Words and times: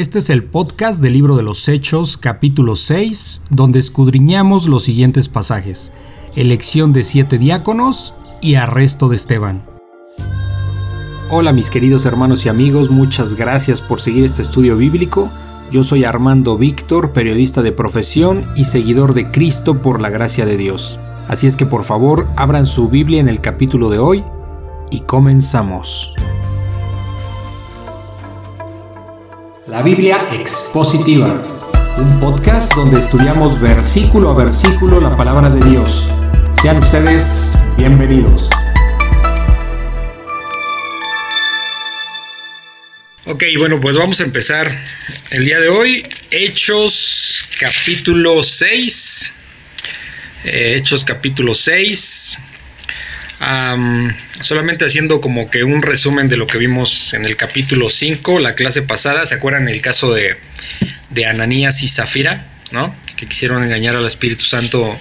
Este 0.00 0.20
es 0.20 0.30
el 0.30 0.44
podcast 0.44 1.02
del 1.02 1.12
libro 1.12 1.36
de 1.36 1.42
los 1.42 1.68
Hechos, 1.68 2.16
capítulo 2.16 2.74
6, 2.74 3.42
donde 3.50 3.78
escudriñamos 3.78 4.66
los 4.66 4.84
siguientes 4.84 5.28
pasajes. 5.28 5.92
Elección 6.36 6.94
de 6.94 7.02
siete 7.02 7.36
diáconos 7.36 8.14
y 8.40 8.54
arresto 8.54 9.10
de 9.10 9.16
Esteban. 9.16 9.62
Hola 11.30 11.52
mis 11.52 11.68
queridos 11.68 12.06
hermanos 12.06 12.46
y 12.46 12.48
amigos, 12.48 12.88
muchas 12.88 13.34
gracias 13.34 13.82
por 13.82 14.00
seguir 14.00 14.24
este 14.24 14.40
estudio 14.40 14.78
bíblico. 14.78 15.30
Yo 15.70 15.84
soy 15.84 16.04
Armando 16.04 16.56
Víctor, 16.56 17.12
periodista 17.12 17.60
de 17.60 17.72
profesión 17.72 18.46
y 18.56 18.64
seguidor 18.64 19.12
de 19.12 19.30
Cristo 19.30 19.82
por 19.82 20.00
la 20.00 20.08
gracia 20.08 20.46
de 20.46 20.56
Dios. 20.56 20.98
Así 21.28 21.46
es 21.46 21.58
que 21.58 21.66
por 21.66 21.84
favor 21.84 22.26
abran 22.36 22.64
su 22.64 22.88
Biblia 22.88 23.20
en 23.20 23.28
el 23.28 23.42
capítulo 23.42 23.90
de 23.90 23.98
hoy 23.98 24.24
y 24.90 25.00
comenzamos. 25.00 26.14
La 29.70 29.82
Biblia 29.82 30.18
Expositiva, 30.32 31.28
un 31.96 32.18
podcast 32.18 32.74
donde 32.74 32.98
estudiamos 32.98 33.60
versículo 33.60 34.30
a 34.30 34.34
versículo 34.34 34.98
la 34.98 35.16
palabra 35.16 35.48
de 35.48 35.64
Dios. 35.70 36.10
Sean 36.50 36.78
ustedes 36.78 37.56
bienvenidos. 37.76 38.50
Ok, 43.26 43.44
bueno, 43.58 43.80
pues 43.80 43.96
vamos 43.96 44.20
a 44.20 44.24
empezar 44.24 44.76
el 45.30 45.44
día 45.44 45.60
de 45.60 45.68
hoy. 45.68 46.02
Hechos 46.32 47.48
capítulo 47.60 48.42
6. 48.42 49.32
Eh, 50.46 50.74
Hechos 50.78 51.04
capítulo 51.04 51.54
6. 51.54 52.38
Solamente 54.40 54.84
haciendo 54.84 55.20
como 55.20 55.50
que 55.50 55.64
un 55.64 55.82
resumen 55.82 56.28
de 56.28 56.36
lo 56.36 56.46
que 56.46 56.58
vimos 56.58 57.14
en 57.14 57.24
el 57.24 57.36
capítulo 57.36 57.88
5, 57.88 58.38
la 58.38 58.54
clase 58.54 58.82
pasada. 58.82 59.24
¿Se 59.24 59.34
acuerdan 59.34 59.68
el 59.68 59.80
caso 59.80 60.12
de, 60.12 60.36
de 61.10 61.26
Ananías 61.26 61.82
y 61.82 61.88
Zafira? 61.88 62.44
¿no? 62.72 62.92
Que 63.16 63.26
quisieron 63.26 63.62
engañar 63.64 63.96
al 63.96 64.06
Espíritu 64.06 64.44
Santo, 64.44 64.96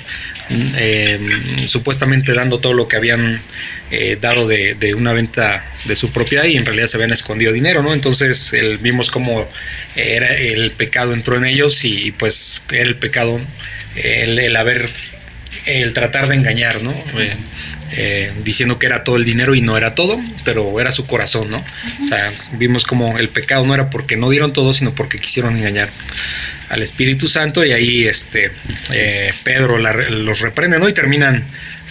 eh, 0.49 1.19
supuestamente 1.67 2.33
dando 2.33 2.59
todo 2.59 2.73
lo 2.73 2.87
que 2.87 2.95
habían 2.95 3.39
eh, 3.91 4.17
dado 4.19 4.47
de, 4.47 4.93
una 4.95 5.13
venta 5.13 5.63
de 5.85 5.95
su 5.95 6.11
propiedad 6.11 6.45
y 6.45 6.57
en 6.57 6.65
realidad 6.65 6.87
se 6.87 6.97
habían 6.97 7.11
escondido 7.11 7.53
dinero, 7.53 7.83
¿no? 7.83 7.93
Entonces 7.93 8.55
vimos 8.81 9.11
cómo 9.11 9.47
era 9.95 10.35
el 10.35 10.71
pecado 10.71 11.13
entró 11.13 11.37
en 11.37 11.45
ellos 11.45 11.85
y 11.85 12.11
pues 12.11 12.63
era 12.71 12.89
el 12.89 12.95
pecado 12.95 13.39
el 13.95 14.55
haber 14.55 14.89
el 15.65 15.93
tratar 15.93 16.27
de 16.27 16.35
engañar, 16.35 16.81
¿no? 16.81 16.91
Eh, 16.91 17.33
eh, 17.91 18.31
diciendo 18.43 18.77
que 18.79 18.85
era 18.85 19.03
todo 19.03 19.17
el 19.17 19.25
dinero 19.25 19.55
y 19.55 19.61
no 19.61 19.77
era 19.77 19.91
todo, 19.91 20.19
pero 20.45 20.79
era 20.79 20.91
su 20.91 21.05
corazón, 21.05 21.49
¿no? 21.49 21.63
O 22.01 22.05
sea, 22.05 22.31
vimos 22.53 22.83
como 22.85 23.17
el 23.17 23.29
pecado 23.29 23.65
no 23.65 23.73
era 23.73 23.89
porque 23.89 24.15
no 24.15 24.29
dieron 24.29 24.53
todo, 24.53 24.73
sino 24.73 24.93
porque 24.93 25.19
quisieron 25.19 25.55
engañar 25.57 25.89
al 26.69 26.81
Espíritu 26.81 27.27
Santo 27.27 27.65
y 27.65 27.71
ahí 27.71 28.07
este 28.07 28.51
eh, 28.91 29.33
Pedro 29.43 29.77
los 29.77 30.39
reprende, 30.41 30.79
¿no? 30.79 30.87
Y 30.87 30.93
terminan 30.93 31.43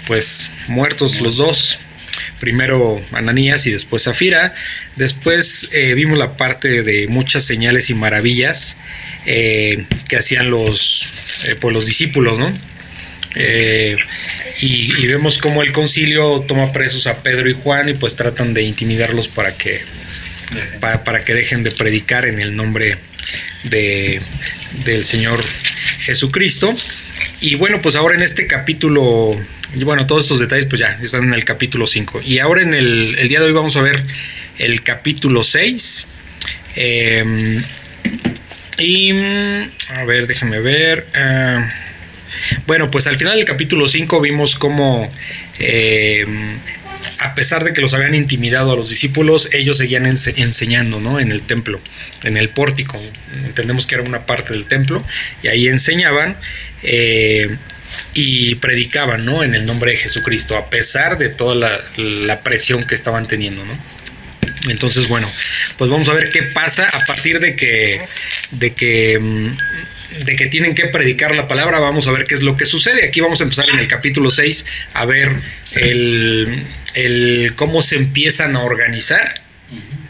pues 0.07 0.51
muertos 0.69 1.21
los 1.21 1.37
dos. 1.37 1.79
Primero 2.41 3.01
Ananías 3.13 3.67
y 3.67 3.73
después 3.73 4.05
Zafira. 4.05 4.55
Después 4.95 5.71
vimos 5.97 6.17
la 6.19 6.37
parte 6.37 6.85
de 6.85 7.09
muchas 7.09 7.45
señales 7.45 7.91
y 7.91 7.95
maravillas 7.95 8.77
que 9.25 10.17
hacían 10.17 10.49
los, 10.49 11.09
pues, 11.61 11.75
los 11.75 11.87
discípulos, 11.87 12.39
¿no? 12.39 12.53
Eh, 13.35 13.97
y, 14.61 15.07
vemos 15.07 15.39
cómo 15.39 15.63
el 15.63 15.73
concilio 15.73 16.41
toma 16.47 16.73
presos 16.73 17.07
a 17.07 17.23
Pedro 17.23 17.49
y 17.49 17.55
Juan 17.55 17.89
y 17.89 17.95
pues 17.95 18.17
tratan 18.17 18.55
de 18.55 18.63
intimidarlos 18.63 19.29
para 19.29 19.55
que, 19.55 19.81
para, 20.81 21.25
que 21.25 21.35
dejen 21.35 21.63
de 21.63 21.71
predicar 21.71 22.27
en 22.27 22.41
el 22.41 22.57
nombre 22.57 22.97
de, 23.65 24.21
del 24.85 25.05
Señor 25.05 25.39
Jesucristo. 26.01 26.75
Y 27.41 27.55
bueno, 27.55 27.81
pues 27.81 27.97
ahora 27.97 28.17
en 28.17 28.23
este 28.23 28.47
capítulo, 28.47 29.31
y 29.75 29.85
bueno, 29.85 30.07
todos 30.07 30.25
estos 30.25 30.41
detalles 30.41 30.67
pues 30.67 30.81
ya 30.81 30.99
están 31.01 31.25
en 31.25 31.35
el 31.35 31.45
capítulo 31.45 31.87
5. 31.87 32.23
Y 32.25 32.41
ahora 32.41 32.63
en 32.63 32.75
el, 32.75 33.29
día 33.29 33.41
de 33.41 33.47
hoy 33.47 33.53
vamos 33.53 33.77
a 33.77 33.83
ver 33.83 34.03
el 34.59 34.83
capítulo 34.83 35.43
6. 35.43 36.09
Em, 36.75 37.63
y, 38.79 39.13
a 39.91 40.05
ver, 40.05 40.27
déjenme 40.27 40.61
ver. 40.61 41.07
Ah, 41.15 41.73
bueno, 42.67 42.91
pues 42.91 43.07
al 43.07 43.17
final 43.17 43.37
del 43.37 43.45
capítulo 43.45 43.89
5 43.89 44.21
vimos 44.21 44.57
cómo, 44.57 45.09
eh, 45.59 46.27
a 47.19 47.35
pesar 47.35 47.65
de 47.65 47.73
que 47.73 47.81
los 47.81 47.95
habían 47.95 48.15
intimidado 48.15 48.73
a 48.73 48.77
los 48.77 48.91
discípulos, 48.91 49.49
ellos 49.53 49.79
seguían 49.79 50.07
enseñando 50.07 51.01
¿no? 51.01 51.21
en 51.21 51.33
el 51.33 51.43
templo, 51.43 51.81
en 52.25 52.37
el 52.37 52.49
pórtico. 52.51 53.01
Entendemos 53.45 53.87
que 53.87 53.97
era 53.97 54.05
una 54.05 54.27
parte 54.27 54.53
del 54.53 54.67
templo, 54.67 55.03
y 55.43 55.49
ahí 55.49 55.67
enseñaban. 55.67 56.37
Eh, 56.83 57.57
y 58.13 58.57
predicaban 58.57 59.25
¿no? 59.25 59.43
en 59.43 59.55
el 59.55 59.65
nombre 59.65 59.93
de 59.93 59.97
Jesucristo, 59.97 60.59
a 60.59 60.69
pesar 60.69 61.17
de 61.17 61.31
toda 61.31 61.55
la, 61.55 61.81
la 61.97 62.41
presión 62.43 62.85
que 62.85 62.95
estaban 62.95 63.27
teniendo. 63.27 63.65
¿no? 63.65 63.73
Entonces, 64.69 65.09
bueno, 65.09 65.31
pues 65.77 65.91
vamos 65.91 66.09
a 66.09 66.13
ver 66.13 66.31
qué 66.31 66.43
pasa 66.43 66.89
a 66.93 67.05
partir 67.07 67.41
de 67.41 67.55
que, 67.57 68.01
de 68.53 68.73
que 68.73 69.19
mm, 69.19 69.57
de 70.25 70.37
que 70.37 70.47
tienen 70.47 70.75
que 70.75 70.87
predicar 70.87 71.35
la 71.35 71.47
palabra, 71.49 71.79
vamos 71.79 72.09
a 72.09 72.13
ver 72.13 72.25
qué 72.25 72.35
es 72.35 72.43
lo 72.43 72.57
que 72.57 72.65
sucede. 72.65 73.07
Aquí 73.07 73.21
vamos 73.21 73.41
a 73.41 73.45
empezar 73.45 73.69
en 73.69 73.79
el 73.79 73.89
capítulo 73.89 74.31
6 74.31 74.67
a 74.95 75.05
ver 75.05 75.31
el, 75.77 77.53
cómo 77.57 77.83
se 77.83 77.97
empiezan 77.97 78.57
a 78.57 78.63
organizar 78.63 79.41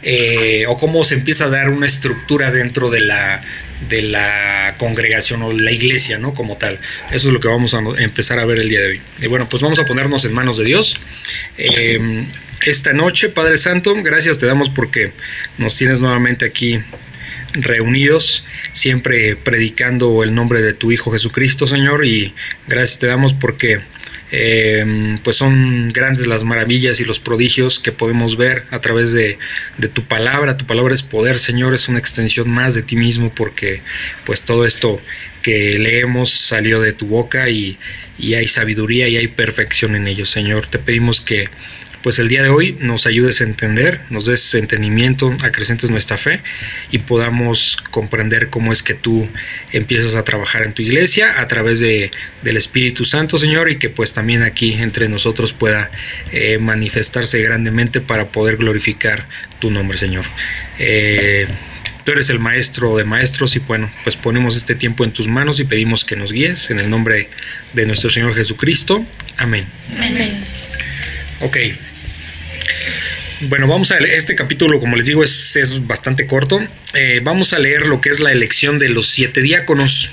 eh, 0.03 0.63
o 0.67 0.77
cómo 0.77 1.03
se 1.03 1.15
empieza 1.15 1.45
a 1.45 1.49
dar 1.49 1.69
una 1.69 1.85
estructura 1.85 2.49
dentro 2.49 2.89
de 2.89 3.01
la, 3.01 3.41
de 3.89 4.01
la 4.03 4.75
congregación 4.77 5.43
o 5.43 5.51
la 5.51 5.71
iglesia, 5.71 6.17
¿no? 6.17 6.33
Como 6.33 6.55
tal. 6.55 6.79
Eso 7.11 7.27
es 7.27 7.33
lo 7.33 7.39
que 7.41 7.49
vamos 7.49 7.73
a 7.73 7.79
empezar 7.97 8.39
a 8.39 8.45
ver 8.45 8.59
el 8.59 8.69
día 8.69 8.79
de 8.79 8.87
hoy. 8.87 9.01
Y 9.21 9.27
bueno, 9.27 9.49
pues 9.49 9.61
vamos 9.61 9.79
a 9.79 9.85
ponernos 9.85 10.23
en 10.23 10.33
manos 10.33 10.57
de 10.57 10.63
Dios. 10.63 10.97
Eh, 11.57 12.25
esta 12.65 12.93
noche, 12.93 13.29
Padre 13.29 13.57
Santo, 13.57 13.95
gracias 14.01 14.39
te 14.39 14.45
damos 14.45 14.69
porque 14.69 15.11
nos 15.57 15.75
tienes 15.75 15.99
nuevamente 15.99 16.45
aquí 16.45 16.79
reunidos, 17.53 18.45
siempre 18.71 19.35
predicando 19.35 20.23
el 20.23 20.33
nombre 20.33 20.61
de 20.61 20.73
tu 20.73 20.91
Hijo 20.91 21.11
Jesucristo, 21.11 21.67
Señor, 21.67 22.05
y 22.05 22.33
gracias 22.67 22.99
te 22.99 23.07
damos 23.07 23.33
porque 23.33 23.79
eh, 24.31 25.17
pues 25.23 25.37
son 25.37 25.89
grandes 25.89 26.27
las 26.27 26.43
maravillas 26.43 26.99
y 26.99 27.03
los 27.03 27.19
prodigios 27.19 27.79
que 27.79 27.91
podemos 27.91 28.37
ver 28.37 28.63
a 28.69 28.79
través 28.79 29.11
de, 29.11 29.37
tu 29.93 30.03
palabra. 30.03 30.57
Tu 30.57 30.65
palabra 30.65 30.93
es 30.93 31.03
poder, 31.03 31.39
Señor, 31.39 31.73
es 31.73 31.87
una 31.87 31.99
extensión 31.99 32.49
más 32.49 32.75
de 32.75 32.83
ti 32.83 32.95
mismo 32.95 33.31
porque 33.33 33.81
pues 34.25 34.41
todo 34.41 34.65
esto 34.65 34.99
que 35.41 35.79
leemos 35.79 36.31
salió 36.31 36.79
de 36.81 36.93
tu 36.93 37.07
boca 37.07 37.49
y, 37.49 37.77
y 38.19 38.35
hay 38.35 38.45
sabiduría 38.45 39.07
y 39.07 39.17
hay 39.17 39.27
perfección 39.27 39.95
en 39.95 40.07
ello, 40.07 40.25
Señor. 40.25 40.67
Te 40.67 40.77
pedimos 40.77 41.21
que 41.21 41.45
pues 42.01 42.19
el 42.19 42.27
día 42.27 42.43
de 42.43 42.49
hoy 42.49 42.77
nos 42.79 43.05
ayudes 43.05 43.41
a 43.41 43.43
entender, 43.43 43.99
nos 44.09 44.25
des 44.25 44.55
entendimiento, 44.55 45.35
acrecentes 45.41 45.89
nuestra 45.89 46.17
fe 46.17 46.39
y 46.91 46.99
podamos 46.99 47.77
comprender 47.91 48.49
cómo 48.49 48.71
es 48.71 48.83
que 48.83 48.93
tú 48.93 49.27
empiezas 49.71 50.15
a 50.15 50.23
trabajar 50.23 50.63
en 50.63 50.73
tu 50.73 50.81
iglesia 50.81 51.39
a 51.41 51.47
través 51.47 51.79
de, 51.79 52.11
del 52.41 52.57
Espíritu 52.57 53.05
Santo, 53.05 53.37
Señor, 53.37 53.69
y 53.69 53.77
que 53.77 53.89
pues 53.89 54.13
también 54.13 54.43
aquí 54.43 54.73
entre 54.73 55.09
nosotros 55.09 55.53
pueda 55.53 55.89
eh, 56.31 56.57
manifestarse 56.59 57.41
grandemente 57.41 58.01
para 58.01 58.27
poder 58.27 58.57
glorificar 58.57 59.25
tu 59.59 59.69
nombre, 59.69 59.97
Señor. 59.97 60.25
Eh, 60.77 61.47
tú 62.05 62.11
eres 62.13 62.29
el 62.29 62.39
maestro 62.39 62.95
de 62.95 63.03
maestros 63.03 63.55
y 63.55 63.59
bueno, 63.59 63.89
pues 64.03 64.15
ponemos 64.15 64.55
este 64.55 64.75
tiempo 64.75 65.03
en 65.03 65.11
tus 65.11 65.27
manos 65.27 65.59
y 65.59 65.65
pedimos 65.65 66.05
que 66.05 66.15
nos 66.15 66.31
guíes 66.31 66.71
en 66.71 66.79
el 66.79 66.89
nombre 66.89 67.29
de 67.73 67.85
nuestro 67.85 68.09
Señor 68.09 68.33
Jesucristo. 68.33 69.03
Amén. 69.37 69.65
Amén. 69.97 70.43
Ok. 71.41 71.57
Bueno, 73.41 73.67
vamos 73.67 73.91
a 73.91 73.99
leer 73.99 74.17
este 74.17 74.35
capítulo, 74.35 74.79
como 74.79 74.97
les 74.97 75.05
digo, 75.05 75.23
es, 75.23 75.87
bastante 75.87 76.27
corto. 76.27 76.59
Eh, 76.93 77.21
vamos 77.23 77.53
a 77.53 77.59
leer 77.59 77.87
lo 77.87 78.01
que 78.01 78.09
es 78.09 78.19
la 78.19 78.33
elección 78.33 78.79
de 78.79 78.89
los 78.89 79.07
siete 79.07 79.41
diáconos. 79.41 80.11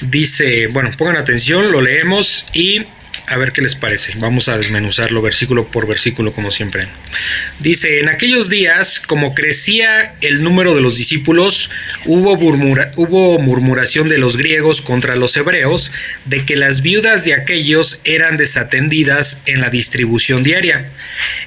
Dice, 0.00 0.68
bueno, 0.68 0.90
pongan 0.96 1.16
atención, 1.16 1.70
lo 1.70 1.82
leemos 1.82 2.46
y 2.54 2.84
a 3.26 3.38
ver 3.38 3.52
qué 3.52 3.62
les 3.62 3.74
parece. 3.74 4.12
Vamos 4.16 4.48
a 4.48 4.56
desmenuzarlo 4.56 5.22
versículo 5.22 5.66
por 5.66 5.86
versículo 5.86 6.32
como 6.32 6.50
siempre. 6.50 6.86
Dice, 7.60 8.00
en 8.00 8.08
aquellos 8.08 8.50
días, 8.50 9.00
como 9.00 9.34
crecía 9.34 10.14
el 10.20 10.42
número 10.42 10.74
de 10.74 10.82
los 10.82 10.98
discípulos, 10.98 11.70
hubo, 12.04 12.36
murmuración 13.38 14.08
de 14.08 14.18
los 14.18 14.36
griegos 14.36 14.82
contra 14.82 15.16
los 15.16 15.36
hebreos 15.36 15.92
de 16.26 16.44
que 16.44 16.56
las 16.56 16.82
viudas 16.82 17.24
de 17.24 17.34
aquellos 17.34 18.00
eran 18.04 18.36
desatendidas 18.36 19.42
en 19.46 19.60
la 19.60 19.70
distribución 19.70 20.42
diaria. 20.42 20.90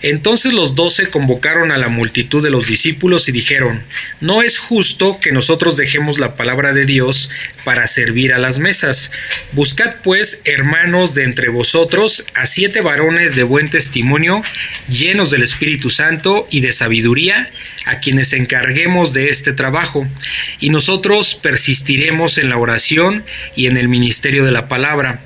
Entonces 0.01 0.53
los 0.53 0.75
doce 0.75 1.07
convocaron 1.07 1.71
a 1.71 1.77
la 1.77 1.89
multitud 1.89 2.43
de 2.43 2.49
los 2.49 2.67
discípulos 2.67 3.29
y 3.29 3.31
dijeron, 3.31 3.83
no 4.19 4.41
es 4.41 4.57
justo 4.57 5.19
que 5.19 5.31
nosotros 5.31 5.77
dejemos 5.77 6.19
la 6.19 6.35
palabra 6.35 6.73
de 6.73 6.85
Dios 6.85 7.29
para 7.63 7.85
servir 7.85 8.33
a 8.33 8.39
las 8.39 8.59
mesas. 8.59 9.11
Buscad 9.51 9.95
pues, 10.03 10.41
hermanos 10.45 11.13
de 11.13 11.23
entre 11.23 11.49
vosotros, 11.49 11.66
a 12.35 12.45
siete 12.45 12.81
varones 12.81 13.35
de 13.35 13.43
buen 13.43 13.69
testimonio, 13.69 14.41
llenos 14.89 15.31
del 15.31 15.43
Espíritu 15.43 15.89
Santo 15.89 16.47
y 16.49 16.61
de 16.61 16.71
sabiduría, 16.71 17.51
a 17.85 17.99
quienes 17.99 18.33
encarguemos 18.33 19.13
de 19.13 19.27
este 19.29 19.51
trabajo. 19.51 20.07
Y 20.59 20.69
nosotros 20.69 21.35
persistiremos 21.35 22.37
en 22.37 22.49
la 22.49 22.57
oración 22.57 23.23
y 23.55 23.67
en 23.67 23.75
el 23.77 23.89
ministerio 23.89 24.45
de 24.45 24.51
la 24.51 24.67
palabra. 24.67 25.19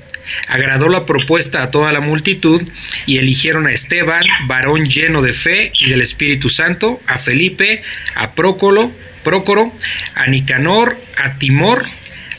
Agradó 0.48 0.88
la 0.88 1.06
propuesta 1.06 1.62
a 1.62 1.70
toda 1.70 1.92
la 1.92 2.00
multitud 2.00 2.62
y 3.06 3.18
eligieron 3.18 3.66
a 3.66 3.72
Esteban, 3.72 4.24
varón 4.46 4.86
lleno 4.86 5.22
de 5.22 5.32
fe 5.32 5.72
y 5.76 5.90
del 5.90 6.00
Espíritu 6.00 6.48
Santo, 6.48 7.00
a 7.06 7.16
Felipe, 7.18 7.82
a 8.14 8.34
Prócolo, 8.34 8.92
Prócoro, 9.22 9.72
a 10.14 10.26
Nicanor, 10.26 10.98
a 11.16 11.38
Timor, 11.38 11.86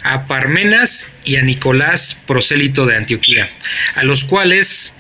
a 0.04 0.28
Parmenas 0.28 1.10
y 1.24 1.38
a 1.38 1.42
Nicolás, 1.42 2.18
prosélito 2.28 2.86
de 2.86 2.98
Antioquía, 2.98 3.50
a 3.96 4.04
los 4.04 4.26
cuales 4.26 4.94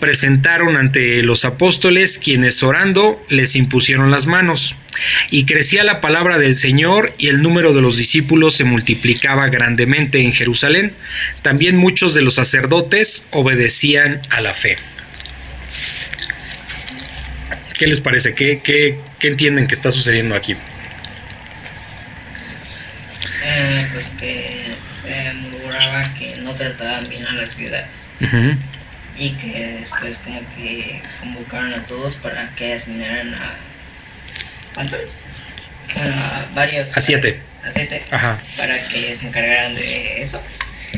presentaron 0.00 0.76
ante 0.76 1.22
los 1.22 1.44
apóstoles, 1.44 2.18
quienes 2.18 2.62
orando 2.62 3.22
les 3.28 3.56
impusieron 3.56 4.10
las 4.10 4.26
manos. 4.26 4.76
Y 5.30 5.44
crecía 5.44 5.84
la 5.84 6.00
palabra 6.00 6.38
del 6.38 6.54
Señor 6.54 7.12
y 7.18 7.28
el 7.28 7.42
número 7.42 7.72
de 7.72 7.82
los 7.82 7.96
discípulos 7.96 8.54
se 8.54 8.64
multiplicaba 8.64 9.48
grandemente 9.48 10.22
en 10.22 10.32
Jerusalén. 10.32 10.92
También 11.42 11.76
muchos 11.76 12.14
de 12.14 12.22
los 12.22 12.34
sacerdotes 12.34 13.26
obedecían 13.30 14.20
a 14.30 14.40
la 14.40 14.54
fe. 14.54 14.76
¿Qué 17.78 17.86
les 17.86 18.00
parece? 18.00 18.34
¿Qué, 18.34 18.60
qué, 18.62 18.98
qué 19.18 19.28
entienden 19.28 19.66
que 19.66 19.74
está 19.74 19.90
sucediendo 19.90 20.34
aquí? 20.34 20.56
Eh, 23.44 23.86
pues 23.92 24.08
que 24.18 24.66
se 24.90 25.32
murmuraba 25.34 26.02
que 26.18 26.36
no 26.42 26.54
trataban 26.54 27.08
bien 27.08 27.26
a 27.26 27.32
las 27.32 27.56
viudas 27.56 28.08
y 29.16 29.30
que 29.32 29.78
después 29.80 30.18
como 30.18 30.40
que 30.56 31.02
convocaron 31.20 31.72
a 31.72 31.82
todos 31.86 32.16
para 32.16 32.50
que 32.56 32.74
asignaran 32.74 33.34
a 33.34 33.54
¿cuántos? 34.74 35.00
a 36.00 36.54
varios 36.54 36.96
a 36.96 37.00
siete 37.00 37.40
a 37.64 37.70
siete 37.70 38.04
Ajá. 38.10 38.38
para 38.56 38.78
que 38.88 39.14
se 39.14 39.28
encargaran 39.28 39.74
de 39.74 40.20
eso 40.20 40.42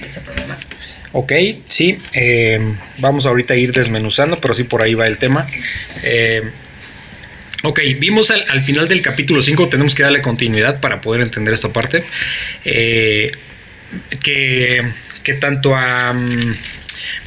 de 0.01 0.07
ese 0.07 0.21
problema 0.21 0.57
Ok, 1.13 1.33
sí, 1.67 2.01
eh, 2.13 2.61
vamos 2.99 3.27
ahorita 3.27 3.55
a 3.55 3.57
ir 3.57 3.73
desmenuzando, 3.73 4.41
pero 4.41 4.55
sí 4.55 4.63
por 4.63 4.81
ahí 4.81 4.95
va 4.95 5.09
el 5.09 5.19
tema. 5.19 5.45
Eh, 6.05 6.53
ok, 7.63 7.81
vimos 7.99 8.31
al, 8.31 8.45
al, 8.49 8.61
final 8.61 8.89
del 8.89 9.03
capítulo 9.03 9.43
5, 9.43 9.69
tenemos 9.69 9.95
que 9.95 10.03
darle 10.03 10.21
continuidad 10.21 10.81
para 10.81 11.01
poder 11.01 11.23
entender 11.23 11.55
esta 11.55 11.73
parte, 11.73 12.05
eh, 12.65 13.33
que, 14.23 14.83
que, 15.23 15.35
tanto 15.35 15.77
a... 15.77 16.13
Um, 16.13 16.55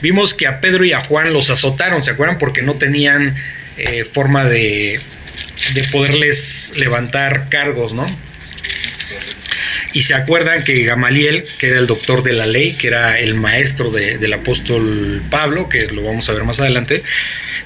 vimos 0.01 0.33
que 0.33 0.47
a 0.47 0.59
Pedro 0.59 0.85
y 0.85 0.94
a 0.94 1.00
Juan 1.00 1.33
los 1.33 1.50
azotaron, 1.50 2.03
¿se 2.03 2.12
acuerdan? 2.12 2.38
Porque 2.38 2.62
no 2.62 2.75
tenían 2.75 3.35
eh, 3.77 4.06
forma 4.06 4.45
de, 4.45 5.00
de 5.74 5.83
poderles 5.85 6.74
levantar 6.77 7.50
cargos, 7.50 7.94
¿no? 7.94 8.06
Y 9.94 10.01
se 10.01 10.16
acuerdan 10.16 10.63
que 10.63 10.84
Gamaliel, 10.84 11.44
que 11.60 11.68
era 11.68 11.80
el 11.80 11.88
doctor 11.88 12.24
de 12.24 12.34
la 12.34 12.48
ley, 12.48 12.74
que 12.74 12.88
era 12.88 13.19
el 13.19 13.36
maestro 13.36 13.92
de, 13.92 14.18
del 14.18 14.34
apóstol 14.34 15.22
Pablo, 15.30 15.69
que 15.69 15.88
lo 15.88 16.04
vamos 16.04 16.28
a 16.30 16.34
ver 16.34 16.44
más 16.44 16.60
adelante, 16.60 17.04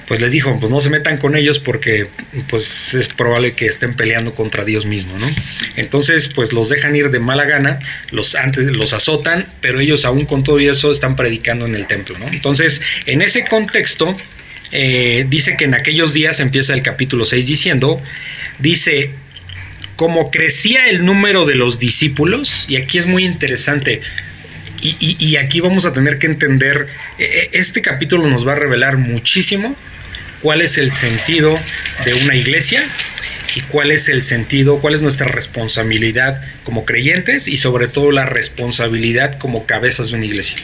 pues 0.06 0.20
les 0.20 0.32
dijo, 0.32 0.58
pues 0.58 0.70
no 0.70 0.80
se 0.80 0.90
metan 0.90 1.18
con 1.18 1.36
ellos 1.36 1.58
porque 1.58 2.08
pues 2.48 2.94
es 2.94 3.08
probable 3.08 3.52
que 3.52 3.66
estén 3.66 3.94
peleando 3.94 4.34
contra 4.34 4.64
Dios 4.64 4.86
mismo, 4.86 5.16
¿no? 5.18 5.26
Entonces, 5.76 6.28
pues 6.28 6.52
los 6.52 6.68
dejan 6.68 6.96
ir 6.96 7.10
de 7.10 7.18
mala 7.18 7.44
gana, 7.44 7.78
los 8.10 8.34
antes 8.34 8.66
los 8.66 8.94
azotan, 8.94 9.46
pero 9.60 9.80
ellos 9.80 10.04
aún 10.04 10.24
con 10.24 10.44
todo 10.44 10.58
eso 10.58 10.90
están 10.90 11.14
predicando 11.14 11.66
en 11.66 11.74
el 11.74 11.86
templo, 11.86 12.18
¿no? 12.18 12.26
Entonces, 12.28 12.80
en 13.04 13.20
ese 13.20 13.44
contexto, 13.44 14.14
eh, 14.72 15.26
dice 15.28 15.56
que 15.56 15.64
en 15.64 15.74
aquellos 15.74 16.12
días 16.12 16.40
empieza 16.40 16.74
el 16.74 16.82
capítulo 16.82 17.24
6 17.24 17.46
diciendo, 17.46 18.00
dice, 18.58 19.12
como 19.98 20.30
crecía 20.30 20.88
el 20.88 21.04
número 21.04 21.44
de 21.44 21.56
los 21.56 21.80
discípulos, 21.80 22.66
y 22.68 22.76
aquí 22.76 22.98
es 22.98 23.06
muy 23.06 23.24
interesante, 23.24 24.00
y, 24.80 24.96
y, 25.18 25.36
aquí 25.38 25.58
vamos 25.58 25.86
a 25.86 25.92
tener 25.92 26.20
que 26.20 26.28
entender, 26.28 26.86
este 27.18 27.82
capítulo 27.82 28.28
nos 28.28 28.46
va 28.46 28.52
a 28.52 28.54
revelar 28.54 28.96
muchísimo 28.96 29.74
cuál 30.40 30.60
es 30.60 30.78
el 30.78 30.92
sentido 30.92 31.58
de 32.04 32.14
una 32.14 32.36
iglesia 32.36 32.80
y 33.56 33.60
cuál 33.62 33.90
es 33.90 34.08
el 34.08 34.22
sentido, 34.22 34.78
cuál 34.80 34.94
es 34.94 35.02
nuestra 35.02 35.26
responsabilidad 35.26 36.40
como 36.62 36.84
creyentes 36.84 37.48
y 37.48 37.56
sobre 37.56 37.88
todo 37.88 38.12
la 38.12 38.24
responsabilidad 38.24 39.36
como 39.36 39.66
cabezas 39.66 40.10
de 40.10 40.18
una 40.18 40.26
iglesia. 40.26 40.58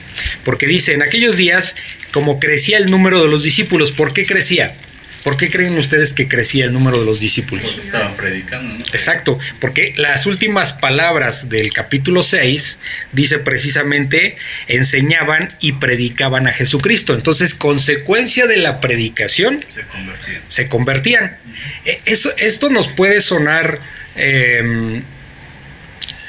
Porque 0.44 0.69
dice, 0.69 0.94
en 0.94 1.02
aquellos 1.02 1.36
días, 1.36 1.75
como 2.12 2.38
crecía 2.38 2.78
el 2.78 2.88
número 2.88 3.20
de 3.20 3.28
los 3.28 3.42
discípulos, 3.42 3.90
¿por 3.90 4.12
qué 4.12 4.26
crecía? 4.26 4.76
¿Por 5.24 5.38
qué 5.38 5.50
creen 5.50 5.78
ustedes 5.78 6.12
que 6.12 6.28
crecía 6.28 6.66
el 6.66 6.74
número 6.74 7.00
de 7.00 7.06
los 7.06 7.18
discípulos? 7.18 7.64
Porque 7.64 7.86
estaban 7.86 8.14
predicando, 8.14 8.74
¿no? 8.74 8.84
Exacto, 8.92 9.38
porque 9.58 9.94
las 9.96 10.26
últimas 10.26 10.74
palabras 10.74 11.48
del 11.48 11.72
capítulo 11.72 12.22
6 12.22 12.78
dice 13.12 13.38
precisamente 13.38 14.36
enseñaban 14.68 15.48
y 15.60 15.72
predicaban 15.72 16.46
a 16.46 16.52
Jesucristo. 16.52 17.14
Entonces, 17.14 17.54
consecuencia 17.54 18.46
de 18.46 18.58
la 18.58 18.80
predicación, 18.80 19.60
se 19.62 19.82
convertían. 19.86 20.42
Se 20.48 20.68
convertían. 20.68 21.36
Eso, 22.04 22.30
esto 22.36 22.68
nos 22.68 22.88
puede 22.88 23.22
sonar 23.22 23.80
eh, 24.16 25.02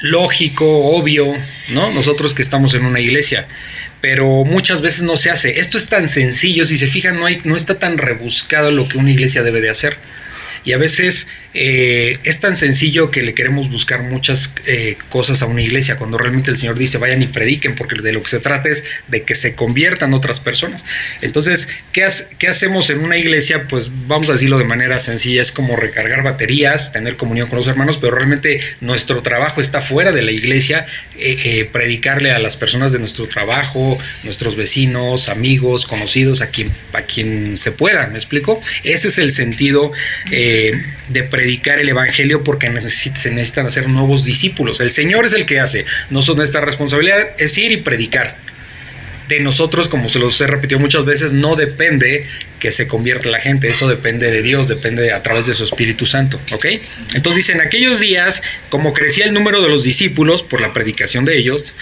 lógico, 0.00 0.96
obvio, 0.96 1.36
¿no? 1.68 1.92
Nosotros 1.92 2.32
que 2.32 2.40
estamos 2.40 2.72
en 2.72 2.86
una 2.86 3.00
iglesia 3.00 3.46
pero 4.06 4.44
muchas 4.44 4.82
veces 4.82 5.02
no 5.02 5.16
se 5.16 5.32
hace. 5.32 5.58
Esto 5.58 5.78
es 5.78 5.88
tan 5.88 6.08
sencillo, 6.08 6.64
si 6.64 6.78
se 6.78 6.86
fijan, 6.86 7.18
no, 7.18 7.26
hay, 7.26 7.40
no 7.42 7.56
está 7.56 7.80
tan 7.80 7.98
rebuscado 7.98 8.70
lo 8.70 8.86
que 8.86 8.98
una 8.98 9.10
iglesia 9.10 9.42
debe 9.42 9.60
de 9.60 9.68
hacer. 9.68 9.96
Y 10.66 10.72
a 10.72 10.78
veces 10.78 11.28
eh, 11.54 12.18
es 12.24 12.40
tan 12.40 12.56
sencillo 12.56 13.08
que 13.08 13.22
le 13.22 13.32
queremos 13.34 13.70
buscar 13.70 14.02
muchas 14.02 14.52
eh, 14.66 14.98
cosas 15.08 15.40
a 15.42 15.46
una 15.46 15.62
iglesia 15.62 15.96
cuando 15.96 16.18
realmente 16.18 16.50
el 16.50 16.58
Señor 16.58 16.76
dice 16.76 16.98
vayan 16.98 17.22
y 17.22 17.26
prediquen, 17.28 17.76
porque 17.76 17.94
de 18.02 18.12
lo 18.12 18.20
que 18.20 18.28
se 18.28 18.40
trata 18.40 18.68
es 18.68 18.84
de 19.06 19.22
que 19.22 19.36
se 19.36 19.54
conviertan 19.54 20.12
otras 20.12 20.40
personas. 20.40 20.84
Entonces, 21.22 21.68
¿qué, 21.92 22.04
¿qué, 22.38 22.48
hacemos 22.48 22.90
en 22.90 22.98
una 22.98 23.16
iglesia? 23.16 23.68
Pues 23.68 23.92
vamos 24.08 24.28
a 24.28 24.32
decirlo 24.32 24.58
de 24.58 24.64
manera 24.64 24.98
sencilla, 24.98 25.40
es 25.40 25.52
como 25.52 25.76
recargar 25.76 26.24
baterías, 26.24 26.92
tener 26.92 27.16
comunión 27.16 27.48
con 27.48 27.58
los 27.58 27.68
hermanos, 27.68 27.96
pero 27.96 28.16
realmente 28.16 28.60
nuestro 28.80 29.22
trabajo 29.22 29.60
está 29.60 29.80
fuera 29.80 30.10
de 30.10 30.22
la 30.22 30.32
iglesia, 30.32 30.84
eh, 31.16 31.68
predicarle 31.70 32.32
a 32.32 32.40
las 32.40 32.56
personas 32.56 32.90
de 32.90 32.98
nuestro 32.98 33.28
trabajo, 33.28 33.96
nuestros 34.24 34.56
vecinos, 34.56 35.28
amigos, 35.28 35.86
conocidos, 35.86 36.42
a 36.42 36.50
quien, 36.50 36.72
a 36.92 37.02
quien 37.02 37.56
se 37.56 37.70
pueda, 37.70 38.08
¿me 38.08 38.16
explico? 38.16 38.60
Ese 38.82 39.08
es 39.08 39.18
el 39.18 39.30
sentido 39.30 39.92
de 41.08 41.22
predicar 41.22 41.78
el 41.78 41.88
evangelio 41.88 42.44
porque 42.44 42.68
necesita, 42.68 43.16
se 43.16 43.30
necesitan 43.30 43.66
hacer 43.66 43.88
nuevos 43.88 44.24
discípulos. 44.24 44.80
El 44.80 44.90
Señor 44.90 45.26
es 45.26 45.32
el 45.32 45.46
que 45.46 45.60
hace. 45.60 45.84
Nosotros, 46.10 46.36
nuestra 46.38 46.60
responsabilidad 46.60 47.30
es 47.38 47.56
ir 47.58 47.72
y 47.72 47.78
predicar. 47.78 48.36
De 49.28 49.40
nosotros, 49.40 49.88
como 49.88 50.08
se 50.08 50.20
los 50.20 50.40
he 50.40 50.46
repetido 50.46 50.78
muchas 50.78 51.04
veces, 51.04 51.32
no 51.32 51.56
depende 51.56 52.24
que 52.60 52.70
se 52.70 52.86
convierta 52.86 53.28
la 53.28 53.40
gente, 53.40 53.68
eso 53.68 53.88
depende 53.88 54.30
de 54.30 54.40
Dios, 54.40 54.68
depende 54.68 55.12
a 55.12 55.20
través 55.22 55.46
de 55.46 55.52
su 55.52 55.64
Espíritu 55.64 56.06
Santo, 56.06 56.40
¿ok? 56.52 56.66
Entonces 57.14 57.34
dice, 57.34 57.52
en 57.52 57.60
aquellos 57.60 57.98
días, 57.98 58.42
como 58.68 58.94
crecía 58.94 59.24
el 59.24 59.32
número 59.32 59.62
de 59.62 59.68
los 59.68 59.82
discípulos 59.82 60.44
por 60.44 60.60
la 60.60 60.72
predicación 60.72 61.24
de 61.24 61.38
ellos, 61.38 61.74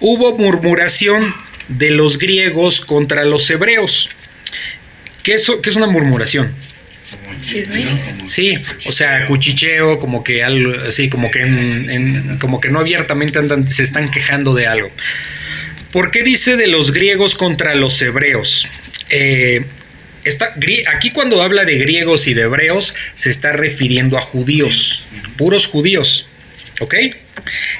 hubo 0.00 0.38
murmuración 0.38 1.34
de 1.68 1.90
los 1.90 2.18
griegos 2.18 2.80
contra 2.80 3.24
los 3.24 3.50
hebreos. 3.50 4.08
¿Qué 5.22 5.34
es, 5.34 5.52
qué 5.62 5.68
es 5.68 5.76
una 5.76 5.88
murmuración? 5.88 6.54
Sí, 8.24 8.58
o 8.86 8.92
sea, 8.92 9.26
cuchicheo, 9.26 9.98
como 9.98 10.24
que 10.24 10.42
algo 10.42 10.74
así, 10.86 11.08
como 11.08 11.30
que 11.30 11.42
en, 11.42 11.90
en, 11.90 12.38
como 12.38 12.60
que 12.60 12.68
no 12.68 12.80
abiertamente 12.80 13.38
andan, 13.38 13.68
se 13.68 13.82
están 13.82 14.10
quejando 14.10 14.54
de 14.54 14.66
algo. 14.66 14.90
¿Por 15.92 16.10
qué 16.10 16.22
dice 16.22 16.56
de 16.56 16.66
los 16.66 16.92
griegos 16.92 17.34
contra 17.36 17.74
los 17.74 18.00
hebreos? 18.02 18.68
Eh, 19.10 19.64
está, 20.24 20.54
aquí 20.94 21.10
cuando 21.10 21.42
habla 21.42 21.64
de 21.64 21.78
griegos 21.78 22.26
y 22.26 22.34
de 22.34 22.42
hebreos 22.42 22.94
se 23.14 23.30
está 23.30 23.52
refiriendo 23.52 24.18
a 24.18 24.20
judíos, 24.20 25.04
puros 25.36 25.66
judíos. 25.66 26.26
¿Ok? 26.80 26.94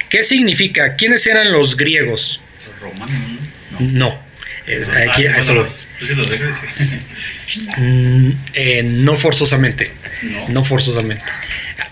¿Qué 0.09 0.23
significa? 0.23 0.97
¿Quiénes 0.97 1.26
eran 1.26 1.52
los 1.52 1.76
griegos? 1.76 2.40
Los 2.66 2.81
romanos. 2.81 3.21
No. 3.73 3.81
no. 3.81 4.26
Es, 4.66 4.88
aquí, 4.88 5.26
ah, 5.26 5.37
eso 5.38 5.55
lo, 5.55 5.66
mm, 7.79 8.31
eh, 8.55 8.83
no 8.83 9.17
forzosamente. 9.17 9.91
No. 10.23 10.49
no. 10.49 10.65
forzosamente. 10.65 11.25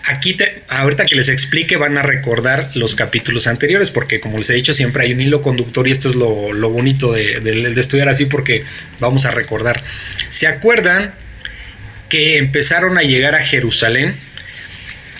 Aquí, 0.05 0.33
te, 0.33 0.61
ahorita 0.67 1.05
que 1.05 1.15
les 1.15 1.29
explique, 1.29 1.77
van 1.77 1.97
a 1.97 2.03
recordar 2.03 2.71
los 2.75 2.95
capítulos 2.95 3.47
anteriores, 3.47 3.91
porque 3.91 4.19
como 4.19 4.37
les 4.37 4.49
he 4.49 4.53
dicho, 4.53 4.73
siempre 4.73 5.03
hay 5.03 5.13
un 5.13 5.21
hilo 5.21 5.41
conductor 5.41 5.87
y 5.87 5.91
esto 5.91 6.09
es 6.09 6.15
lo, 6.15 6.53
lo 6.53 6.69
bonito 6.69 7.11
de, 7.11 7.39
de, 7.39 7.73
de 7.73 7.81
estudiar 7.81 8.09
así, 8.09 8.25
porque 8.25 8.65
vamos 8.99 9.25
a 9.25 9.31
recordar. 9.31 9.81
¿Se 10.29 10.47
acuerdan 10.47 11.13
que 12.09 12.37
empezaron 12.37 12.97
a 12.97 13.01
llegar 13.01 13.35
a 13.35 13.41
Jerusalén 13.41 14.13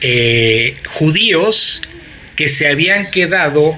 eh, 0.01 0.75
judíos 0.85 1.81
que 2.35 2.49
se 2.49 2.67
habían 2.67 3.11
quedado 3.11 3.77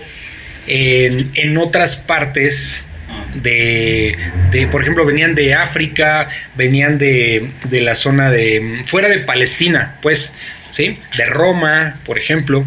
en, 0.65 1.31
en 1.35 1.57
otras 1.57 1.95
partes 1.95 2.86
de, 3.35 4.17
por 4.71 4.81
ejemplo, 4.81 5.05
venían 5.05 5.35
de 5.35 5.53
África, 5.53 6.29
venían 6.55 6.97
de, 6.97 7.49
de 7.69 7.81
la 7.81 7.95
zona 7.95 8.31
de, 8.31 8.81
fuera 8.85 9.09
de 9.09 9.19
Palestina, 9.19 9.95
pues, 10.01 10.33
¿sí? 10.71 10.99
De 11.17 11.25
Roma, 11.25 11.99
por 12.05 12.17
ejemplo, 12.17 12.65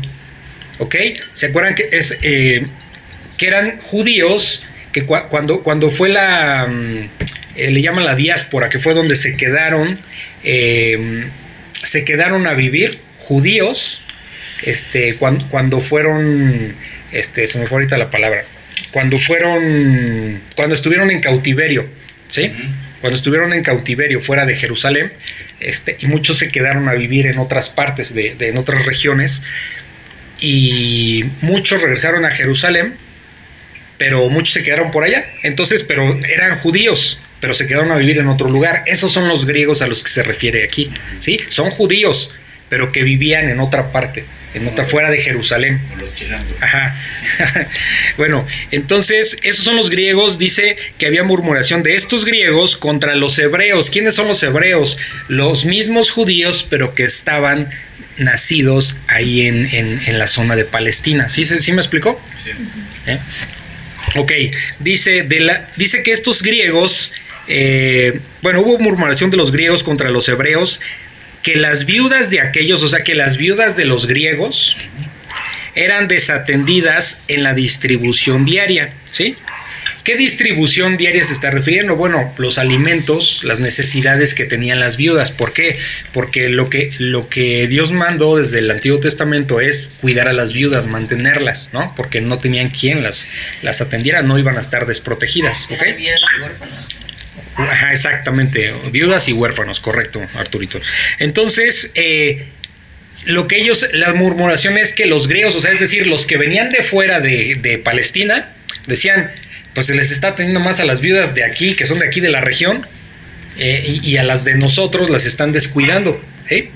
¿ok? 0.78 0.96
¿Se 1.32 1.46
acuerdan 1.46 1.74
que, 1.74 1.88
es, 1.92 2.18
eh, 2.22 2.66
que 3.36 3.46
eran 3.46 3.78
judíos 3.78 4.64
que 4.92 5.04
cuando, 5.04 5.62
cuando 5.62 5.90
fue 5.90 6.08
la, 6.08 6.66
mm, 6.68 7.08
eh, 7.56 7.70
le 7.70 7.82
llaman 7.82 8.04
la 8.04 8.16
diáspora, 8.16 8.68
que 8.68 8.78
fue 8.78 8.94
donde 8.94 9.14
se 9.14 9.36
quedaron, 9.36 9.98
eh, 10.42 11.28
se 11.72 12.04
quedaron 12.04 12.46
a 12.46 12.54
vivir 12.54 13.00
judíos, 13.18 14.02
este, 14.64 15.16
cuando, 15.16 15.46
cuando 15.48 15.80
fueron, 15.80 16.74
este, 17.12 17.46
se 17.46 17.58
me 17.58 17.66
fue 17.66 17.76
ahorita 17.76 17.98
la 17.98 18.10
palabra, 18.10 18.44
cuando 18.92 19.18
fueron, 19.18 20.40
cuando 20.56 20.74
estuvieron 20.74 21.10
en 21.10 21.20
cautiverio, 21.20 21.88
¿sí? 22.28 22.52
Cuando 23.00 23.16
estuvieron 23.16 23.52
en 23.52 23.62
cautiverio 23.62 24.20
fuera 24.20 24.46
de 24.46 24.54
Jerusalén, 24.54 25.12
este, 25.60 25.96
y 26.00 26.06
muchos 26.06 26.38
se 26.38 26.50
quedaron 26.50 26.88
a 26.88 26.94
vivir 26.94 27.26
en 27.26 27.38
otras 27.38 27.68
partes, 27.68 28.14
de, 28.14 28.34
de 28.34 28.48
en 28.48 28.58
otras 28.58 28.86
regiones, 28.86 29.42
y 30.40 31.24
muchos 31.40 31.82
regresaron 31.82 32.24
a 32.24 32.30
Jerusalén, 32.30 32.94
pero 33.98 34.28
muchos 34.30 34.54
se 34.54 34.62
quedaron 34.62 34.90
por 34.90 35.04
allá. 35.04 35.24
Entonces, 35.42 35.82
pero 35.82 36.18
eran 36.28 36.58
judíos, 36.58 37.20
pero 37.40 37.54
se 37.54 37.66
quedaron 37.66 37.92
a 37.92 37.96
vivir 37.96 38.18
en 38.18 38.28
otro 38.28 38.48
lugar. 38.48 38.82
Esos 38.86 39.12
son 39.12 39.28
los 39.28 39.46
griegos 39.46 39.82
a 39.82 39.86
los 39.86 40.02
que 40.02 40.08
se 40.08 40.22
refiere 40.22 40.64
aquí, 40.64 40.90
¿sí? 41.18 41.38
Son 41.48 41.70
judíos, 41.70 42.34
pero 42.68 42.92
que 42.92 43.02
vivían 43.02 43.48
en 43.48 43.60
otra 43.60 43.92
parte 43.92 44.24
en 44.54 44.66
otra 44.66 44.84
fuera 44.84 45.10
de 45.10 45.18
Jerusalén. 45.18 45.80
Ajá. 46.60 46.96
bueno, 48.16 48.46
entonces, 48.70 49.38
esos 49.42 49.64
son 49.64 49.76
los 49.76 49.90
griegos, 49.90 50.38
dice 50.38 50.76
que 50.98 51.06
había 51.06 51.22
murmuración 51.22 51.82
de 51.82 51.94
estos 51.94 52.24
griegos 52.24 52.76
contra 52.76 53.14
los 53.14 53.38
hebreos. 53.38 53.90
¿Quiénes 53.90 54.14
son 54.14 54.28
los 54.28 54.42
hebreos? 54.42 54.98
Los 55.28 55.64
mismos 55.64 56.10
judíos, 56.10 56.66
pero 56.68 56.94
que 56.94 57.04
estaban 57.04 57.70
nacidos 58.18 58.96
ahí 59.06 59.46
en, 59.46 59.66
en, 59.72 60.18
la 60.18 60.26
zona 60.26 60.56
de 60.56 60.64
Palestina. 60.64 61.28
¿Sí, 61.28 61.44
sí 61.44 61.72
me 61.72 61.80
explicó? 61.80 62.20
Sí. 62.44 62.50
¿Eh? 63.06 63.18
Ok, 64.16 64.32
dice, 64.80 65.22
de 65.22 65.40
la, 65.40 65.68
dice 65.76 66.02
que 66.02 66.12
estos 66.12 66.42
griegos, 66.42 67.12
eh, 67.46 68.20
bueno, 68.42 68.60
hubo 68.60 68.78
murmuración 68.78 69.30
de 69.30 69.36
los 69.36 69.52
griegos 69.52 69.82
contra 69.82 70.10
los 70.10 70.28
hebreos 70.28 70.80
que 71.42 71.56
las 71.56 71.86
viudas 71.86 72.30
de 72.30 72.40
aquellos, 72.40 72.82
o 72.82 72.88
sea, 72.88 73.00
que 73.00 73.14
las 73.14 73.36
viudas 73.36 73.76
de 73.76 73.84
los 73.84 74.06
griegos 74.06 74.76
eran 75.74 76.08
desatendidas 76.08 77.22
en 77.28 77.42
la 77.42 77.54
distribución 77.54 78.44
diaria, 78.44 78.92
¿sí? 79.10 79.34
¿Qué 80.04 80.16
distribución 80.16 80.96
diaria 80.96 81.22
se 81.24 81.34
está 81.34 81.50
refiriendo? 81.50 81.94
Bueno, 81.94 82.32
los 82.38 82.58
alimentos, 82.58 83.44
las 83.44 83.60
necesidades 83.60 84.34
que 84.34 84.44
tenían 84.44 84.80
las 84.80 84.96
viudas. 84.96 85.30
¿Por 85.30 85.52
qué? 85.52 85.78
Porque 86.12 86.48
lo 86.48 86.70
que, 86.70 86.90
lo 86.98 87.28
que 87.28 87.66
Dios 87.68 87.92
mandó 87.92 88.36
desde 88.36 88.60
el 88.60 88.70
Antiguo 88.70 88.98
Testamento 88.98 89.60
es 89.60 89.92
cuidar 90.00 90.28
a 90.28 90.32
las 90.32 90.54
viudas, 90.54 90.86
mantenerlas, 90.86 91.70
¿no? 91.72 91.94
Porque 91.96 92.22
no 92.22 92.38
tenían 92.38 92.70
quien 92.70 93.02
las, 93.02 93.28
las 93.62 93.82
atendiera, 93.82 94.22
no 94.22 94.38
iban 94.38 94.56
a 94.56 94.60
estar 94.60 94.86
desprotegidas, 94.86 95.68
¿ok? 95.70 95.82
Ajá, 97.68 97.92
exactamente, 97.92 98.72
viudas 98.92 99.28
y 99.28 99.32
huérfanos, 99.32 99.80
correcto, 99.80 100.20
Arturito. 100.36 100.80
Entonces, 101.18 101.90
eh, 101.94 102.46
lo 103.24 103.46
que 103.46 103.58
ellos, 103.58 103.88
la 103.92 104.14
murmuración 104.14 104.78
es 104.78 104.94
que 104.94 105.06
los 105.06 105.28
griegos, 105.28 105.56
o 105.56 105.60
sea, 105.60 105.72
es 105.72 105.80
decir, 105.80 106.06
los 106.06 106.26
que 106.26 106.36
venían 106.36 106.70
de 106.70 106.82
fuera 106.82 107.20
de, 107.20 107.80
Palestina, 107.84 108.52
decían, 108.86 109.30
pues 109.74 109.86
se 109.86 109.94
les 109.94 110.10
está 110.10 110.34
teniendo 110.34 110.60
más 110.60 110.80
a 110.80 110.84
las 110.84 111.00
viudas 111.00 111.34
de 111.34 111.44
aquí, 111.44 111.74
que 111.74 111.84
son 111.84 111.98
de 111.98 112.06
aquí 112.06 112.20
de 112.20 112.30
la 112.30 112.40
región, 112.40 112.86
eh, 113.56 114.00
y, 114.02 114.16
a 114.16 114.22
las 114.22 114.44
de 114.44 114.54
nosotros 114.54 115.10
las 115.10 115.26
están 115.26 115.52
descuidando. 115.52 116.22
¿eh? 116.48 116.70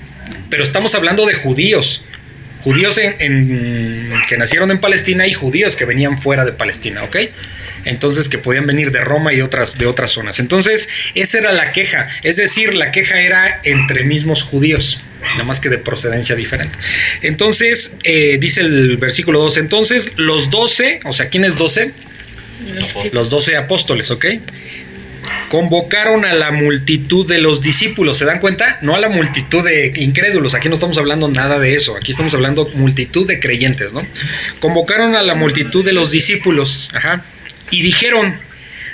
Pero 0.49 0.63
estamos 0.63 0.93
hablando 0.93 1.25
de 1.25 1.33
judíos, 1.33 2.03
judíos 2.65 2.97
en, 2.97 4.11
que 4.27 4.37
nacieron 4.37 4.71
en 4.71 4.79
Palestina 4.79 5.27
y 5.27 5.33
judíos 5.33 5.75
que 5.75 5.85
venían 5.85 6.19
fuera 6.19 6.45
de 6.45 6.51
Palestina, 6.51 7.03
¿ok? 7.03 7.17
Entonces 7.85 8.27
que 8.27 8.39
podían 8.39 8.65
venir 8.65 8.91
de 8.91 9.01
Roma 9.01 9.33
y 9.33 9.41
otras, 9.41 9.77
de 9.77 9.85
otras 9.85 10.09
zonas. 10.09 10.39
Entonces, 10.39 10.89
esa 11.13 11.37
era 11.37 11.51
la 11.51 11.69
queja, 11.69 12.07
es 12.23 12.37
decir, 12.37 12.73
la 12.73 12.89
queja 12.89 13.21
era 13.21 13.61
entre 13.63 14.03
mismos 14.03 14.41
judíos, 14.41 14.99
nada 15.21 15.43
más 15.43 15.59
que 15.59 15.69
de 15.69 15.77
procedencia 15.77 16.35
diferente. 16.35 16.75
Entonces, 17.21 17.97
eh, 18.01 18.37
dice 18.39 18.61
el 18.61 18.97
versículo 18.97 19.43
2, 19.43 19.57
entonces 19.57 20.13
los 20.15 20.49
12, 20.49 21.01
o 21.03 21.13
sea, 21.13 21.29
¿quién 21.29 21.45
es 21.45 21.57
12? 21.57 21.91
Los 23.11 23.29
12 23.29 23.57
apóstoles, 23.57 24.09
¿ok? 24.09 24.25
Convocaron 25.49 26.25
a 26.25 26.33
la 26.33 26.51
multitud 26.51 27.25
de 27.27 27.39
los 27.39 27.61
discípulos. 27.61 28.17
¿Se 28.17 28.25
dan 28.25 28.39
cuenta? 28.39 28.79
No 28.81 28.95
a 28.95 28.99
la 28.99 29.09
multitud 29.09 29.63
de 29.63 29.93
incrédulos. 29.97 30.55
Aquí 30.55 30.67
no 30.69 30.75
estamos 30.75 30.97
hablando 30.97 31.27
nada 31.27 31.59
de 31.59 31.75
eso. 31.75 31.95
Aquí 31.95 32.11
estamos 32.11 32.33
hablando 32.33 32.69
multitud 32.75 33.27
de 33.27 33.39
creyentes, 33.39 33.93
¿no? 33.93 34.01
Convocaron 34.59 35.15
a 35.15 35.21
la 35.21 35.35
multitud 35.35 35.83
de 35.83 35.93
los 35.93 36.11
discípulos. 36.11 36.89
Ajá. 36.93 37.23
Y 37.71 37.81
dijeron, 37.81 38.39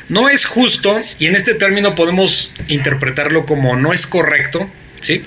no 0.10 0.30
es 0.30 0.46
justo, 0.46 1.00
y 1.20 1.28
en 1.28 1.36
este 1.36 1.54
término 1.54 1.96
podemos 1.96 2.54
interpretarlo 2.68 3.46
como 3.46 3.76
no 3.76 3.94
es 3.94 4.06
correcto, 4.06 4.70
¿sí? 5.00 5.24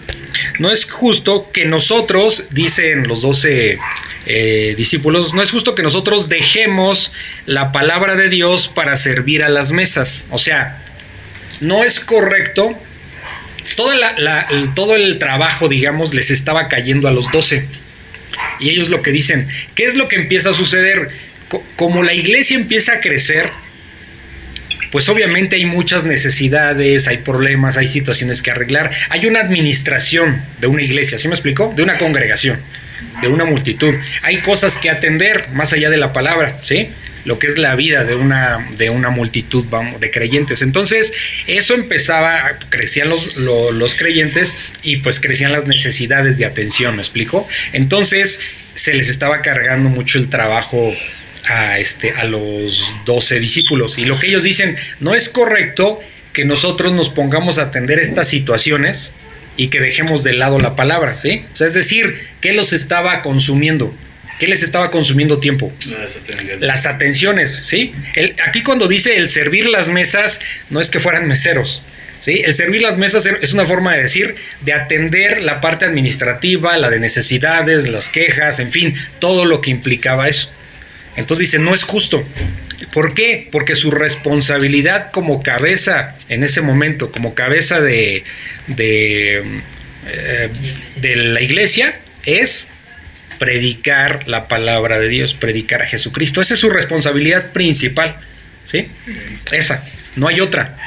No 0.59 0.71
es 0.71 0.85
justo 0.85 1.51
que 1.53 1.65
nosotros, 1.65 2.49
dicen 2.51 3.09
los 3.09 3.23
doce 3.23 3.79
eh, 4.27 4.75
discípulos, 4.77 5.35
no 5.35 5.43
es 5.43 5.51
justo 5.51 5.75
que 5.75 5.83
nosotros 5.83 6.29
dejemos 6.29 7.13
la 7.47 7.73
palabra 7.73 8.17
de 8.17 8.29
Dios 8.29 8.69
para 8.69 8.97
servir 8.97 9.43
a 9.43 9.49
las 9.49 9.73
mesas. 9.73 10.27
O 10.31 10.39
sea, 10.39 10.83
no 11.61 11.85
es 11.85 12.01
correcto. 12.01 12.79
todo 13.77 14.97
el 14.97 15.19
trabajo, 15.19 15.69
digamos, 15.69 16.15
les 16.15 16.31
estaba 16.31 16.69
cayendo 16.69 17.09
a 17.09 17.13
los 17.13 17.31
doce. 17.31 17.67
Y 18.61 18.71
ellos 18.71 18.91
lo 18.91 19.03
que 19.03 19.11
dicen, 19.11 19.49
¿qué 19.75 19.85
es 19.87 19.95
lo 19.95 20.09
que 20.09 20.17
empieza 20.17 20.51
a 20.51 20.55
suceder? 20.55 21.11
como 21.77 22.03
la 22.03 22.15
iglesia 22.15 22.57
empieza 22.57 22.95
a 22.95 23.01
crecer, 23.01 23.51
pues 24.91 25.09
obviamente 25.09 25.57
hay 25.57 25.67
muchas 25.67 26.05
necesidades, 26.05 27.09
hay 27.09 27.19
problemas, 27.19 27.77
hay 27.77 27.87
situaciones 27.87 28.43
que 28.43 28.51
arreglar. 28.51 28.91
Hay 29.11 29.27
una 29.27 29.41
administración 29.41 30.41
de 30.61 30.69
una 30.69 30.83
iglesia, 30.83 31.19
¿sí 31.19 31.29
me 31.29 31.35
explicó? 31.35 31.73
De 31.75 31.83
una 31.83 31.99
congregación, 31.99 32.59
de 33.21 33.29
una 33.29 33.45
multitud. 33.45 33.95
Hay 34.23 34.39
cosas 34.39 34.77
que 34.77 34.91
atender 34.91 35.49
más 35.53 35.73
allá 35.73 35.91
de 35.91 35.97
la 35.97 36.13
palabra, 36.13 36.57
¿sí? 36.63 36.91
Lo 37.25 37.39
que 37.39 37.47
es 37.47 37.59
la 37.59 37.75
vida 37.75 38.05
de 38.05 38.15
una, 38.15 38.69
de 38.77 38.91
una 38.91 39.11
multitud 39.11 39.65
de 39.99 40.11
creyentes. 40.11 40.63
Entonces, 40.63 41.13
eso 41.47 41.75
empezaba, 41.75 42.59
crecían 42.69 43.09
los, 43.09 43.37
los, 43.37 43.95
creyentes 43.95 44.55
y 44.83 44.99
pues 44.99 45.21
crecían 45.21 45.53
las 45.53 45.67
necesidades 45.67 46.39
de 46.39 46.45
atención, 46.45 46.97
¿me 46.97 47.03
explico? 47.03 47.47
Entonces, 47.73 48.41
se 48.75 48.95
les 48.95 49.09
estaba 49.09 49.43
cargando 49.43 49.89
mucho 49.89 50.19
el 50.19 50.29
trabajo 50.29 50.93
a, 51.47 51.79
este, 51.79 52.13
a 52.13 52.25
los 52.25 52.95
doce 53.05 53.39
discípulos. 53.41 53.99
Y 53.99 54.05
lo 54.05 54.19
que 54.19 54.29
ellos 54.29 54.43
dicen, 54.43 54.77
no 55.01 55.15
es 55.15 55.29
correcto 55.29 56.01
que 56.33 56.45
nosotros 56.45 56.93
nos 56.93 57.11
pongamos 57.11 57.59
a 57.59 57.63
atender 57.63 58.01
estas 58.01 58.29
situaciones 58.29 59.13
y 59.57 59.69
que 59.69 59.81
dejemos 59.81 60.25
de 60.25 60.33
lado 60.33 60.59
la 60.59 60.75
palabra, 60.75 61.17
¿sí? 61.17 61.45
O 61.53 61.57
sea, 61.57 61.67
es 61.69 61.75
decir, 61.75 62.19
¿qué 62.41 62.53
los 62.53 62.73
estaba 62.73 63.23
consumiendo? 63.23 63.95
¿Qué 64.39 64.47
les 64.49 64.63
estaba 64.63 64.91
consumiendo 64.91 65.39
tiempo? 65.39 65.73
Las 65.87 66.17
atenciones. 66.17 66.61
Las 66.61 66.87
atenciones, 66.87 67.53
¿sí? 67.53 67.95
El, 68.15 68.35
aquí 68.47 68.63
cuando 68.63 68.89
dice 68.89 69.17
el 69.17 69.29
servir 69.29 69.67
las 69.69 69.89
mesas, 69.89 70.41
no 70.71 70.81
es 70.81 70.91
que 70.91 70.99
fueran 70.99 71.29
meseros, 71.29 71.83
¿sí? 72.21 72.43
El 72.45 72.53
servir 72.55 72.83
las 72.83 72.97
mesas 72.97 73.27
es 73.27 73.53
una 73.53 73.65
forma 73.65 73.95
de 73.95 74.03
decir, 74.03 74.35
de 74.63 74.73
atender 74.73 75.43
la 75.43 75.61
parte 75.61 75.85
administrativa, 75.85 76.77
la 76.77 76.91
de 76.91 76.99
necesidades, 76.99 77.89
las 77.89 78.09
quejas, 78.09 78.59
en 78.59 78.73
fin, 78.73 78.95
todo 79.21 79.45
lo 79.45 79.61
que 79.61 79.71
implicaba 79.71 80.29
eso. 80.29 80.51
Entonces 81.17 81.51
dice, 81.51 81.59
no 81.59 81.73
es 81.75 81.85
justo. 81.85 82.25
¿Por 82.93 83.15
qué? 83.15 83.49
Porque 83.53 83.77
su 83.77 83.91
responsabilidad 83.91 85.11
como 85.13 85.43
cabeza 85.43 86.17
en 86.29 86.43
ese 86.43 86.61
momento, 86.61 87.13
como 87.13 87.35
cabeza 87.35 87.81
de, 87.81 88.25
de, 88.67 89.61
eh, 90.07 90.49
de 90.97 91.17
la 91.17 91.41
iglesia, 91.41 91.99
es 92.27 92.69
predicar 93.45 94.27
la 94.27 94.49
palabra 94.49 94.99
de 94.99 95.09
Dios, 95.09 95.35
predicar 95.35 95.83
a 95.83 95.87
Jesucristo. 95.87 96.41
Esa 96.41 96.55
es 96.55 96.61
su 96.61 96.71
responsabilidad 96.71 97.53
principal, 97.53 98.17
¿sí? 98.65 98.89
Esa, 99.53 99.85
no 100.17 100.29
hay 100.29 100.41
otra. 100.41 100.79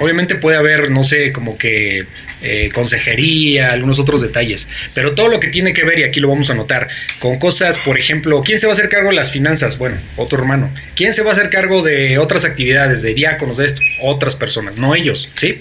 Obviamente 0.00 0.34
puede 0.34 0.56
haber, 0.56 0.90
no 0.90 1.04
sé, 1.04 1.30
como 1.30 1.56
que 1.56 2.04
eh, 2.42 2.70
consejería, 2.72 3.72
algunos 3.72 3.98
otros 3.98 4.20
detalles. 4.20 4.68
Pero 4.94 5.12
todo 5.12 5.28
lo 5.28 5.40
que 5.40 5.48
tiene 5.48 5.72
que 5.72 5.84
ver, 5.84 5.98
y 5.98 6.04
aquí 6.04 6.20
lo 6.20 6.28
vamos 6.28 6.50
a 6.50 6.54
notar, 6.54 6.88
con 7.18 7.38
cosas, 7.38 7.78
por 7.78 7.98
ejemplo, 7.98 8.42
¿quién 8.42 8.58
se 8.58 8.66
va 8.66 8.72
a 8.72 8.74
hacer 8.74 8.88
cargo 8.88 9.10
de 9.10 9.16
las 9.16 9.30
finanzas? 9.30 9.78
Bueno, 9.78 9.96
otro 10.16 10.38
hermano. 10.38 10.72
¿Quién 10.94 11.12
se 11.12 11.22
va 11.22 11.30
a 11.30 11.32
hacer 11.32 11.50
cargo 11.50 11.82
de 11.82 12.18
otras 12.18 12.44
actividades, 12.44 13.02
de 13.02 13.14
diáconos, 13.14 13.56
de 13.58 13.66
esto? 13.66 13.82
Otras 14.02 14.36
personas, 14.36 14.78
no 14.78 14.94
ellos, 14.94 15.30
¿sí? 15.34 15.60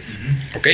¿Ok? 0.55 0.67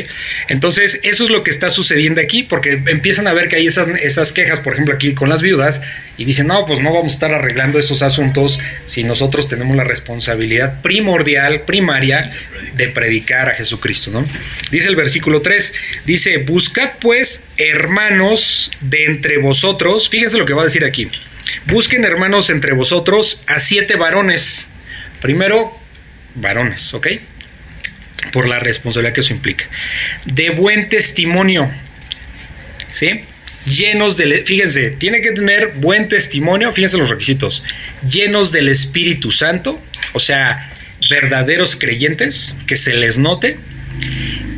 Entonces, 0.49 0.99
eso 1.03 1.25
es 1.25 1.29
lo 1.29 1.43
que 1.43 1.51
está 1.51 1.69
sucediendo 1.69 2.21
aquí, 2.21 2.43
porque 2.43 2.81
empiezan 2.87 3.27
a 3.27 3.33
ver 3.33 3.49
que 3.49 3.57
hay 3.57 3.67
esas, 3.67 3.87
esas 3.87 4.31
quejas, 4.31 4.59
por 4.59 4.73
ejemplo, 4.73 4.93
aquí 4.93 5.13
con 5.13 5.29
las 5.29 5.41
viudas, 5.41 5.81
y 6.17 6.25
dicen, 6.25 6.47
no, 6.47 6.65
pues 6.65 6.79
no 6.79 6.93
vamos 6.93 7.13
a 7.13 7.15
estar 7.15 7.33
arreglando 7.33 7.79
esos 7.79 8.01
asuntos 8.01 8.59
si 8.85 9.03
nosotros 9.03 9.47
tenemos 9.47 9.75
la 9.75 9.83
responsabilidad 9.83 10.81
primordial, 10.81 11.61
primaria, 11.61 12.31
de 12.75 12.87
predicar 12.89 13.49
a 13.49 13.53
Jesucristo, 13.53 14.11
¿no? 14.11 14.25
Dice 14.71 14.89
el 14.89 14.95
versículo 14.95 15.41
3, 15.41 15.73
dice, 16.05 16.37
buscad 16.37 16.91
pues, 16.99 17.45
hermanos, 17.57 18.71
de 18.81 19.05
entre 19.05 19.37
vosotros, 19.37 20.09
fíjense 20.09 20.37
lo 20.37 20.45
que 20.45 20.53
va 20.53 20.61
a 20.61 20.65
decir 20.65 20.85
aquí, 20.85 21.07
busquen 21.67 22.03
hermanos 22.03 22.49
entre 22.49 22.73
vosotros 22.73 23.41
a 23.47 23.59
siete 23.59 23.95
varones, 23.95 24.67
primero, 25.21 25.71
varones, 26.35 26.93
¿ok? 26.93 27.07
por 28.31 28.47
la 28.47 28.59
responsabilidad 28.59 29.13
que 29.13 29.21
eso 29.21 29.33
implica. 29.33 29.65
De 30.25 30.49
buen 30.51 30.89
testimonio, 30.89 31.69
¿sí? 32.91 33.21
Llenos 33.65 34.15
del, 34.17 34.45
fíjense, 34.45 34.91
tiene 34.91 35.21
que 35.21 35.31
tener 35.31 35.73
buen 35.75 36.07
testimonio, 36.07 36.71
fíjense 36.71 36.97
los 36.97 37.09
requisitos, 37.09 37.63
llenos 38.07 38.51
del 38.51 38.67
Espíritu 38.67 39.31
Santo, 39.31 39.81
o 40.13 40.19
sea, 40.19 40.71
verdaderos 41.09 41.75
creyentes, 41.75 42.55
que 42.67 42.75
se 42.75 42.93
les 42.93 43.17
note, 43.17 43.57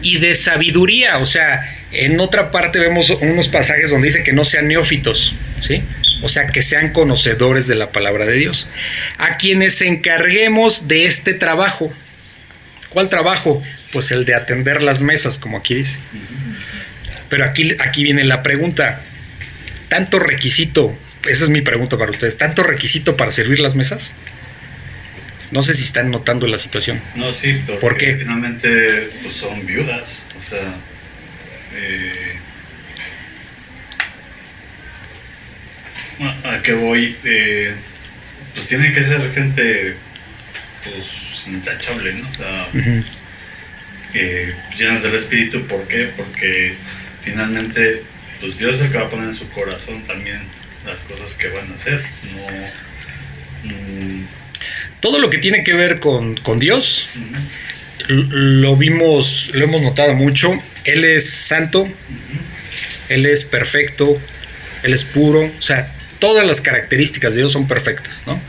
y 0.02 0.18
de 0.18 0.36
sabiduría, 0.36 1.18
o 1.18 1.26
sea, 1.26 1.62
en 1.92 2.20
otra 2.20 2.52
parte 2.52 2.80
vemos 2.80 3.10
unos 3.10 3.50
pasajes 3.50 3.90
donde 3.90 4.08
dice 4.08 4.24
que 4.24 4.34
no 4.34 4.44
sean 4.44 4.68
neófitos, 4.68 5.36
¿sí? 5.60 5.82
O 6.22 6.30
sea, 6.30 6.48
que 6.48 6.62
sean 6.62 6.94
conocedores 6.94 7.68
de 7.68 7.76
la 7.76 7.92
palabra 7.92 8.26
de 8.26 8.34
Dios. 8.34 8.68
A 9.18 9.38
quienes 9.38 9.82
encarguemos 9.82 10.88
de 10.88 11.06
este 11.06 11.34
trabajo, 11.34 11.92
¿Cuál 12.90 13.10
trabajo? 13.10 13.62
Pues 13.92 14.12
el 14.12 14.26
de 14.26 14.36
atender 14.36 14.84
las 14.84 15.02
mesas, 15.02 15.38
como 15.38 15.58
aquí 15.58 15.76
dice. 15.76 15.98
Pero 17.30 17.46
aquí, 17.46 17.76
aquí 17.80 18.04
viene 18.04 18.24
la 18.24 18.44
pregunta. 18.44 19.02
¿Tanto 19.90 20.20
requisito? 20.20 20.98
Esa 21.28 21.44
es 21.44 21.50
mi 21.50 21.62
pregunta 21.62 21.98
para 21.98 22.12
ustedes. 22.12 22.38
¿Tanto 22.38 22.64
requisito 22.64 23.18
para 23.18 23.32
servir 23.32 23.60
las 23.60 23.76
mesas? 23.76 24.12
No 25.52 25.62
sé 25.62 25.74
si 25.74 25.84
están 25.84 26.12
notando 26.12 26.46
la 26.48 26.58
situación. 26.58 27.02
No, 27.16 27.32
sí, 27.32 27.62
pero 27.66 27.80
¿Por 27.80 27.98
qué? 27.98 28.18
finalmente 28.18 29.10
pues, 29.24 29.36
son 29.36 29.66
viudas. 29.66 30.24
O 30.38 30.44
sea, 30.50 30.76
eh, 31.74 32.38
¿a 36.44 36.62
qué 36.62 36.74
voy? 36.74 37.16
Eh, 37.24 37.74
pues 38.56 38.68
tiene 38.68 38.92
que 38.92 39.04
ser 39.04 39.34
gente 39.34 39.96
pues 40.84 41.46
intachable, 41.48 42.14
¿no? 42.14 42.30
O 42.30 42.34
sea, 42.34 42.68
eh, 44.14 44.54
llenas 44.78 45.04
del 45.04 45.16
espíritu, 45.16 45.66
¿por 45.68 45.88
qué? 45.88 46.10
Porque 46.16 46.76
finalmente, 47.22 48.04
pues 48.42 48.58
Dios 48.58 48.76
es 48.76 48.82
el 48.82 48.92
que 48.92 48.98
va 48.98 49.06
a 49.06 49.10
poner 49.10 49.30
en 49.30 49.36
su 49.36 49.50
corazón 49.50 50.04
también 50.04 50.42
las 50.86 51.00
cosas 51.00 51.34
que 51.36 51.50
van 51.50 51.72
a 51.72 51.76
hacer, 51.76 52.02
no... 52.34 53.70
mm, 53.70 54.26
Todo 55.00 55.20
lo 55.20 55.30
que 55.30 55.38
tiene 55.38 55.64
que 55.64 55.74
ver 55.74 56.00
con, 56.00 56.36
con 56.38 56.60
Dios, 56.60 57.10
lo 58.08 58.76
vimos, 58.76 59.52
lo 59.54 59.64
hemos 59.64 59.82
notado 59.82 60.14
mucho. 60.14 60.58
Él 60.86 61.06
es 61.06 61.30
santo. 61.30 61.88
Él 63.10 63.26
es 63.26 63.46
perfecto, 63.46 64.20
Él 64.84 64.94
es 64.94 65.04
puro, 65.04 65.42
o 65.42 65.62
sea, 65.62 65.92
todas 66.20 66.46
las 66.46 66.62
características 66.62 67.34
de 67.34 67.42
Dios 67.42 67.52
son 67.52 67.68
perfectas, 67.68 68.24
¿no? 68.26 68.40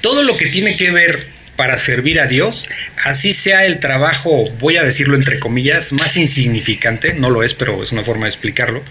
Todo 0.00 0.22
lo 0.22 0.36
que 0.36 0.46
tiene 0.46 0.76
que 0.76 0.90
ver 0.90 1.26
para 1.56 1.76
servir 1.76 2.20
a 2.20 2.26
Dios, 2.26 2.68
así 3.04 3.32
sea 3.32 3.64
el 3.64 3.78
trabajo, 3.78 4.44
voy 4.58 4.76
a 4.76 4.82
decirlo 4.82 5.14
entre 5.16 5.38
comillas, 5.38 5.92
más 5.92 6.16
insignificante, 6.16 7.14
no 7.14 7.30
lo 7.30 7.42
es, 7.42 7.54
pero 7.54 7.82
es 7.82 7.92
una 7.92 8.02
forma 8.02 8.24
de 8.24 8.30
explicarlo. 8.30 8.82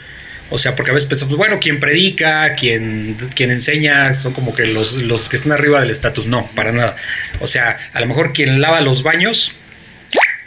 O 0.50 0.58
sea, 0.58 0.76
porque 0.76 0.92
a 0.92 0.94
veces 0.94 1.10
pensamos, 1.10 1.36
bueno, 1.36 1.60
quien 1.60 1.80
predica, 1.80 2.54
quien, 2.56 3.16
quien 3.36 3.52
enseña, 3.52 4.14
son 4.14 4.34
como 4.34 4.54
que 4.54 4.66
los, 4.66 5.02
los 5.02 5.30
que 5.30 5.36
están 5.36 5.52
arriba 5.52 5.80
del 5.80 5.90
estatus. 5.90 6.28
No, 6.28 6.48
para 6.56 6.72
nada. 6.72 6.96
O 7.40 7.48
sea, 7.48 7.78
a 7.94 8.00
lo 8.00 8.08
mejor 8.08 8.34
quien 8.34 8.62
lava 8.62 8.82
los 8.82 9.04
baños, 9.04 9.56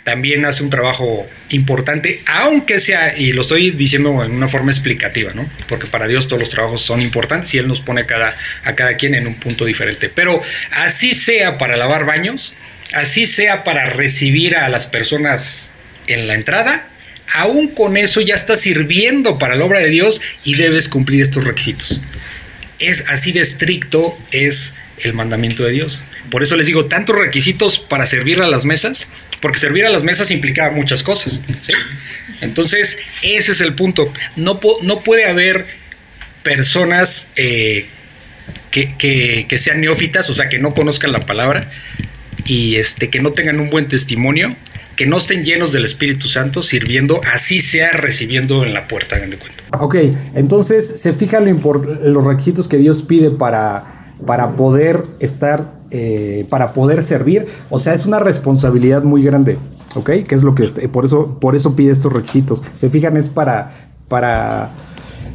también 0.07 0.45
hace 0.45 0.63
un 0.63 0.71
trabajo 0.71 1.29
importante, 1.49 2.21
aunque 2.27 2.79
sea, 2.79 3.19
y 3.19 3.33
lo 3.33 3.41
estoy 3.41 3.73
diciendo 3.73 4.23
en 4.23 4.31
una 4.31 4.47
forma 4.47 4.71
explicativa, 4.71 5.33
¿no? 5.35 5.51
Porque 5.69 5.89
para 5.89 6.07
Dios 6.07 6.29
todos 6.29 6.39
los 6.39 6.51
trabajos 6.51 6.81
son 6.81 7.01
importantes 7.01 7.53
y 7.55 7.59
Él 7.59 7.67
nos 7.67 7.81
pone 7.81 8.03
a 8.03 8.07
cada, 8.07 8.37
a 8.63 8.77
cada 8.77 8.97
quien 8.97 9.17
en 9.17 9.27
un 9.27 9.35
punto 9.35 9.65
diferente. 9.65 10.09
Pero 10.09 10.41
así 10.71 11.13
sea 11.13 11.59
para 11.59 11.77
lavar 11.77 12.07
baños, 12.07 12.55
así 12.93 13.27
sea 13.27 13.65
para 13.65 13.85
recibir 13.85 14.57
a 14.57 14.69
las 14.69 14.87
personas 14.87 15.73
en 16.07 16.29
la 16.29 16.35
entrada, 16.35 16.87
aún 17.33 17.69
con 17.69 17.97
eso 17.97 18.21
ya 18.21 18.35
estás 18.35 18.61
sirviendo 18.61 19.39
para 19.39 19.55
la 19.55 19.65
obra 19.65 19.81
de 19.81 19.91
Dios 19.91 20.21
y 20.45 20.55
debes 20.55 20.89
cumplir 20.89 21.23
estos 21.23 21.45
requisitos. 21.45 22.01
Es 22.79 23.05
así 23.09 23.33
de 23.33 23.41
estricto 23.41 24.17
es 24.31 24.75
el 24.99 25.15
mandamiento 25.15 25.65
de 25.65 25.73
Dios. 25.73 26.03
Por 26.31 26.43
eso 26.43 26.57
les 26.57 26.67
digo, 26.67 26.87
tantos 26.87 27.17
requisitos 27.17 27.79
para 27.79 28.07
servir 28.07 28.41
a 28.43 28.49
las 28.49 28.65
mesas, 28.65 29.09
porque 29.41 29.59
servir 29.59 29.87
a 29.87 29.91
las 29.91 30.03
mesas 30.03 30.31
implica 30.31 30.71
muchas 30.71 31.03
cosas. 31.03 31.41
Entonces, 32.41 32.99
ese 33.23 33.53
es 33.53 33.61
el 33.61 33.75
punto. 33.75 34.13
No, 34.37 34.59
puede 34.59 35.27
haber 35.27 35.67
personas 36.43 37.29
eh, 37.37 37.87
que 38.71 39.59
sean 39.59 39.81
neófitas, 39.81 40.29
o 40.31 40.35
sea, 40.35 40.49
que 40.49 40.59
no 40.59 40.75
conozcan 40.75 41.13
la 41.13 41.21
palabra 41.21 41.71
y 42.47 42.77
este, 42.77 43.11
que 43.11 43.21
no 43.21 43.33
tengan 43.33 43.61
un 43.61 43.71
buen 43.71 43.89
testimonio, 43.89 44.55
que 44.97 45.07
no 45.07 45.19
estén 45.19 45.45
llenos 45.45 45.73
del 45.73 45.85
Espíritu 45.85 46.27
Santo 46.29 46.63
sirviendo, 46.63 47.21
así 47.33 47.61
sea 47.61 47.93
recibiendo 47.93 48.65
en 48.65 48.73
la 48.75 48.89
puerta, 48.89 49.17
hagan 49.17 49.31
de 49.31 49.39
cuenta. 49.39 49.63
Ok, 49.79 49.97
entonces 50.35 50.89
se 51.01 51.13
fijan 51.13 51.45
los 52.03 52.25
requisitos 52.25 52.67
que 52.69 52.79
Dios 52.79 53.03
pide 53.03 53.31
para, 53.31 53.85
para 54.27 54.57
poder 54.57 55.05
estar, 55.21 55.75
eh, 55.91 56.47
para 56.49 56.73
poder 56.73 57.03
servir. 57.03 57.47
O 57.71 57.79
sea, 57.79 57.93
es 57.93 58.07
una 58.07 58.19
responsabilidad 58.21 59.03
muy 59.03 59.23
grande, 59.23 59.59
¿ok? 59.97 60.11
Que 60.27 60.35
es 60.35 60.43
lo 60.43 60.55
que, 60.55 60.65
este- 60.65 60.89
por 60.89 61.05
eso, 61.05 61.39
por 61.41 61.55
eso 61.55 61.77
pide 61.77 61.91
estos 61.93 62.13
requisitos. 62.13 62.63
Se 62.73 62.89
fijan, 62.89 63.17
es 63.17 63.29
para, 63.29 63.73
para, 64.09 64.71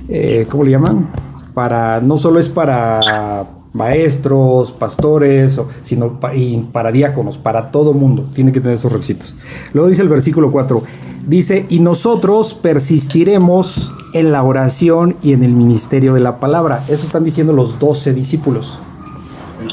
eh, 0.09 0.47
¿cómo 0.49 0.63
le 0.63 0.71
llaman? 0.71 1.07
Para, 1.53 1.99
no 2.01 2.17
solo 2.17 2.39
es 2.39 2.49
para 2.49 3.43
maestros, 3.73 4.71
pastores, 4.73 5.59
sino 5.81 6.19
y 6.33 6.59
para 6.71 6.91
diáconos, 6.91 7.37
para 7.37 7.71
todo 7.71 7.93
mundo, 7.93 8.27
tiene 8.33 8.51
que 8.51 8.59
tener 8.59 8.75
esos 8.75 8.91
requisitos. 8.91 9.35
Luego 9.73 9.89
dice 9.89 10.01
el 10.01 10.09
versículo 10.09 10.51
4, 10.51 10.83
dice, 11.27 11.65
y 11.69 11.79
nosotros 11.79 12.53
persistiremos 12.53 13.93
en 14.13 14.31
la 14.31 14.43
oración 14.43 15.15
y 15.21 15.33
en 15.33 15.43
el 15.43 15.53
ministerio 15.53 16.13
de 16.13 16.19
la 16.19 16.39
palabra. 16.39 16.83
Eso 16.87 17.05
están 17.05 17.23
diciendo 17.23 17.53
los 17.53 17.79
12 17.79 18.13
discípulos. 18.13 18.79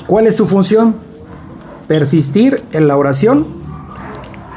¿Cuál 0.07 0.27
es 0.27 0.37
su 0.37 0.47
función? 0.47 0.95
Persistir 1.89 2.63
en 2.73 2.87
la 2.87 2.97
oración 2.97 3.47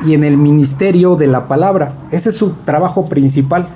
y 0.05 0.13
en 0.13 0.23
el 0.23 0.37
ministerio 0.37 1.15
de 1.15 1.27
la 1.27 1.47
palabra. 1.47 1.93
Ese 2.11 2.29
es 2.29 2.35
su 2.35 2.51
trabajo 2.65 3.05
principal. 3.05 3.67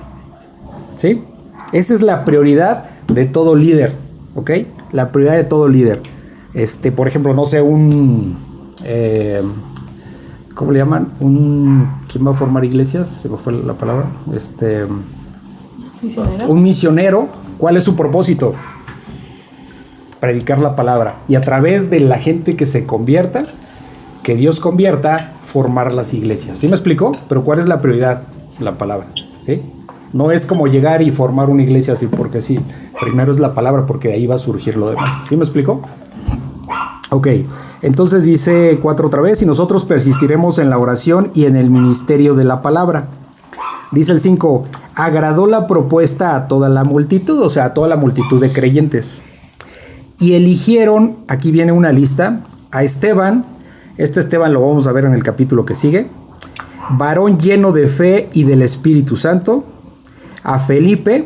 ¿Sí? 0.95 1.23
Esa 1.71 1.93
es 1.93 2.01
la 2.01 2.23
prioridad 2.23 2.85
de 3.07 3.25
todo 3.25 3.55
líder, 3.55 3.93
¿ok? 4.35 4.51
La 4.95 5.11
prioridad 5.11 5.35
de 5.35 5.43
todo 5.43 5.67
líder. 5.67 6.01
Este, 6.53 6.89
por 6.89 7.05
ejemplo, 7.05 7.33
no 7.33 7.43
sé, 7.43 7.61
un... 7.61 8.37
eh, 8.85 9.41
¿Cómo 10.55 10.71
le 10.71 10.79
llaman? 10.79 11.13
Un... 11.19 11.89
¿Quién 12.09 12.25
va 12.25 12.31
a 12.31 12.33
formar 12.33 12.63
iglesias? 12.63 13.09
Se 13.09 13.27
me 13.27 13.35
fue 13.35 13.51
la 13.51 13.73
palabra. 13.73 14.09
Este... 14.33 14.85
Misionero. 16.01 16.47
Un 16.47 16.63
misionero, 16.63 17.27
¿cuál 17.57 17.75
es 17.75 17.83
su 17.83 17.97
propósito? 17.97 18.53
Predicar 20.21 20.59
la 20.59 20.77
palabra. 20.77 21.17
Y 21.27 21.35
a 21.35 21.41
través 21.41 21.89
de 21.89 21.99
la 21.99 22.17
gente 22.17 22.55
que 22.55 22.65
se 22.65 22.85
convierta, 22.85 23.45
que 24.23 24.35
Dios 24.35 24.61
convierta, 24.61 25.33
formar 25.43 25.91
las 25.91 26.13
iglesias. 26.13 26.57
¿Sí 26.57 26.67
me 26.67 26.73
explicó? 26.73 27.11
Pero 27.27 27.43
¿cuál 27.43 27.59
es 27.59 27.67
la 27.67 27.81
prioridad? 27.81 28.23
La 28.59 28.77
palabra. 28.77 29.07
¿Sí? 29.41 29.61
No 30.15 30.31
es 30.31 30.45
como 30.45 30.67
llegar 30.67 31.01
y 31.01 31.11
formar 31.11 31.49
una 31.49 31.61
iglesia 31.61 31.91
así 31.91 32.07
porque 32.07 32.39
sí. 32.39 32.57
Primero 33.01 33.33
es 33.33 33.39
la 33.39 33.53
palabra 33.53 33.85
porque 33.85 34.07
de 34.07 34.13
ahí 34.13 34.27
va 34.27 34.35
a 34.35 34.37
surgir 34.37 34.77
lo 34.77 34.89
demás. 34.89 35.27
¿Sí 35.27 35.35
me 35.35 35.43
explicó? 35.43 35.81
Ok, 37.09 37.27
entonces 37.81 38.23
dice 38.23 38.79
cuatro 38.81 39.07
otra 39.07 39.21
vez, 39.21 39.41
y 39.41 39.45
nosotros 39.45 39.83
persistiremos 39.83 40.57
en 40.57 40.69
la 40.69 40.77
oración 40.77 41.31
y 41.33 41.47
en 41.47 41.57
el 41.57 41.69
ministerio 41.69 42.33
de 42.33 42.45
la 42.45 42.61
palabra. 42.61 43.09
Dice 43.91 44.13
el 44.13 44.21
5, 44.21 44.63
agradó 44.95 45.47
la 45.47 45.67
propuesta 45.67 46.37
a 46.37 46.47
toda 46.47 46.69
la 46.69 46.85
multitud, 46.85 47.41
o 47.41 47.49
sea, 47.49 47.65
a 47.65 47.73
toda 47.73 47.89
la 47.89 47.97
multitud 47.97 48.39
de 48.39 48.53
creyentes. 48.53 49.19
Y 50.17 50.35
eligieron, 50.35 51.17
aquí 51.27 51.51
viene 51.51 51.73
una 51.73 51.91
lista, 51.91 52.41
a 52.71 52.83
Esteban, 52.83 53.45
este 53.97 54.21
Esteban 54.21 54.53
lo 54.53 54.61
vamos 54.61 54.87
a 54.87 54.93
ver 54.93 55.03
en 55.03 55.13
el 55.13 55.23
capítulo 55.23 55.65
que 55.65 55.75
sigue, 55.75 56.07
varón 56.91 57.37
lleno 57.37 57.73
de 57.73 57.87
fe 57.87 58.29
y 58.31 58.45
del 58.45 58.61
Espíritu 58.61 59.17
Santo, 59.17 59.65
a 60.45 60.59
Felipe, 60.59 61.25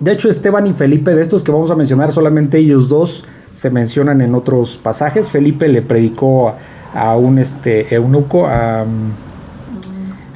de 0.00 0.12
hecho 0.12 0.28
Esteban 0.28 0.66
y 0.66 0.72
Felipe, 0.72 1.14
de 1.14 1.22
estos 1.22 1.44
que 1.44 1.52
vamos 1.52 1.70
a 1.70 1.76
mencionar, 1.76 2.10
solamente 2.10 2.58
ellos 2.58 2.88
dos 2.88 3.26
se 3.52 3.70
mencionan 3.70 4.20
en 4.22 4.34
otros 4.34 4.78
pasajes. 4.78 5.30
Felipe 5.30 5.68
le 5.68 5.82
predicó 5.82 6.54
a, 6.94 7.16
un 7.16 7.38
este, 7.38 7.94
eunuco, 7.94 8.46
a, 8.46 8.86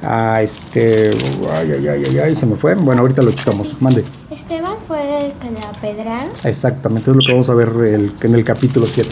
a 0.03 0.43
este, 0.43 1.11
ay, 1.55 1.73
ay, 1.73 1.89
ay, 1.89 2.19
ay, 2.19 2.35
se 2.37 2.47
me 2.47 2.57
fue. 2.57 2.75
Bueno, 2.75 3.01
ahorita 3.01 3.23
lo 3.23 3.33
checamos, 3.33 3.81
mande. 3.81 4.05
Esteban 4.31 4.75
fue 4.87 5.27
este, 5.27 5.51
la 5.51 5.73
pedrada. 5.81 6.29
Exactamente, 6.45 7.11
es 7.11 7.17
lo 7.17 7.23
que 7.23 7.33
vamos 7.33 7.49
a 7.49 7.55
ver 7.55 7.71
el, 7.87 8.13
en 8.21 8.35
el 8.35 8.45
capítulo 8.45 8.87
7 8.87 9.09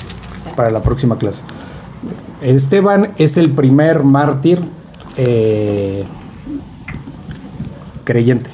para 0.55 0.71
la 0.71 0.83
próxima 0.83 1.17
clase. 1.17 1.43
Esteban 2.43 3.13
es 3.17 3.39
el 3.39 3.53
primer 3.53 4.03
mártir 4.03 4.61
eh, 5.17 6.05
creyente, 8.05 8.51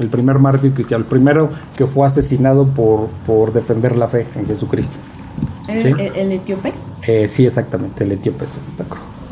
el 0.00 0.08
primer 0.08 0.38
mártir 0.38 0.72
cristiano, 0.72 1.04
el 1.04 1.08
primero 1.08 1.48
que 1.76 1.86
fue 1.86 2.06
asesinado 2.06 2.66
por, 2.66 3.08
por 3.24 3.52
defender 3.52 3.96
la 3.96 4.08
fe 4.08 4.26
en 4.34 4.46
Jesucristo. 4.46 4.96
¿El, 5.68 6.32
etíope? 6.32 6.72
Eh, 7.06 7.28
sí, 7.28 7.46
exactamente, 7.46 8.02
el 8.02 8.12
etíope. 8.12 8.44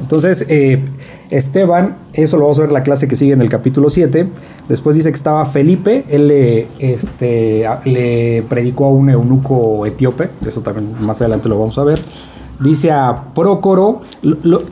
Entonces, 0.00 0.46
eh, 0.48 0.84
Esteban, 1.30 1.96
eso 2.12 2.36
lo 2.36 2.44
vamos 2.44 2.58
a 2.58 2.62
ver 2.62 2.70
en 2.70 2.74
la 2.74 2.82
clase 2.82 3.08
que 3.08 3.16
sigue 3.16 3.32
en 3.32 3.40
el 3.40 3.48
capítulo 3.48 3.90
7. 3.90 4.28
Después 4.68 4.94
dice 4.94 5.10
que 5.10 5.16
estaba 5.16 5.44
Felipe, 5.44 6.04
él 6.08 6.28
le, 6.28 6.68
este, 6.78 7.64
le 7.84 8.44
predicó 8.48 8.86
a 8.86 8.90
un 8.90 9.10
eunuco 9.10 9.84
etíope, 9.86 10.30
eso 10.46 10.60
también 10.60 10.94
más 11.00 11.20
adelante 11.20 11.48
lo 11.48 11.58
vamos 11.58 11.78
a 11.78 11.84
ver 11.84 11.98
dice 12.60 12.90
a 12.90 13.32
Prócoro. 13.34 14.00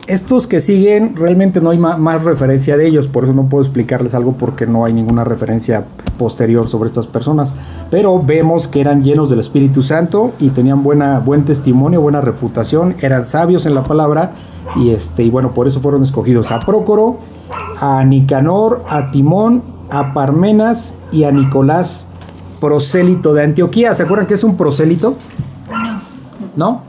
estos 0.07 0.47
que 0.47 0.59
siguen, 0.59 1.15
realmente 1.15 1.61
no 1.61 1.69
hay 1.69 1.77
más, 1.77 2.23
referencia 2.23 2.77
de 2.77 2.87
ellos, 2.87 3.07
por 3.07 3.23
eso 3.23 3.33
no 3.33 3.47
puedo 3.47 3.61
explicarles 3.61 4.15
algo 4.15 4.33
porque 4.33 4.65
no 4.65 4.85
hay 4.85 4.93
ninguna 4.93 5.23
referencia 5.23 5.85
posterior 6.17 6.67
sobre 6.67 6.87
estas 6.87 7.07
personas. 7.07 7.55
Pero 7.89 8.21
vemos 8.21 8.67
que 8.67 8.81
eran 8.81 9.03
llenos 9.03 9.29
del 9.29 9.39
Espíritu 9.39 9.83
Santo 9.83 10.31
y 10.39 10.49
tenían 10.49 10.83
buena, 10.83 11.19
buen 11.19 11.45
testimonio, 11.45 12.01
buena 12.01 12.21
reputación, 12.21 12.95
eran 13.01 13.23
sabios 13.23 13.65
en 13.65 13.75
la 13.75 13.83
palabra 13.83 14.31
y, 14.75 14.89
este, 14.89 15.23
y 15.23 15.29
bueno, 15.29 15.53
por 15.53 15.67
eso 15.67 15.79
fueron 15.79 16.03
escogidos 16.03 16.51
a 16.51 16.59
Prócoro, 16.59 17.19
a 17.79 18.03
Nicanor, 18.03 18.83
a 18.89 19.11
Timón, 19.11 19.63
a 19.89 20.13
Parmenas 20.13 20.95
y 21.11 21.23
a 21.23 21.31
Nicolás, 21.31 22.09
prosélito 22.59 23.33
de 23.33 23.43
Antioquía. 23.43 23.93
¿Se 23.93 24.03
acuerdan 24.03 24.27
que 24.27 24.33
es 24.33 24.43
un 24.43 24.57
prosélito? 24.57 25.15
¿No? 26.55 26.86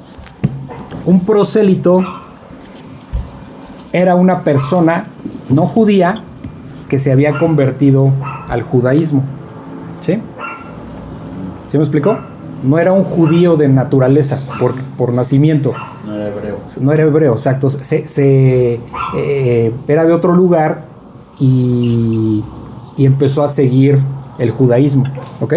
Un 1.09 1.21
prosélito 1.21 2.05
era 3.95 4.15
una 4.15 4.45
persona 4.45 5.07
no 5.49 5.65
judía 5.65 6.23
que 6.87 6.99
se 6.99 7.11
había 7.11 7.39
convertido 7.39 8.13
al 8.47 8.61
judaísmo. 8.61 9.23
¿Sí? 10.01 10.21
¿Sí 11.67 11.79
me 11.79 11.83
explicó? 11.83 12.19
No 12.63 12.79
era 12.79 12.93
un 12.93 13.05
judío 13.05 13.57
de 13.57 13.69
naturaleza, 13.69 14.43
por, 14.59 14.75
por 14.99 15.15
nacimiento. 15.15 15.73
No 16.05 16.15
era 16.15 16.27
hebreo. 16.27 16.59
No 16.83 16.93
era 16.93 17.03
hebreo, 17.05 17.33
exacto. 17.33 17.71
Se, 17.71 18.79
eh, 19.17 19.75
era 19.87 20.05
de 20.05 20.13
otro 20.13 20.35
lugar 20.35 20.85
y, 21.41 22.45
y 22.99 23.07
empezó 23.07 23.43
a 23.43 23.49
seguir 23.49 23.99
el 24.39 24.51
judaísmo. 24.51 25.05
¿Ok? 25.41 25.55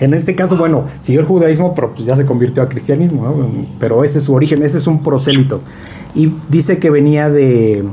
En 0.00 0.14
este 0.14 0.34
caso, 0.34 0.56
bueno, 0.56 0.84
siguió 1.00 1.20
el 1.20 1.26
judaísmo, 1.26 1.74
pero 1.74 1.92
pues 1.92 2.04
ya 2.04 2.14
se 2.14 2.24
convirtió 2.24 2.62
a 2.62 2.66
cristianismo, 2.66 3.50
pero 3.78 4.04
ese 4.04 4.18
es 4.18 4.24
su 4.24 4.34
origen, 4.34 4.62
ese 4.62 4.78
es 4.78 4.86
un 4.86 5.02
prosélito. 5.02 5.60
Y 6.14 6.32
dice 6.48 6.78
que 6.78 6.90
venía 6.90 7.28
de, 7.28 7.84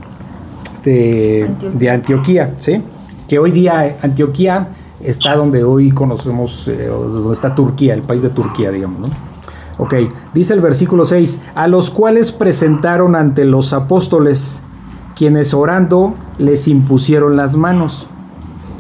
de, 0.83 1.89
Antioquía. 1.89 2.55
¿sí? 2.59 2.81
Que 3.27 3.39
hoy 3.39 3.51
día 3.51 3.97
Antioquía 4.01 4.69
está 5.01 5.35
donde 5.35 5.63
hoy 5.63 5.91
conocemos, 5.91 6.67
eh, 6.67 6.87
donde 6.87 7.33
está 7.33 7.55
Turquía, 7.55 7.93
el 7.93 8.03
país 8.03 8.21
de 8.21 8.29
Turquía, 8.29 8.71
digamos, 8.71 9.01
¿no? 9.01 9.07
Ok, 9.77 9.93
dice 10.33 10.53
el 10.53 10.61
versículo 10.61 11.03
6, 11.03 11.41
a 11.53 11.67
los 11.67 11.91
cuales 11.91 12.31
presentaron 12.31 13.13
ante 13.13 13.43
los 13.43 13.73
apóstoles, 13.73 14.61
quienes 15.15 15.53
orando 15.53 16.13
les 16.37 16.69
impusieron 16.69 17.35
las 17.35 17.57
manos. 17.57 18.07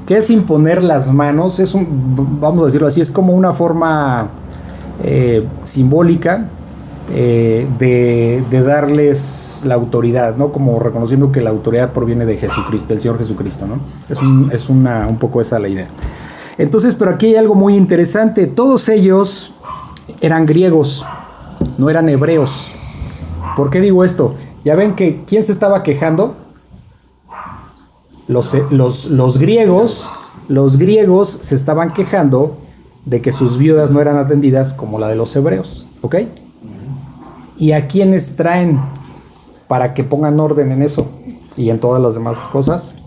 ¿Qué 0.05 0.17
es 0.17 0.29
imponer 0.29 0.83
las 0.83 1.11
manos? 1.11 1.59
Es 1.59 1.75
vamos 1.75 2.61
a 2.61 2.65
decirlo 2.65 2.87
así, 2.87 3.01
es 3.01 3.11
como 3.11 3.33
una 3.33 3.53
forma 3.53 4.29
eh, 5.03 5.47
simbólica 5.63 6.49
eh, 7.13 7.67
de, 7.77 8.61
darles 8.61 9.63
la 9.65 9.75
autoridad, 9.75 10.35
¿no? 10.37 10.51
Como 10.51 10.79
reconociendo 10.79 11.31
que 11.31 11.41
la 11.41 11.49
autoridad 11.49 11.91
proviene 11.91 12.25
de 12.25 12.37
Jesucristo, 12.37 12.89
del 12.89 12.99
Señor 12.99 13.17
Jesucristo, 13.17 13.67
¿no? 13.67 13.79
Es, 14.09 14.21
un, 14.21 14.49
es 14.51 14.69
una, 14.69 15.07
un 15.07 15.17
poco 15.17 15.41
esa 15.41 15.59
la 15.59 15.67
idea. 15.67 15.87
Entonces, 16.57 16.95
pero 16.95 17.11
aquí 17.11 17.27
hay 17.27 17.35
algo 17.35 17.55
muy 17.55 17.75
interesante. 17.75 18.47
Todos 18.47 18.89
ellos 18.89 19.53
eran 20.21 20.45
griegos, 20.45 21.05
no 21.77 21.89
eran 21.89 22.09
hebreos. 22.09 22.71
¿Por 23.55 23.69
qué 23.69 23.81
digo 23.81 24.03
esto? 24.03 24.35
Ya 24.63 24.75
ven 24.75 24.95
que 24.95 25.23
¿quién 25.25 25.43
se 25.43 25.51
estaba 25.51 25.83
quejando? 25.83 26.35
Los, 28.27 28.55
los, 28.71 29.37
griegos, 29.37 30.11
los 30.47 30.77
griegos 30.77 31.29
se 31.29 31.55
estaban 31.55 31.93
quejando 31.93 32.57
de 33.05 33.21
que 33.21 33.31
sus 33.31 33.57
viudas 33.57 33.91
no 33.91 34.01
eran 34.01 34.17
atendidas 34.17 34.73
como 34.73 34.99
la 34.99 35.07
de 35.07 35.15
los 35.15 35.35
hebreos, 35.35 35.85
¿ok? 36.01 36.15
¿Y 37.57 37.73
a 37.73 37.87
quiénes 37.87 38.35
traen 38.35 38.79
para 39.67 39.93
que 39.93 40.03
pongan 40.03 40.39
orden 40.39 40.71
en 40.71 40.81
eso 40.81 41.07
y 41.55 41.69
en 41.69 41.79
todas 41.79 42.01
las 42.01 42.15
demás 42.15 42.47
cosas? 42.47 42.97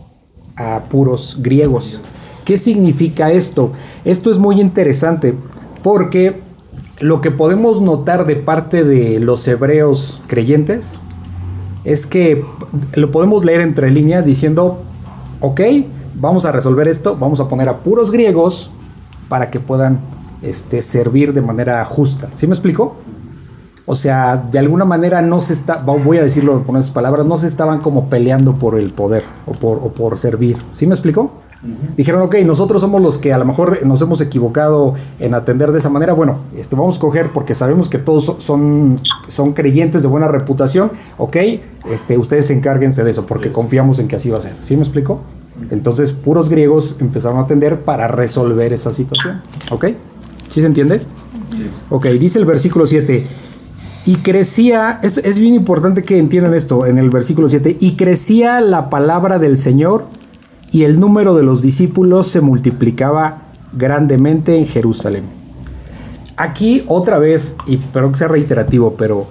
A 0.56 0.84
puros 0.88 1.38
griegos. 1.40 2.00
¿Qué 2.44 2.56
significa 2.56 3.30
esto? 3.30 3.72
Esto 4.04 4.30
es 4.30 4.38
muy 4.38 4.60
interesante 4.60 5.34
porque 5.82 6.40
lo 7.00 7.20
que 7.20 7.30
podemos 7.30 7.80
notar 7.80 8.26
de 8.26 8.36
parte 8.36 8.84
de 8.84 9.20
los 9.20 9.46
hebreos 9.46 10.20
creyentes 10.26 11.00
es 11.84 12.06
que 12.06 12.44
lo 12.94 13.10
podemos 13.10 13.44
leer 13.44 13.60
entre 13.60 13.90
líneas 13.90 14.26
diciendo, 14.26 14.78
ok, 15.40 15.60
vamos 16.14 16.44
a 16.44 16.52
resolver 16.52 16.88
esto, 16.88 17.16
vamos 17.16 17.40
a 17.40 17.48
poner 17.48 17.68
a 17.68 17.82
puros 17.82 18.10
griegos 18.10 18.70
para 19.28 19.50
que 19.50 19.60
puedan 19.60 20.00
este, 20.42 20.82
servir 20.82 21.32
de 21.32 21.42
manera 21.42 21.84
justa. 21.84 22.28
¿Sí 22.34 22.46
me 22.46 22.54
explico? 22.54 22.96
O 23.86 23.94
sea, 23.94 24.36
de 24.36 24.58
alguna 24.58 24.84
manera 24.84 25.22
no 25.22 25.40
se 25.40 25.54
está, 25.54 25.78
voy 25.78 26.18
a 26.18 26.22
decirlo 26.22 26.62
con 26.64 26.76
esas 26.76 26.90
palabras, 26.90 27.24
no 27.24 27.36
se 27.36 27.46
estaban 27.46 27.80
como 27.80 28.08
peleando 28.08 28.54
por 28.56 28.78
el 28.78 28.90
poder 28.90 29.24
o 29.46 29.52
por, 29.52 29.78
o 29.78 29.88
por 29.94 30.18
servir. 30.18 30.58
¿Sí 30.72 30.86
me 30.86 30.94
explico? 30.94 31.32
Dijeron, 31.96 32.22
ok, 32.22 32.36
nosotros 32.46 32.80
somos 32.80 33.02
los 33.02 33.18
que 33.18 33.32
a 33.32 33.38
lo 33.38 33.44
mejor 33.44 33.84
nos 33.84 34.00
hemos 34.00 34.20
equivocado 34.20 34.94
en 35.18 35.34
atender 35.34 35.72
de 35.72 35.78
esa 35.78 35.88
manera. 35.88 36.12
Bueno, 36.12 36.38
este, 36.56 36.76
vamos 36.76 36.98
a 36.98 37.00
coger 37.00 37.32
porque 37.32 37.56
sabemos 37.56 37.88
que 37.88 37.98
todos 37.98 38.36
son, 38.38 38.96
son 39.26 39.54
creyentes 39.54 40.02
de 40.02 40.08
buena 40.08 40.28
reputación. 40.28 40.92
Ok, 41.16 41.36
este, 41.90 42.16
ustedes 42.16 42.50
encárguense 42.50 43.02
de 43.02 43.10
eso 43.10 43.26
porque 43.26 43.50
confiamos 43.50 43.98
en 43.98 44.06
que 44.06 44.16
así 44.16 44.30
va 44.30 44.38
a 44.38 44.40
ser. 44.40 44.54
¿Sí 44.60 44.76
me 44.76 44.82
explico? 44.82 45.20
Entonces, 45.70 46.12
puros 46.12 46.48
griegos 46.48 46.96
empezaron 47.00 47.38
a 47.38 47.42
atender 47.42 47.80
para 47.80 48.06
resolver 48.06 48.72
esa 48.72 48.92
situación. 48.92 49.42
¿Ok? 49.72 49.86
¿Sí 50.48 50.60
se 50.60 50.66
entiende? 50.66 51.02
Ok, 51.90 52.06
dice 52.06 52.38
el 52.38 52.44
versículo 52.44 52.86
7. 52.86 53.26
Y 54.06 54.16
crecía, 54.16 55.00
es, 55.02 55.18
es 55.18 55.40
bien 55.40 55.54
importante 55.54 56.04
que 56.04 56.18
entiendan 56.18 56.54
esto 56.54 56.86
en 56.86 56.98
el 56.98 57.10
versículo 57.10 57.48
7. 57.48 57.76
Y 57.80 57.96
crecía 57.96 58.60
la 58.60 58.88
palabra 58.88 59.40
del 59.40 59.56
Señor 59.56 60.06
y 60.70 60.84
el 60.84 61.00
número 61.00 61.34
de 61.34 61.42
los 61.42 61.62
discípulos 61.62 62.26
se 62.28 62.40
multiplicaba 62.40 63.42
grandemente 63.72 64.56
en 64.56 64.66
Jerusalén. 64.66 65.24
Aquí 66.36 66.84
otra 66.86 67.18
vez, 67.18 67.56
y 67.66 67.76
espero 67.76 68.12
que 68.12 68.18
sea 68.18 68.28
reiterativo, 68.28 68.94
pero 68.96 69.26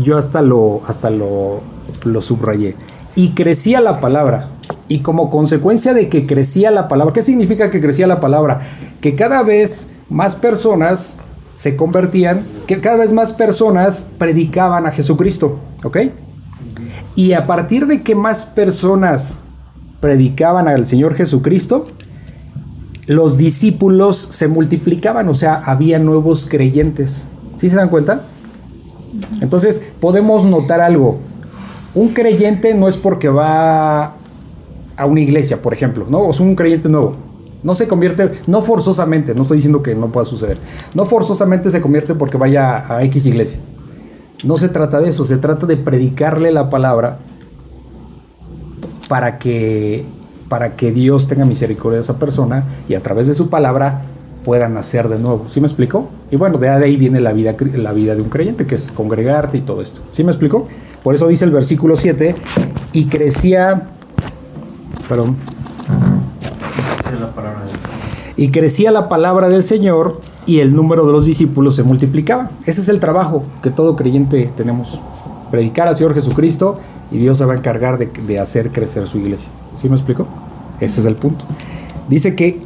yo 0.00 0.16
hasta 0.16 0.42
lo, 0.42 0.82
hasta 0.86 1.10
lo, 1.10 1.60
lo 2.04 2.20
subrayé. 2.20 2.76
Y 3.16 3.30
crecía 3.30 3.80
la 3.80 4.00
palabra. 4.00 4.48
Y 4.88 5.00
como 5.00 5.30
consecuencia 5.30 5.94
de 5.94 6.08
que 6.08 6.26
crecía 6.26 6.70
la 6.70 6.88
palabra, 6.88 7.12
¿qué 7.12 7.22
significa 7.22 7.70
que 7.70 7.80
crecía 7.80 8.06
la 8.06 8.20
palabra? 8.20 8.60
Que 9.00 9.14
cada 9.14 9.42
vez 9.42 9.88
más 10.08 10.36
personas 10.36 11.18
se 11.52 11.76
convertían, 11.76 12.44
que 12.66 12.80
cada 12.80 12.96
vez 12.96 13.12
más 13.12 13.32
personas 13.32 14.08
predicaban 14.18 14.86
a 14.86 14.90
Jesucristo, 14.90 15.58
¿ok? 15.84 15.98
Y 17.14 17.32
a 17.32 17.46
partir 17.46 17.86
de 17.86 18.02
que 18.02 18.16
más 18.16 18.44
personas 18.44 19.44
predicaban 20.04 20.68
al 20.68 20.84
Señor 20.84 21.14
Jesucristo, 21.14 21.86
los 23.06 23.38
discípulos 23.38 24.18
se 24.18 24.48
multiplicaban, 24.48 25.26
o 25.30 25.32
sea, 25.32 25.54
había 25.54 25.98
nuevos 25.98 26.44
creyentes. 26.44 27.26
¿Sí 27.56 27.70
se 27.70 27.76
dan 27.76 27.88
cuenta? 27.88 28.20
Entonces 29.40 29.92
podemos 30.00 30.44
notar 30.44 30.82
algo. 30.82 31.16
Un 31.94 32.10
creyente 32.10 32.74
no 32.74 32.86
es 32.86 32.98
porque 32.98 33.30
va 33.30 34.12
a 34.98 35.06
una 35.06 35.20
iglesia, 35.22 35.62
por 35.62 35.72
ejemplo, 35.72 36.04
¿no? 36.10 36.18
O 36.18 36.30
es 36.32 36.40
un 36.40 36.54
creyente 36.54 36.90
nuevo. 36.90 37.16
No 37.62 37.72
se 37.72 37.88
convierte, 37.88 38.30
no 38.46 38.60
forzosamente, 38.60 39.34
no 39.34 39.40
estoy 39.40 39.56
diciendo 39.56 39.82
que 39.82 39.94
no 39.94 40.12
pueda 40.12 40.26
suceder. 40.26 40.58
No 40.92 41.06
forzosamente 41.06 41.70
se 41.70 41.80
convierte 41.80 42.14
porque 42.14 42.36
vaya 42.36 42.94
a 42.94 43.02
X 43.04 43.24
iglesia. 43.24 43.58
No 44.42 44.58
se 44.58 44.68
trata 44.68 45.00
de 45.00 45.08
eso, 45.08 45.24
se 45.24 45.38
trata 45.38 45.64
de 45.64 45.78
predicarle 45.78 46.52
la 46.52 46.68
palabra 46.68 47.20
para 49.08 49.38
que, 49.38 50.04
para 50.48 50.76
que 50.76 50.92
Dios 50.92 51.26
tenga 51.26 51.44
misericordia 51.44 51.96
de 51.96 52.02
esa 52.02 52.18
persona 52.18 52.64
y 52.88 52.94
a 52.94 53.02
través 53.02 53.26
de 53.26 53.34
su 53.34 53.48
palabra 53.48 54.02
pueda 54.44 54.68
nacer 54.68 55.08
de 55.08 55.18
nuevo. 55.18 55.44
¿Sí 55.46 55.60
me 55.60 55.66
explicó? 55.66 56.08
Y 56.30 56.36
bueno, 56.36 56.58
de 56.58 56.68
ahí 56.68 56.96
viene 56.96 57.20
la 57.20 57.32
vida, 57.32 57.54
la 57.74 57.92
vida 57.92 58.14
de 58.14 58.22
un 58.22 58.28
creyente, 58.28 58.66
que 58.66 58.74
es 58.74 58.92
congregarte 58.92 59.58
y 59.58 59.60
todo 59.62 59.80
esto. 59.82 60.00
¿Sí 60.12 60.22
me 60.22 60.30
explicó? 60.30 60.66
Por 61.02 61.14
eso 61.14 61.28
dice 61.28 61.44
el 61.44 61.50
versículo 61.50 61.96
7, 61.96 62.34
y 62.92 63.06
crecía, 63.06 63.82
perdón, 65.08 65.36
y 68.36 68.50
crecía 68.50 68.90
la 68.90 69.08
palabra 69.08 69.48
del 69.48 69.62
Señor 69.62 70.20
y 70.46 70.60
el 70.60 70.74
número 70.74 71.06
de 71.06 71.12
los 71.12 71.26
discípulos 71.26 71.76
se 71.76 71.82
multiplicaba. 71.82 72.50
Ese 72.66 72.80
es 72.80 72.88
el 72.88 73.00
trabajo 73.00 73.44
que 73.62 73.70
todo 73.70 73.96
creyente 73.96 74.50
tenemos. 74.56 75.00
Predicar 75.50 75.88
al 75.88 75.96
Señor 75.96 76.14
Jesucristo 76.14 76.78
y 77.14 77.18
Dios 77.18 77.38
se 77.38 77.44
va 77.44 77.54
a 77.54 77.56
encargar 77.56 77.96
de, 77.96 78.38
hacer 78.40 78.72
crecer 78.72 79.06
su 79.06 79.18
iglesia. 79.18 79.48
¿Sí 79.76 79.88
me 79.88 79.94
explico? 79.94 80.26
Ese 80.80 80.98
es 80.98 81.06
el 81.06 81.14
punto. 81.14 81.44
Dice 82.08 82.34
que 82.34 82.60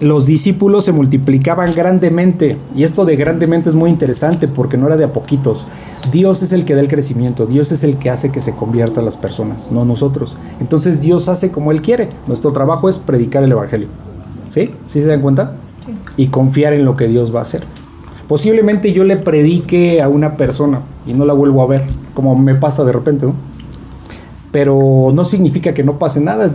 los 0.00 0.26
discípulos 0.26 0.84
se 0.84 0.92
multiplicaban 0.92 1.74
grandemente. 1.74 2.56
Y 2.76 2.84
esto 2.84 3.04
de 3.04 3.16
grandemente 3.16 3.68
es 3.68 3.74
muy 3.74 3.90
interesante 3.90 4.46
porque 4.46 4.76
no 4.76 4.86
era 4.86 4.96
de 4.96 5.02
a 5.02 5.12
poquitos. 5.12 5.66
Dios 6.12 6.42
es 6.44 6.52
el 6.52 6.64
que 6.64 6.76
da 6.76 6.82
el 6.82 6.88
crecimiento. 6.88 7.46
Dios 7.46 7.72
es 7.72 7.82
el 7.82 7.98
que 7.98 8.10
hace 8.10 8.30
que 8.30 8.40
se 8.40 8.54
conviertan 8.54 9.04
las 9.04 9.16
personas, 9.16 9.72
no 9.72 9.84
nosotros. 9.84 10.36
Entonces 10.60 11.00
Dios 11.00 11.28
hace 11.28 11.50
como 11.50 11.72
Él 11.72 11.82
quiere. 11.82 12.08
Nuestro 12.28 12.52
trabajo 12.52 12.88
es 12.88 13.00
predicar 13.00 13.42
el 13.42 13.50
Evangelio. 13.50 13.88
¿Sí? 14.50 14.72
¿Sí 14.86 15.00
se 15.00 15.08
dan 15.08 15.20
cuenta? 15.20 15.56
Y 16.16 16.28
confiar 16.28 16.74
en 16.74 16.84
lo 16.84 16.94
que 16.94 17.08
Dios 17.08 17.34
va 17.34 17.40
a 17.40 17.42
hacer. 17.42 17.64
Posiblemente 18.28 18.92
yo 18.92 19.02
le 19.02 19.16
predique 19.16 20.00
a 20.00 20.08
una 20.08 20.36
persona 20.36 20.80
y 21.08 21.12
no 21.12 21.24
la 21.24 21.32
vuelvo 21.32 21.60
a 21.62 21.66
ver, 21.66 21.82
como 22.14 22.36
me 22.36 22.54
pasa 22.54 22.84
de 22.84 22.92
repente, 22.92 23.26
¿no? 23.26 23.53
Pero 24.54 25.10
no 25.12 25.24
significa 25.24 25.74
que 25.74 25.82
no 25.82 25.98
pase 25.98 26.20
nada. 26.20 26.48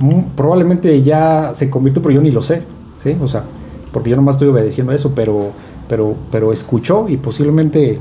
Mm, 0.00 0.34
probablemente 0.34 1.00
ya 1.02 1.54
se 1.54 1.70
convirtió, 1.70 2.02
pero 2.02 2.16
yo 2.16 2.20
ni 2.20 2.32
lo 2.32 2.42
sé, 2.42 2.64
¿sí? 2.94 3.16
O 3.20 3.28
sea, 3.28 3.44
porque 3.92 4.10
yo 4.10 4.16
nomás 4.16 4.34
estoy 4.34 4.48
obedeciendo 4.48 4.90
a 4.90 4.96
eso, 4.96 5.12
pero, 5.14 5.52
pero, 5.88 6.16
pero 6.32 6.50
escuchó 6.50 7.08
y 7.08 7.18
posiblemente 7.18 8.00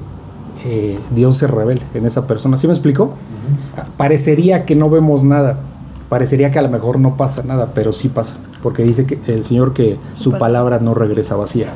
eh, 0.66 0.98
Dios 1.14 1.38
se 1.38 1.46
revele 1.46 1.82
en 1.94 2.08
esa 2.08 2.26
persona. 2.26 2.58
¿Sí 2.58 2.66
me 2.66 2.74
explico? 2.74 3.14
Parecería 3.96 4.66
que 4.66 4.76
no 4.76 4.90
vemos 4.90 5.24
nada, 5.24 5.60
parecería 6.10 6.50
que 6.50 6.58
a 6.58 6.64
lo 6.64 6.70
mejor 6.70 7.00
no 7.00 7.16
pasa 7.16 7.44
nada, 7.44 7.74
pero 7.76 7.92
sí 7.92 8.10
pasa 8.10 8.40
porque 8.64 8.82
dice 8.84 9.06
que 9.06 9.20
el 9.28 9.44
Señor 9.44 9.74
que 9.74 9.98
su 10.16 10.34
palabra 10.40 10.80
no 10.80 10.96
regresa 10.96 11.36
vacía. 11.36 11.68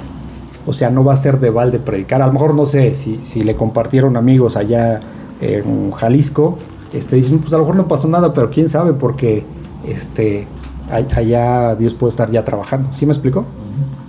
O 0.65 0.73
sea, 0.73 0.89
no 0.89 1.03
va 1.03 1.13
a 1.13 1.15
ser 1.15 1.39
de 1.39 1.51
balde 1.51 1.77
predicar. 1.77 2.23
A 2.23 2.27
lo 2.27 2.33
mejor 2.33 2.55
no 2.55 2.65
sé 2.65 2.93
si, 2.93 3.19
si 3.21 3.41
le 3.41 3.55
compartieron 3.55 4.17
amigos 4.17 4.57
allá 4.57 4.99
en 5.41 5.91
Jalisco, 5.91 6.57
este, 6.93 7.15
dicen, 7.15 7.39
pues 7.39 7.53
a 7.53 7.57
lo 7.57 7.63
mejor 7.63 7.75
no 7.75 7.87
pasó 7.87 8.07
nada, 8.07 8.33
pero 8.33 8.49
quién 8.49 8.69
sabe, 8.69 8.93
porque 8.93 9.45
este, 9.87 10.47
allá 10.89 11.75
Dios 11.75 11.93
puede 11.93 12.09
estar 12.09 12.29
ya 12.31 12.43
trabajando. 12.43 12.89
¿Sí 12.91 13.05
me 13.05 13.11
explico? 13.11 13.45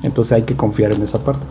Entonces 0.02 0.32
hay 0.32 0.42
que 0.42 0.56
confiar 0.56 0.92
en 0.92 1.02
esa 1.02 1.22
parte. 1.22 1.44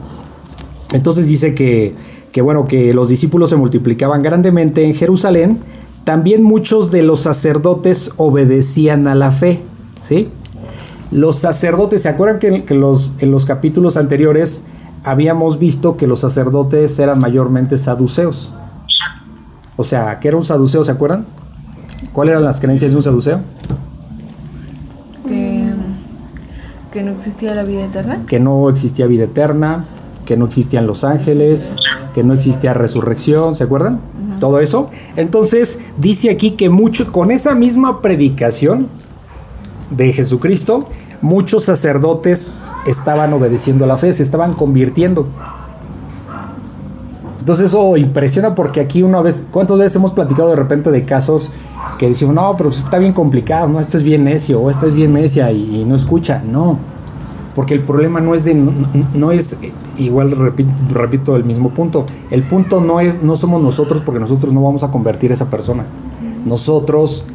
Entonces 0.93 1.27
dice 1.27 1.53
que, 1.55 1.95
que, 2.31 2.41
bueno, 2.41 2.65
que 2.65 2.93
los 2.93 3.09
discípulos 3.09 3.49
se 3.49 3.55
multiplicaban 3.55 4.21
grandemente 4.21 4.85
en 4.85 4.93
Jerusalén. 4.93 5.59
También 6.03 6.43
muchos 6.43 6.91
de 6.91 7.01
los 7.01 7.21
sacerdotes 7.21 8.11
obedecían 8.17 9.07
a 9.07 9.15
la 9.15 9.31
fe. 9.31 9.61
¿Sí? 9.99 10.29
Los 11.11 11.37
sacerdotes, 11.37 12.01
¿se 12.01 12.09
acuerdan 12.09 12.39
que, 12.39 12.75
los, 12.75 13.11
en 13.19 13.31
los 13.31 13.45
capítulos 13.45 13.97
anteriores 13.97 14.63
habíamos 15.03 15.59
visto 15.59 15.97
que 15.97 16.07
los 16.07 16.19
sacerdotes 16.19 16.97
eran 16.99 17.19
mayormente 17.19 17.77
saduceos? 17.77 18.51
O 19.77 19.83
sea, 19.83 20.19
¿qué 20.19 20.29
era 20.29 20.37
un 20.37 20.43
saduceo? 20.43 20.83
¿Se 20.83 20.91
acuerdan? 20.91 21.25
¿Cuáles 22.13 22.33
eran 22.33 22.43
las 22.43 22.59
creencias 22.61 22.91
de 22.91 22.97
un 22.97 23.03
saduceo? 23.03 23.41
Que, 26.91 27.03
no 27.03 27.11
existía 27.11 27.53
la 27.53 27.65
vida 27.65 27.83
eterna. 27.83 28.23
Que 28.25 28.39
no 28.39 28.69
existía 28.69 29.05
vida 29.05 29.25
eterna, 29.25 29.85
que 30.25 30.37
no 30.37 30.45
existían 30.45 30.87
los 30.87 31.03
ángeles, 31.03 31.75
que 32.13 32.23
no 32.23 32.33
existía 32.33 32.73
resurrección, 32.73 33.53
¿se 33.53 33.65
acuerdan? 33.65 33.99
Todo 34.39 34.61
eso. 34.61 34.87
Entonces, 35.17 35.79
dice 35.97 36.29
aquí 36.29 36.51
que 36.51 36.69
mucho, 36.69 37.11
con 37.11 37.31
esa 37.31 37.53
misma 37.53 38.01
predicación, 38.01 38.87
de 39.89 40.13
Jesucristo, 40.13 40.87
muchos 41.21 41.63
sacerdotes 41.63 42.53
estaban 42.87 43.33
obedeciendo 43.33 43.85
la 43.85 43.97
fe, 43.97 44.13
se 44.13 44.23
estaban 44.23 44.53
convirtiendo. 44.53 45.27
Entonces 47.45 47.69
eso 47.69 47.95
impresiona 47.95 48.55
porque 48.55 48.79
aquí 48.79 49.03
una 49.03 49.21
vez, 49.21 49.45
¿cuántas 49.51 49.77
veces 49.77 49.97
hemos 49.97 50.13
platicado 50.13 50.49
de 50.49 50.55
repente 50.55 50.89
de 50.89 51.05
casos 51.05 51.51
que 51.99 52.07
decimos, 52.07 52.33
no, 52.33 52.55
pero 52.57 52.71
está 52.71 52.97
bien 52.97 53.13
complicado, 53.13 53.69
no, 53.69 53.79
este 53.79 53.97
es 53.97 54.03
bien 54.03 54.23
necio, 54.23 54.59
o 54.59 54.71
esta 54.71 54.87
es 54.87 54.95
bien 54.95 55.13
necia 55.13 55.51
y, 55.51 55.85
no 55.85 55.93
escucha? 55.93 56.41
No, 56.43 56.79
porque 57.53 57.75
el 57.75 57.81
problema 57.81 58.19
no 58.19 58.33
es 58.33 58.45
de, 58.45 58.55
no, 59.13 59.31
es, 59.31 59.59
igual 59.99 60.31
repito, 60.89 61.35
el 61.35 61.43
mismo 61.43 61.69
punto, 61.69 62.07
el 62.31 62.41
punto 62.41 62.81
no 62.81 62.99
es, 62.99 63.21
no 63.21 63.35
somos 63.35 63.61
nosotros 63.61 64.01
porque 64.03 64.19
nosotros 64.19 64.51
no 64.51 64.63
vamos 64.63 64.83
a 64.83 64.89
convertir 64.89 65.29
a 65.29 65.35
esa 65.35 65.51
persona 65.51 65.85
nosotros 66.45 67.25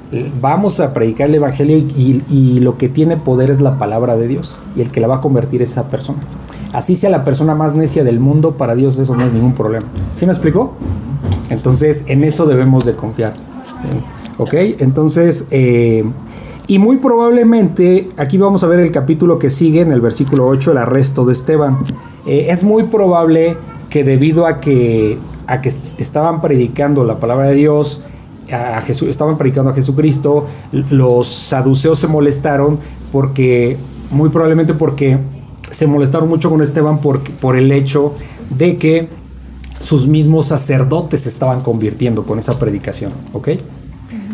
vamos 0.41 0.79
a 0.81 0.93
predicar 0.93 1.29
el 1.29 1.35
Evangelio 1.35 1.77
y, 1.77 2.61
lo 2.61 2.77
que 2.77 2.89
tiene 2.89 3.17
poder 3.17 3.51
es 3.51 3.61
la 3.61 3.77
palabra 3.79 4.17
de 4.17 4.29
Dios 4.29 4.57
y 4.77 4.83
el 4.83 4.91
que 4.91 5.01
la 5.01 5.09
va 5.09 5.17
a 5.17 5.21
convertir 5.21 5.63
es 5.63 5.73
esa 5.73 5.89
persona. 5.89 6.21
Así 6.73 6.95
sea 6.95 7.11
la 7.11 7.25
persona 7.25 7.55
más 7.55 7.75
necia 7.75 8.05
del 8.05 8.21
mundo, 8.21 8.53
para 8.57 8.75
Dios 8.75 8.99
eso 8.99 9.17
no 9.17 9.25
es 9.25 9.33
ningún 9.33 9.55
problema. 9.55 9.87
¿Sí 10.13 10.27
me 10.27 10.33
explicó? 10.33 10.75
Entonces 11.51 12.05
en 12.07 12.25
eso 12.25 12.47
debemos 12.47 12.85
de 12.85 12.95
confiar. 12.95 13.33
¿Ok? 14.39 14.55
Entonces, 14.79 15.47
eh, 15.51 16.05
y 16.67 16.79
muy 16.79 16.99
probablemente, 16.99 18.09
aquí 18.17 18.39
vamos 18.39 18.63
a 18.63 18.69
ver 18.69 18.79
el 18.81 18.93
capítulo 18.93 19.39
que 19.39 19.51
sigue 19.51 19.81
en 19.81 19.91
el 19.91 20.01
versículo 20.01 20.47
8, 20.47 20.73
el 20.73 20.79
arresto 20.79 21.25
de 21.25 21.33
Esteban. 21.33 21.79
Eh, 22.27 22.47
es 22.51 22.63
muy 22.63 22.85
probable 22.85 23.57
que 23.89 24.05
debido 24.05 24.47
a 24.47 24.61
que, 24.61 25.19
a 25.49 25.61
que 25.61 25.69
estaban 25.69 26.41
predicando 26.41 27.05
la 27.05 27.19
palabra 27.19 27.49
de 27.49 27.55
Dios, 27.55 28.03
a 28.53 28.81
Jesús, 28.81 29.09
estaban 29.09 29.37
predicando 29.37 29.71
a 29.71 29.75
Jesucristo, 29.75 30.47
los 30.91 31.27
saduceos 31.27 31.99
se 31.99 32.07
molestaron 32.07 32.79
porque, 33.13 33.77
muy 34.11 34.29
probablemente 34.29 34.75
porque 34.75 35.19
se 35.71 35.87
molestaron 35.87 36.29
mucho 36.29 36.51
con 36.51 36.63
Esteban 36.63 37.01
por, 37.01 37.21
por 37.21 37.57
el 37.57 37.73
hecho 37.73 38.15
de 38.51 38.77
que 38.77 39.09
sus 39.79 40.07
mismos 40.07 40.47
sacerdotes 40.47 41.23
se 41.23 41.29
estaban 41.29 41.61
convirtiendo 41.61 42.25
con 42.25 42.39
esa 42.39 42.59
predicación, 42.59 43.13
¿ok? 43.33 43.49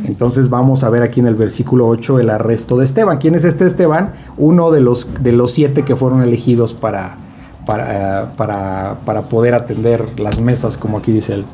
Entonces 0.05 0.51
vamos 0.51 0.85
a 0.85 0.90
ver 0.90 1.03
aquí 1.03 1.20
en 1.20 1.27
el 1.27 1.35
versículo 1.35 1.87
8 1.88 2.20
el 2.20 2.31
arresto 2.31 2.77
de 2.77 2.85
Esteban. 2.85 3.18
¿Quién 3.18 3.35
es 3.35 3.44
este 3.44 3.64
Esteban? 3.64 4.12
Uno 4.37 4.70
de 4.70 4.81
los, 4.81 5.22
de 5.22 5.33
los 5.33 5.51
siete 5.51 5.83
que 5.83 5.96
fueron 5.96 6.22
elegidos 6.22 6.75
para, 6.75 7.16
para, 7.64 8.33
para, 8.37 8.96
para, 9.05 9.22
poder 9.22 9.55
atender 9.55 10.18
las 10.18 10.40
mesas, 10.40 10.79
como 10.79 10.99
aquí 10.99 11.12
dice 11.12 11.35
él. 11.35 11.44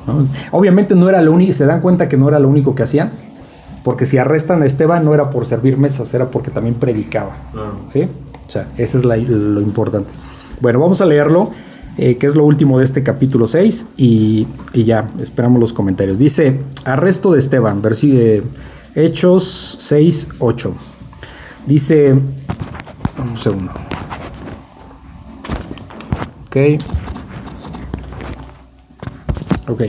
Obviamente 0.51 0.95
no 0.95 1.09
era 1.09 1.23
lo 1.23 1.33
único, 1.33 1.53
se 1.53 1.67
dan 1.67 1.81
cuenta 1.81 2.09
que 2.09 2.17
no 2.17 2.29
era 2.29 2.39
lo 2.39 2.49
único 2.49 2.75
que 2.75 2.83
hacían, 2.83 3.11
porque 3.85 4.05
si 4.05 4.19
arrestan 4.19 4.63
a 4.63 4.67
Esteban 4.67 5.05
no 5.05 5.15
era 5.15 5.31
por 5.31 5.47
servir 5.47 5.79
mesas, 5.79 6.13
era 6.13 6.31
porque 6.31 6.51
también 6.51 6.75
predicaba. 6.75 7.33
¿Sí? 7.87 8.07
O 8.53 8.55
sea, 8.55 8.69
eso 8.77 8.99
es 8.99 9.05
lo 9.05 9.63
importante. 9.63 10.13
Bueno, 10.61 10.79
vamos 10.79 11.01
a 11.01 11.07
leerlo, 11.07 11.51
eh, 11.97 12.19
que 12.19 12.27
es 12.27 12.35
lo 12.35 12.45
último 12.45 12.77
de 12.77 12.85
este 12.85 13.03
capítulo 13.03 13.47
6, 13.47 13.87
y, 13.97 14.47
y, 14.75 14.85
ya, 14.85 15.09
esperamos 15.19 15.59
los 15.59 15.73
comentarios. 15.73 16.19
Dice, 16.19 16.61
arresto 16.85 17.33
de 17.33 17.39
Esteban, 17.39 17.81
versículo 17.81 18.45
Hechos 18.95 19.77
6, 19.81 20.29
8. 20.39 20.75
Dice, 21.67 22.13
un 22.13 23.37
segundo. 23.39 23.73
Ok. 26.45 26.57
Ok. 29.71 29.83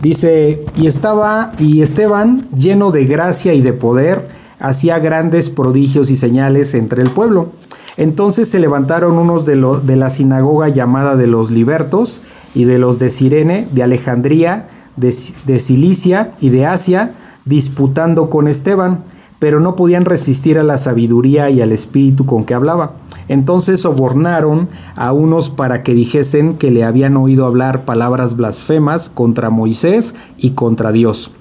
Dice, 0.00 0.64
y 0.74 0.86
estaba, 0.86 1.52
y 1.58 1.82
Esteban, 1.82 2.40
lleno 2.56 2.92
de 2.92 3.04
gracia 3.04 3.52
y 3.52 3.60
de 3.60 3.74
poder, 3.74 4.26
hacía 4.58 4.98
grandes 5.00 5.50
prodigios 5.50 6.10
y 6.10 6.16
señales 6.16 6.72
entre 6.72 7.02
el 7.02 7.10
pueblo. 7.10 7.52
Entonces 8.00 8.48
se 8.48 8.60
levantaron 8.60 9.18
unos 9.18 9.44
de, 9.44 9.56
de 9.82 9.96
la 9.96 10.08
sinagoga 10.08 10.70
llamada 10.70 11.16
de 11.16 11.26
los 11.26 11.50
libertos 11.50 12.22
y 12.54 12.64
de 12.64 12.78
los 12.78 12.98
de 12.98 13.10
Sirene, 13.10 13.68
de 13.72 13.82
Alejandría, 13.82 14.70
de, 14.96 15.14
de 15.44 15.58
Cilicia 15.58 16.32
y 16.40 16.48
de 16.48 16.64
Asia, 16.64 17.12
disputando 17.44 18.30
con 18.30 18.48
Esteban, 18.48 19.04
pero 19.38 19.60
no 19.60 19.76
podían 19.76 20.06
resistir 20.06 20.58
a 20.58 20.64
la 20.64 20.78
sabiduría 20.78 21.50
y 21.50 21.60
al 21.60 21.72
espíritu 21.72 22.24
con 22.24 22.44
que 22.44 22.54
hablaba. 22.54 22.94
Entonces 23.28 23.80
sobornaron 23.80 24.70
a 24.96 25.12
unos 25.12 25.50
para 25.50 25.82
que 25.82 25.92
dijesen 25.92 26.56
que 26.56 26.70
le 26.70 26.84
habían 26.84 27.18
oído 27.18 27.44
hablar 27.44 27.84
palabras 27.84 28.34
blasfemas 28.34 29.10
contra 29.10 29.50
Moisés 29.50 30.14
y 30.38 30.52
contra 30.52 30.90
Dios. 30.90 31.32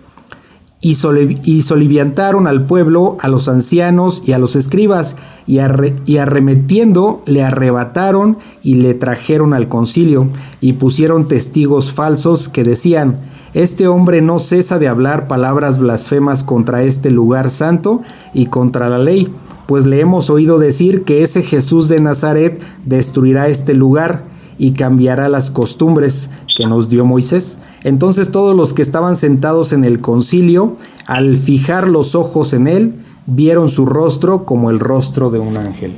Y, 0.81 0.95
soliviantaron 0.95 2.47
al 2.47 2.65
pueblo, 2.65 3.17
a 3.19 3.27
los 3.27 3.49
ancianos 3.49 4.23
y 4.25 4.31
a 4.31 4.39
los 4.39 4.55
escribas, 4.55 5.17
y, 5.49 5.57
y 6.05 6.17
arremetiendo 6.17 7.23
le 7.25 7.43
arrebataron 7.43 8.37
y 8.61 8.75
le 8.75 8.93
trajeron 8.93 9.55
al 9.55 9.67
concilio, 9.67 10.27
y 10.61 10.73
pusieron 10.73 11.27
testigos 11.27 11.91
falsos 11.91 12.49
que 12.49 12.63
decían, 12.63 13.17
Este 13.55 13.87
hombre 13.87 14.21
no 14.21 14.37
cesa 14.37 14.77
de 14.77 14.87
hablar 14.87 15.27
palabras 15.27 15.79
blasfemas 15.79 16.43
contra 16.43 16.83
este 16.83 17.09
lugar 17.09 17.49
santo 17.49 18.03
y 18.31 18.45
contra 18.45 18.89
la 18.89 18.99
ley, 18.99 19.27
pues 19.67 19.87
le 19.87 20.01
hemos 20.01 20.29
oído 20.29 20.59
decir 20.59 21.03
que 21.03 21.23
ese 21.23 21.41
Jesús 21.41 21.89
de 21.89 21.99
Nazaret 21.99 22.61
destruirá 22.85 23.47
este 23.47 23.73
lugar 23.73 24.25
y 24.59 24.73
cambiará 24.73 25.29
las 25.29 25.49
costumbres 25.49 26.29
que 26.55 26.67
nos 26.67 26.89
dio 26.89 27.05
Moisés. 27.05 27.57
Entonces 27.83 28.29
todos 28.29 28.55
los 28.55 28.75
que 28.75 28.83
estaban 28.83 29.15
sentados 29.15 29.73
en 29.73 29.83
el 29.83 29.99
concilio, 29.99 30.75
al 31.07 31.37
fijar 31.37 31.87
los 31.87 32.13
ojos 32.13 32.53
en 32.53 32.67
él, 32.67 32.93
vieron 33.29 33.69
su 33.69 33.85
rostro 33.85 34.45
como 34.45 34.69
el 34.69 34.79
rostro 34.79 35.29
de 35.29 35.39
un 35.39 35.57
ángel. 35.57 35.95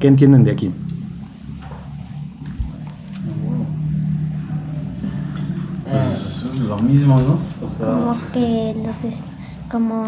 ¿Qué 0.00 0.08
entienden 0.08 0.44
de 0.44 0.50
aquí? 0.52 0.70
Pues 5.90 6.60
lo 6.60 6.78
mismo, 6.78 7.16
¿no? 7.20 7.38
O 7.66 7.70
sea, 7.70 7.86
Como 7.86 8.16
que 8.32 8.74
los 8.84 9.04
es- 9.04 9.22
como 9.70 10.06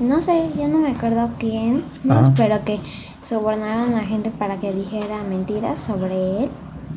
no 0.00 0.20
sé, 0.22 0.48
ya 0.56 0.66
no 0.68 0.78
me 0.78 0.90
acuerdo 0.90 1.30
quién, 1.38 1.84
más, 2.04 2.30
pero 2.36 2.64
que 2.64 2.80
sobornaron 3.22 3.94
a 3.94 4.00
gente 4.04 4.30
para 4.30 4.58
que 4.58 4.72
dijera 4.72 5.22
mentiras 5.28 5.78
sobre 5.78 6.44
él. 6.44 6.50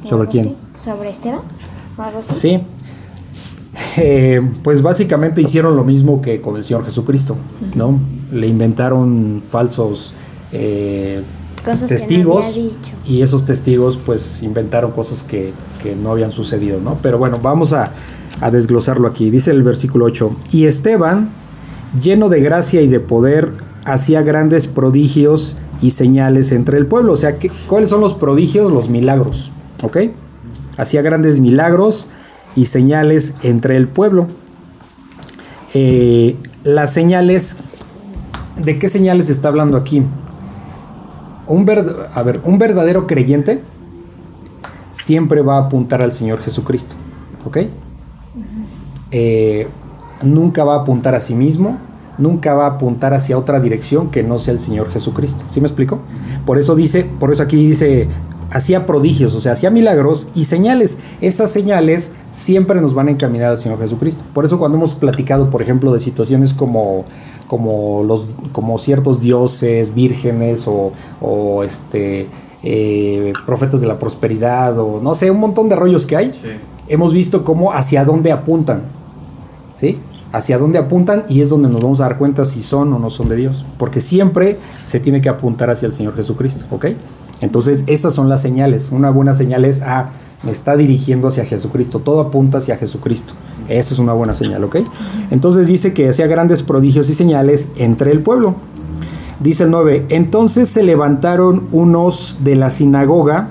¿Sobre 0.04 0.28
quién? 0.28 0.48
así, 0.74 0.84
Sobre 0.84 1.10
Esteban. 1.10 1.42
o 1.98 2.02
algo 2.02 2.20
así. 2.20 2.34
Sí. 2.34 2.64
Eh, 3.98 4.42
pues 4.64 4.82
básicamente 4.82 5.42
hicieron 5.42 5.76
lo 5.76 5.84
mismo 5.84 6.22
que 6.22 6.40
con 6.40 6.58
el 6.58 6.64
Señor 6.64 6.84
Jesucristo, 6.84 7.38
¿no? 7.76 8.00
Le 8.32 8.48
inventaron 8.48 9.42
falsos 9.46 10.14
eh, 10.52 11.22
no 11.84 11.88
testigos 11.90 12.46
y 13.06 13.22
esos 13.22 13.46
testigos 13.46 13.98
pues 14.04 14.44
inventaron 14.44 14.92
cosas 14.92 15.24
que, 15.24 15.54
que 15.84 15.96
no 15.96 16.12
habían 16.12 16.32
sucedido, 16.32 16.80
¿no? 16.82 16.98
Pero 17.02 17.18
bueno, 17.18 17.40
vamos 17.42 17.72
a, 17.74 17.92
a 18.42 18.52
desglosarlo 18.52 19.08
aquí. 19.08 19.30
Dice 19.30 19.52
el 19.52 19.64
versículo 19.64 20.06
8, 20.06 20.36
y 20.52 20.66
Esteban, 20.66 21.30
lleno 22.02 22.28
de 22.30 22.42
gracia 22.42 22.82
y 22.82 22.88
de 22.88 23.00
poder, 23.00 23.52
hacía 23.86 24.22
grandes 24.22 24.68
prodigios 24.68 25.58
y 25.82 25.92
señales 25.92 26.52
entre 26.52 26.78
el 26.78 26.88
pueblo. 26.88 27.14
O 27.14 27.18
sea, 27.18 27.38
¿qué- 27.40 27.52
¿cuáles 27.68 27.90
son 27.90 28.02
los 28.02 28.16
prodigios? 28.16 28.72
Los 28.72 28.90
milagros, 28.90 29.52
¿ok? 29.84 29.98
Hacía 30.78 31.02
grandes 31.02 31.40
milagros 31.40 32.08
y 32.56 32.66
señales 32.66 33.36
entre 33.44 33.78
el 33.78 33.88
pueblo. 33.88 34.28
Eh, 35.74 36.36
las 36.64 36.94
señales, 36.94 37.58
¿de 38.58 38.78
qué 38.78 38.90
señales 38.90 39.30
está 39.30 39.48
hablando 39.48 39.78
aquí? 39.78 40.04
Un, 41.48 41.66
verd- 41.66 42.08
a 42.14 42.24
ver, 42.24 42.42
un 42.44 42.58
verdadero 42.58 43.08
creyente 43.08 43.62
siempre 44.92 45.42
va 45.42 45.58
a 45.58 45.62
apuntar 45.66 46.02
al 46.02 46.12
Señor 46.12 46.40
Jesucristo, 46.40 46.96
¿ok? 47.46 47.58
Eh, 49.12 49.68
nunca 50.22 50.64
va 50.64 50.76
a 50.76 50.80
apuntar 50.82 51.16
a 51.16 51.20
sí 51.20 51.34
mismo, 51.36 51.78
nunca 52.18 52.54
va 52.54 52.66
a 52.66 52.70
apuntar 52.72 53.14
hacia 53.14 53.38
otra 53.38 53.60
dirección 53.60 54.12
que 54.12 54.24
no 54.24 54.38
sea 54.38 54.54
el 54.54 54.60
Señor 54.60 54.90
Jesucristo. 54.92 55.46
¿Sí 55.48 55.62
me 55.62 55.68
explico? 55.68 56.00
Por 56.46 56.60
eso 56.60 56.76
dice, 56.76 57.06
por 57.20 57.32
eso 57.32 57.44
aquí 57.44 57.68
dice, 57.68 58.08
hacía 58.52 58.86
prodigios, 58.86 59.34
o 59.34 59.40
sea, 59.40 59.54
hacía 59.54 59.70
milagros 59.70 60.28
y 60.36 60.44
señales. 60.44 61.00
Esas 61.22 61.52
señales 61.52 62.14
siempre 62.30 62.82
nos 62.82 62.94
van 62.94 63.08
a 63.08 63.12
encaminar 63.12 63.52
al 63.52 63.58
Señor 63.58 63.80
Jesucristo. 63.80 64.24
Por 64.34 64.46
eso 64.46 64.60
cuando 64.60 64.78
hemos 64.78 64.96
platicado, 64.96 65.50
por 65.50 65.62
ejemplo, 65.62 65.92
de 65.94 66.00
situaciones 66.00 66.54
como 66.54 67.06
como 67.48 68.02
los 68.04 68.38
como 68.54 68.78
ciertos 68.78 69.20
dioses 69.20 69.94
vírgenes 69.94 70.70
o, 70.70 70.94
o, 71.20 71.66
este 71.66 72.30
eh, 72.64 73.34
profetas 73.46 73.82
de 73.82 73.88
la 73.88 74.00
prosperidad 74.00 74.80
o 74.80 75.02
no 75.02 75.14
sé 75.14 75.30
un 75.32 75.42
montón 75.42 75.68
de 75.68 75.76
rollos 75.76 76.06
que 76.06 76.16
hay 76.16 76.32
sí. 76.32 76.48
hemos 76.88 77.12
visto 77.12 77.44
cómo 77.44 77.74
hacia 77.74 78.06
dónde 78.06 78.32
apuntan 78.32 78.84
¿sí? 79.76 79.98
hacia 80.32 80.58
dónde 80.58 80.80
apuntan 80.80 81.26
y 81.28 81.42
es 81.42 81.50
donde 81.50 81.68
nos 81.68 81.82
vamos 81.82 82.00
a 82.00 82.04
dar 82.04 82.18
cuenta 82.18 82.46
si 82.46 82.62
son 82.62 82.94
o 82.94 83.00
no 83.00 83.10
son 83.10 83.28
de 83.28 83.36
Dios 83.36 83.66
porque 83.78 84.00
siempre 84.00 84.58
se 84.86 85.02
tiene 85.02 85.20
que 85.20 85.28
apuntar 85.28 85.70
hacia 85.70 85.88
el 85.88 85.92
Señor 85.92 86.16
Jesucristo 86.16 86.64
¿ok? 86.72 86.86
Entonces 87.42 87.84
esas 87.88 88.14
son 88.14 88.30
las 88.30 88.42
señales. 88.42 88.90
Una 88.92 89.10
buena 89.10 89.34
señal 89.34 89.66
es 89.66 89.82
ah 89.82 90.12
me 90.44 90.52
está 90.52 90.76
dirigiendo 90.76 91.28
hacia 91.28 91.46
Jesucristo. 91.46 92.00
Todo 92.00 92.22
apunta 92.22 92.58
hacia 92.58 92.76
Jesucristo. 92.76 93.34
Esa 93.68 93.94
es 93.94 94.00
una 94.00 94.14
buena 94.14 94.34
señal 94.34 94.64
¿ok? 94.64 94.78
entonces 95.30 95.68
dice 95.68 95.94
que 95.94 96.10
hacía 96.10 96.28
grandes 96.28 96.64
prodigios 96.64 97.10
y 97.10 97.14
señales 97.14 97.70
entre 97.76 98.12
el 98.12 98.22
pueblo. 98.22 98.56
Dice 99.40 99.64
el 99.64 99.72
9 99.72 100.08
entonces 100.10 100.70
se 100.70 100.84
levantaron 100.84 101.68
unos 101.72 102.40
de 102.42 102.56
la 102.56 102.70
sinagoga 102.70 103.48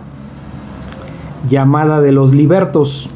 llamada 1.46 2.00
de 2.00 2.12
los 2.12 2.32
libertos 2.32 3.10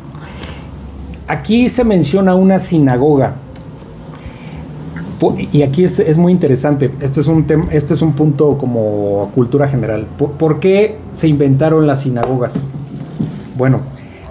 aquí 1.28 1.68
se 1.68 1.84
menciona 1.84 2.34
una 2.34 2.58
sinagoga. 2.58 3.36
Y 5.52 5.62
aquí 5.62 5.84
es, 5.84 5.98
es 6.00 6.18
muy 6.18 6.32
interesante. 6.32 6.90
Este 7.00 7.20
es 7.20 7.28
un 7.28 7.46
tem- 7.46 7.68
este 7.70 7.94
es 7.94 8.02
un 8.02 8.12
punto 8.12 8.58
como 8.58 9.30
cultura 9.34 9.66
general. 9.68 10.06
¿Por, 10.18 10.32
por 10.32 10.60
qué 10.60 10.98
se 11.12 11.28
inventaron 11.28 11.86
las 11.86 12.02
sinagogas? 12.02 12.68
Bueno, 13.56 13.80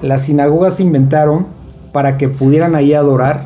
las 0.02 0.24
sinagogas 0.24 0.76
se 0.76 0.84
inventaron 0.84 1.48
para 1.92 2.18
que 2.18 2.28
pudieran 2.28 2.76
ahí 2.76 2.94
adorar 2.94 3.46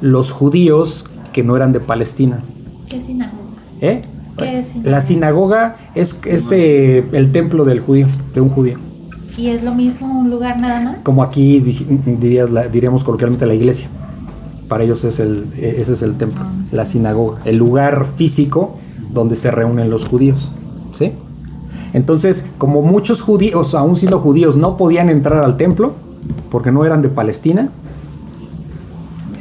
los 0.00 0.32
judíos 0.32 1.06
que 1.32 1.42
no 1.42 1.56
eran 1.56 1.72
de 1.72 1.80
Palestina. 1.80 2.40
¿Qué 2.88 3.00
sinagoga? 3.00 3.38
¿Eh? 3.80 4.02
¿Qué 4.36 4.64
sinagoga? 4.64 4.90
La 4.90 5.00
sinagoga 5.00 5.76
es, 5.94 6.20
es 6.26 6.50
eh, 6.52 7.04
el 7.12 7.32
templo 7.32 7.64
del 7.64 7.80
judío, 7.80 8.06
de 8.34 8.40
un 8.40 8.48
judío. 8.48 8.78
¿Y 9.38 9.48
es 9.48 9.62
lo 9.62 9.74
mismo 9.74 10.20
un 10.20 10.28
lugar 10.30 10.60
nada 10.60 10.80
más? 10.82 10.96
como 11.02 11.22
aquí 11.22 11.60
diríamos 11.60 13.04
coloquialmente 13.04 13.46
la 13.46 13.54
iglesia. 13.54 13.88
Para 14.70 14.84
ellos 14.84 15.04
es 15.04 15.20
el, 15.20 15.52
ese 15.58 15.92
es 15.92 16.00
el 16.02 16.16
templo, 16.16 16.46
la 16.70 16.86
sinagoga, 16.86 17.40
el 17.44 17.56
lugar 17.56 18.06
físico 18.06 18.76
donde 19.12 19.36
se 19.36 19.50
reúnen 19.50 19.90
los 19.90 20.06
judíos. 20.06 20.50
¿sí? 20.92 21.12
Entonces, 21.92 22.46
como 22.56 22.80
muchos 22.80 23.20
judíos, 23.20 23.74
aún 23.74 23.96
siendo 23.96 24.20
judíos, 24.20 24.56
no 24.56 24.76
podían 24.78 25.10
entrar 25.10 25.44
al 25.44 25.56
templo 25.58 25.92
porque 26.50 26.70
no 26.70 26.84
eran 26.86 27.02
de 27.02 27.08
Palestina, 27.10 27.68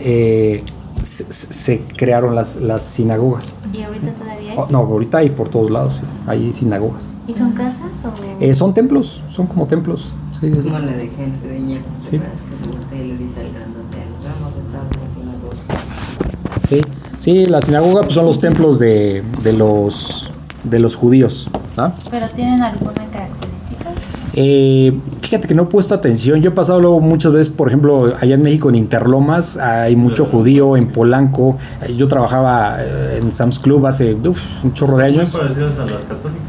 eh, 0.02 0.64
se, 1.04 1.32
se- 1.32 1.82
crearon 1.96 2.34
las, 2.36 2.62
las 2.62 2.82
sinagogas. 2.82 3.60
¿Y 3.72 3.84
ahorita 3.84 4.12
todavía 4.14 4.52
hay? 4.54 4.58
Oh, 4.58 4.68
no, 4.72 4.80
ahorita 4.80 5.20
hay 5.20 5.30
por 5.30 5.50
todos 5.50 5.70
lados, 5.70 5.98
sí, 5.98 6.04
hay 6.26 6.52
sinagogas. 6.54 7.14
¿Y 7.28 7.36
son 7.36 7.52
casas 7.52 7.76
o...? 8.04 8.12
Eh, 8.44 8.54
son 8.56 8.74
templos, 8.74 9.22
son 9.30 9.46
como 9.48 9.68
templos. 9.68 10.14
sí, 10.34 10.48
sí, 10.52 10.58
Es 10.58 10.64
sí. 10.64 10.70
como 10.70 10.80
la 10.80 10.94
de 10.94 11.08
gente 11.08 11.48
de 11.48 11.60
ña, 11.60 11.78
Sí. 12.00 12.12
¿te 12.12 12.16
acuerdas 12.18 12.42
que 12.50 12.58
se 12.98 13.04
y 13.04 13.08
le 13.10 13.18
dice 13.18 13.42
al 13.42 13.54
grandote, 13.54 13.98
nos 14.12 14.24
vamos 14.24 14.54
a 14.56 14.60
entrar 14.60 14.82
a 14.82 14.86
una 14.88 15.14
sinagoga"? 15.14 16.59
Sí, 16.70 16.82
sí, 17.18 17.46
la 17.46 17.62
sinagoga 17.62 18.02
pues, 18.02 18.14
son 18.14 18.26
los 18.26 18.40
templos 18.40 18.78
de, 18.78 19.24
de 19.44 19.54
los 19.56 20.32
de 20.64 20.80
los 20.80 20.96
judíos. 20.96 21.50
¿ah? 21.78 21.94
¿Pero 22.12 22.28
tienen 22.30 22.62
alguna 22.62 22.94
característica? 22.94 23.92
Eh, 24.34 24.94
fíjate 25.22 25.48
que 25.48 25.56
no 25.56 25.64
he 25.64 25.66
puesto 25.66 25.96
atención. 25.96 26.42
Yo 26.42 26.52
he 26.52 26.54
pasado 26.54 26.80
luego 26.80 27.00
muchas 27.00 27.32
veces, 27.32 27.50
por 27.50 27.68
ejemplo, 27.68 28.14
allá 28.20 28.36
en 28.36 28.42
México 28.42 28.70
en 28.70 28.76
Interlomas 28.76 29.58
hay 29.58 29.96
mucho 29.96 30.26
judío, 30.26 30.78
en 30.78 30.92
Polanco. 30.92 31.58
Yo 31.98 32.08
trabajaba 32.08 32.78
eh, 32.80 33.20
en 33.22 33.32
Sam's 33.32 33.60
Club 33.60 33.88
hace 33.88 34.14
uf, 34.14 34.64
un 34.64 34.74
chorro 34.74 34.98
de 34.98 35.06
años. 35.06 35.34
Muy 35.34 35.42
parecidas 35.42 35.80
a 35.80 35.86
las 35.86 36.06
católicas, 36.06 36.49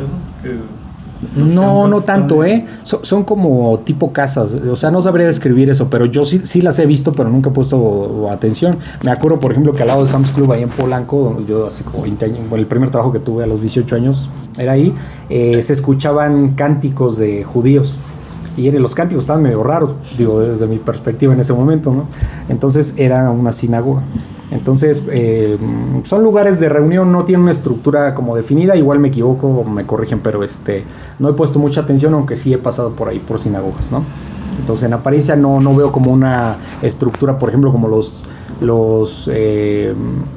¿no? 1.37 1.87
No, 1.87 2.01
tanto. 2.01 2.45
¿eh? 2.45 2.64
So- 2.83 3.01
son 3.03 3.25
como 3.25 3.79
tipo 3.85 4.12
casas. 4.12 4.53
O 4.55 4.77
sea, 4.77 4.90
no 4.90 5.01
sabría 5.03 5.27
describir 5.27 5.71
eso, 5.71 5.88
pero 5.90 6.07
yo 6.07 6.25
sí, 6.25 6.40
sí 6.45 6.61
las 6.62 6.79
he 6.79 6.87
visto, 6.87 7.12
pero 7.12 7.29
nunca 7.29 7.51
he 7.51 7.53
puesto 7.53 8.29
atención. 8.31 8.77
Me 9.05 9.11
acuerdo, 9.11 9.38
por 9.40 9.53
ejemplo, 9.53 9.73
que 9.75 9.83
al 9.83 9.88
lado 9.88 10.01
de 10.03 10.07
Sam's 10.07 10.33
Club, 10.33 10.53
ahí 10.53 10.62
en 10.62 10.69
Polanco, 10.71 11.19
donde 11.21 11.45
yo 11.47 11.66
hace 11.66 11.85
como 11.85 12.03
20 12.03 12.25
años, 12.25 12.38
bueno, 12.49 12.62
el 12.62 12.66
primer 12.66 12.90
trabajo 12.90 13.12
que 13.12 13.19
tuve 13.21 13.45
a 13.45 13.47
los 13.47 13.61
18 13.62 13.97
años 13.97 14.29
era 14.59 14.73
ahí, 14.73 14.93
eh, 15.29 15.61
se 15.62 15.73
escuchaban 15.73 16.55
cánticos 16.55 17.16
de 17.19 17.45
judíos. 17.45 17.99
Y 18.57 18.66
eran- 18.66 18.83
los 18.83 18.95
cánticos 18.95 19.23
estaban 19.25 19.43
medio 19.43 19.62
raros, 19.62 19.95
digo, 20.19 20.40
desde 20.40 20.66
mi 20.66 20.79
perspectiva 20.79 21.33
en 21.33 21.40
ese 21.40 21.53
momento, 21.53 21.93
¿no? 21.93 22.07
Entonces 22.49 22.95
era 22.99 23.31
una 23.31 23.53
sinagoga. 23.53 24.03
Entonces, 24.51 25.05
eh, 25.11 25.57
son 26.03 26.23
lugares 26.23 26.59
de 26.59 26.69
reunión, 26.69 27.13
no 27.13 27.25
tienen 27.25 27.43
una 27.43 27.53
estructura 27.53 28.15
como 28.15 28.35
definida, 28.35 28.77
igual 28.77 28.99
me 28.99 29.09
equivoco, 29.09 29.65
me 29.65 29.87
corrigen, 29.87 30.21
pero 30.21 30.43
este, 30.43 30.85
no 31.19 31.29
he 31.29 31.33
puesto 31.35 31.59
mucha 31.59 31.83
atención, 31.83 32.15
aunque 32.15 32.37
sí 32.37 32.53
he 32.53 32.59
pasado 32.59 32.91
por 32.91 33.09
ahí, 33.09 33.21
por 33.21 33.39
sinagogas, 33.39 33.93
¿no? 33.93 34.03
Entonces, 34.59 34.85
en 34.85 34.93
apariencia 34.93 35.37
no, 35.37 35.61
no 35.61 35.75
veo 35.75 35.93
como 35.93 36.11
una 36.11 36.57
estructura, 36.83 37.39
por 37.39 37.49
ejemplo, 37.49 37.71
como 37.71 37.89
los, 37.89 38.25
los, 38.61 39.31
eh, 39.33 39.95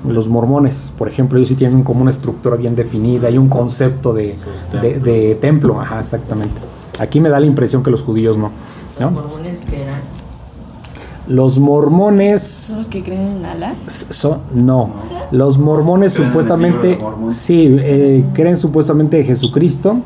los 0.08 0.30
mormones, 0.30 0.94
por 0.98 1.08
ejemplo, 1.08 1.38
ellos 1.38 1.50
sí 1.50 1.56
tienen 1.56 1.84
como 1.84 2.02
una 2.02 2.12
estructura 2.12 2.56
bien 2.56 2.76
definida 2.76 3.30
y 3.30 3.38
un 3.38 3.50
concepto 3.50 4.14
de, 4.14 4.36
de, 4.82 5.36
templo, 5.36 5.82
ajá, 5.82 6.00
exactamente. 6.00 6.62
Aquí 7.00 7.20
me 7.20 7.30
da 7.30 7.40
la 7.40 7.48
impresión 7.48 7.82
que 7.82 7.90
los 7.90 8.04
judíos 8.04 8.38
no. 8.38 8.52
Los 9.00 9.12
¿no? 9.12 9.22
mormones 9.22 9.62
que 9.62 9.82
eran 9.82 10.00
Los 11.28 11.60
mormones 11.60 12.42
¿Son 12.42 12.80
los 12.80 12.88
que 12.90 13.02
creen 13.02 13.38
en 13.38 13.46
Alá? 13.46 13.76
son 13.88 14.40
no 14.54 14.90
los 15.32 15.58
mormones 15.58 16.14
Creen 16.16 16.26
en 16.26 16.30
el 16.30 16.34
supuestamente 16.34 16.88
libro 16.90 17.06
de 17.06 17.12
Mormón. 17.12 17.32
sí 17.32 17.78
eh, 17.80 18.26
creen 18.34 18.56
supuestamente 18.56 19.20
en 19.20 19.26
Jesucristo 19.26 20.02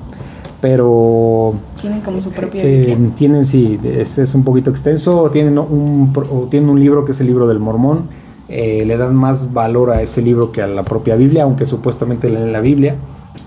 pero 0.62 1.54
Tienen 1.82 2.02
como 2.02 2.22
su 2.22 2.32
propia 2.32 2.64
eh, 2.64 2.96
Biblia. 2.96 3.12
tienen, 3.16 3.46
sí, 3.46 3.80
es, 3.84 4.18
es 4.18 4.34
un 4.34 4.44
poquito 4.44 4.70
extenso, 4.70 5.30
tienen 5.30 5.58
un, 5.60 6.12
tienen 6.50 6.70
un 6.70 6.80
libro 6.80 7.06
que 7.06 7.12
es 7.12 7.22
el 7.22 7.28
libro 7.28 7.48
del 7.48 7.60
mormón, 7.60 8.08
eh, 8.50 8.84
le 8.86 8.98
dan 8.98 9.16
más 9.16 9.54
valor 9.54 9.92
a 9.92 10.02
ese 10.02 10.22
libro 10.22 10.52
que 10.52 10.62
a 10.62 10.68
la 10.68 10.84
propia 10.84 11.16
Biblia, 11.16 11.44
aunque 11.44 11.66
supuestamente 11.66 12.30
leen 12.30 12.52
la 12.52 12.62
Biblia, 12.62 12.96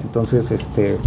entonces, 0.05 0.51
este, 0.53 0.99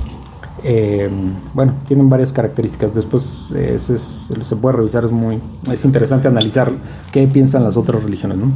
eh, 0.63 1.09
bueno, 1.53 1.73
tienen 1.87 2.09
varias 2.09 2.31
características, 2.31 2.95
después 2.95 3.53
eh, 3.57 3.77
se 3.77 4.55
puede 4.55 4.77
revisar, 4.77 5.03
es 5.03 5.11
muy, 5.11 5.39
es 5.71 5.83
interesante 5.83 6.27
analizar 6.27 6.71
qué 7.11 7.27
piensan 7.27 7.63
las 7.63 7.75
otras 7.75 8.03
religiones, 8.03 8.37
¿no? 8.37 8.51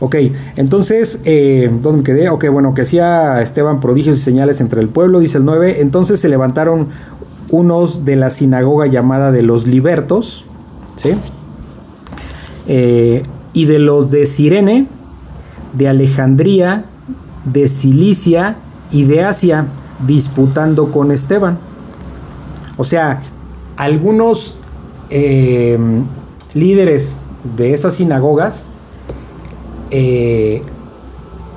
Ok, 0.00 0.16
entonces, 0.56 1.22
eh, 1.24 1.70
¿dónde 1.82 1.98
me 1.98 2.04
quedé? 2.04 2.28
Ok, 2.28 2.48
bueno, 2.50 2.74
que 2.74 2.82
hacía 2.82 3.40
Esteban 3.40 3.80
prodigios 3.80 4.18
y 4.18 4.20
señales 4.20 4.60
entre 4.60 4.80
el 4.80 4.88
pueblo, 4.88 5.20
dice 5.20 5.38
el 5.38 5.44
9. 5.44 5.80
Entonces 5.80 6.20
se 6.20 6.28
levantaron 6.28 6.88
unos 7.50 8.04
de 8.04 8.16
la 8.16 8.30
sinagoga 8.30 8.86
llamada 8.86 9.32
de 9.32 9.42
los 9.42 9.66
libertos, 9.66 10.44
¿sí? 10.96 11.10
Eh, 12.66 13.22
y 13.54 13.64
de 13.64 13.78
los 13.78 14.10
de 14.10 14.26
Sirene, 14.26 14.86
de 15.72 15.88
Alejandría, 15.88 16.84
de 17.44 17.66
Cilicia 17.66 18.56
y 18.92 19.04
de 19.04 19.24
Asia, 19.24 19.66
disputando 20.06 20.90
con 20.90 21.10
Esteban. 21.10 21.58
O 22.76 22.84
sea, 22.84 23.20
algunos 23.76 24.56
eh, 25.10 25.78
líderes 26.54 27.22
de 27.56 27.72
esas 27.72 27.94
sinagogas 27.94 28.70
eh, 29.90 30.62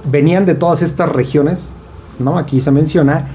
venían 0.10 0.46
de 0.46 0.56
todas 0.56 0.82
estas 0.82 1.10
regiones, 1.10 1.74
¿no? 2.20 2.38
Aquí 2.38 2.62
se 2.62 2.72
menciona, 2.72 3.26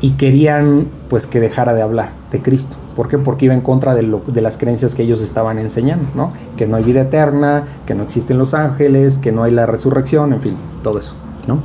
y 0.00 0.10
querían 0.12 0.88
pues 1.08 1.26
que 1.26 1.40
dejara 1.40 1.72
de 1.72 1.82
hablar 1.82 2.10
de 2.30 2.42
Cristo. 2.42 2.76
¿Por 2.94 3.08
qué? 3.08 3.18
Porque 3.18 3.46
iba 3.46 3.54
en 3.54 3.60
contra 3.60 3.94
de, 3.94 4.20
de 4.26 4.42
las 4.42 4.58
creencias 4.58 4.94
que 4.94 5.02
ellos 5.02 5.22
estaban 5.22 5.58
enseñando, 5.58 6.08
¿no? 6.14 6.32
Que 6.56 6.66
no 6.66 6.76
hay 6.76 6.84
vida 6.84 7.02
eterna, 7.02 7.64
que 7.86 7.94
no 7.94 8.02
existen 8.02 8.38
los 8.38 8.54
ángeles, 8.54 9.18
que 9.18 9.32
no 9.32 9.42
hay 9.42 9.52
la 9.52 9.66
resurrección, 9.66 10.32
en 10.32 10.40
fin, 10.40 10.56
todo 10.82 10.98
eso, 10.98 11.14
¿no? 11.46 11.60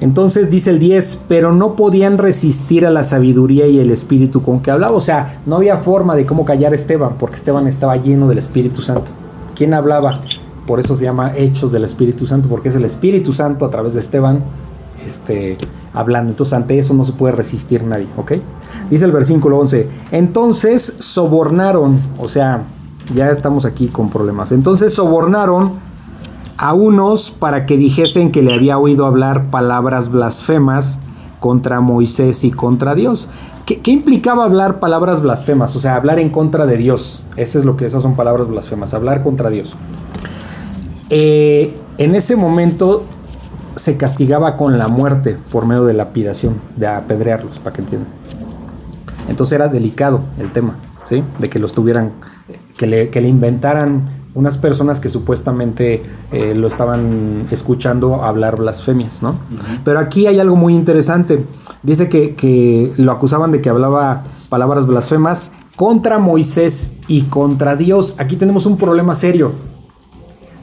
Entonces 0.00 0.48
dice 0.48 0.70
el 0.70 0.78
10, 0.78 1.20
pero 1.28 1.52
no 1.52 1.76
podían 1.76 2.16
resistir 2.16 2.86
a 2.86 2.90
la 2.90 3.02
sabiduría 3.02 3.66
y 3.66 3.80
el 3.80 3.90
espíritu 3.90 4.42
con 4.42 4.60
que 4.60 4.70
hablaba. 4.70 4.96
O 4.96 5.00
sea, 5.00 5.40
no 5.46 5.56
había 5.56 5.76
forma 5.76 6.16
de 6.16 6.24
cómo 6.24 6.44
callar 6.44 6.72
a 6.72 6.74
Esteban, 6.74 7.16
porque 7.18 7.36
Esteban 7.36 7.66
estaba 7.66 7.96
lleno 7.96 8.26
del 8.26 8.38
Espíritu 8.38 8.80
Santo. 8.80 9.12
¿Quién 9.54 9.74
hablaba? 9.74 10.18
Por 10.66 10.80
eso 10.80 10.94
se 10.94 11.04
llama 11.04 11.32
Hechos 11.36 11.72
del 11.72 11.84
Espíritu 11.84 12.26
Santo, 12.26 12.48
porque 12.48 12.70
es 12.70 12.76
el 12.76 12.84
Espíritu 12.84 13.32
Santo 13.32 13.66
a 13.66 13.70
través 13.70 13.94
de 13.94 14.00
Esteban 14.00 14.42
este, 15.04 15.58
hablando. 15.92 16.30
Entonces 16.30 16.54
ante 16.54 16.78
eso 16.78 16.94
no 16.94 17.04
se 17.04 17.12
puede 17.12 17.34
resistir 17.34 17.84
nadie, 17.84 18.06
¿ok? 18.16 18.32
Dice 18.88 19.04
el 19.04 19.12
versículo 19.12 19.58
11, 19.58 19.88
entonces 20.12 20.94
sobornaron, 20.98 21.98
o 22.18 22.26
sea, 22.26 22.64
ya 23.14 23.30
estamos 23.30 23.64
aquí 23.64 23.88
con 23.88 24.10
problemas. 24.10 24.52
Entonces 24.52 24.94
sobornaron 24.94 25.72
a 26.60 26.74
unos 26.74 27.30
para 27.30 27.64
que 27.64 27.78
dijesen 27.78 28.30
que 28.30 28.42
le 28.42 28.52
había 28.52 28.76
oído 28.76 29.06
hablar 29.06 29.50
palabras 29.50 30.10
blasfemas 30.10 31.00
contra 31.38 31.80
Moisés 31.80 32.44
y 32.44 32.50
contra 32.50 32.94
Dios. 32.94 33.30
¿Qué, 33.64 33.80
qué 33.80 33.92
implicaba 33.92 34.44
hablar 34.44 34.78
palabras 34.78 35.22
blasfemas? 35.22 35.74
O 35.74 35.78
sea, 35.78 35.96
hablar 35.96 36.18
en 36.18 36.28
contra 36.28 36.66
de 36.66 36.76
Dios. 36.76 37.22
Eso 37.36 37.58
es 37.58 37.64
lo 37.64 37.78
que 37.78 37.86
esas 37.86 38.02
son 38.02 38.14
palabras 38.14 38.46
blasfemas, 38.46 38.92
hablar 38.92 39.22
contra 39.22 39.48
Dios. 39.48 39.74
Eh, 41.08 41.74
en 41.96 42.14
ese 42.14 42.36
momento 42.36 43.04
se 43.74 43.96
castigaba 43.96 44.58
con 44.58 44.76
la 44.76 44.88
muerte 44.88 45.38
por 45.50 45.66
medio 45.66 45.86
de 45.86 45.94
lapidación, 45.94 46.60
de 46.76 46.88
apedrearlos, 46.88 47.58
para 47.58 47.72
que 47.72 47.80
entiendan. 47.80 48.12
Entonces 49.30 49.54
era 49.54 49.68
delicado 49.68 50.20
el 50.36 50.52
tema, 50.52 50.76
¿sí? 51.04 51.24
De 51.38 51.48
que 51.48 51.58
los 51.58 51.72
tuvieran, 51.72 52.12
que 52.76 52.86
le, 52.86 53.08
que 53.08 53.22
le 53.22 53.28
inventaran 53.28 54.19
unas 54.34 54.58
personas 54.58 55.00
que 55.00 55.08
supuestamente 55.08 56.02
eh, 56.30 56.54
lo 56.54 56.66
estaban 56.66 57.48
escuchando 57.50 58.22
hablar 58.22 58.56
blasfemias, 58.56 59.22
¿no? 59.22 59.34
Pero 59.84 59.98
aquí 59.98 60.26
hay 60.26 60.38
algo 60.38 60.56
muy 60.56 60.74
interesante. 60.74 61.44
Dice 61.82 62.08
que, 62.08 62.34
que 62.34 62.92
lo 62.96 63.10
acusaban 63.12 63.50
de 63.50 63.60
que 63.60 63.68
hablaba 63.68 64.22
palabras 64.48 64.86
blasfemas 64.86 65.52
contra 65.76 66.18
Moisés 66.18 66.92
y 67.08 67.22
contra 67.22 67.74
Dios. 67.74 68.16
Aquí 68.18 68.36
tenemos 68.36 68.66
un 68.66 68.76
problema 68.76 69.14
serio. 69.14 69.52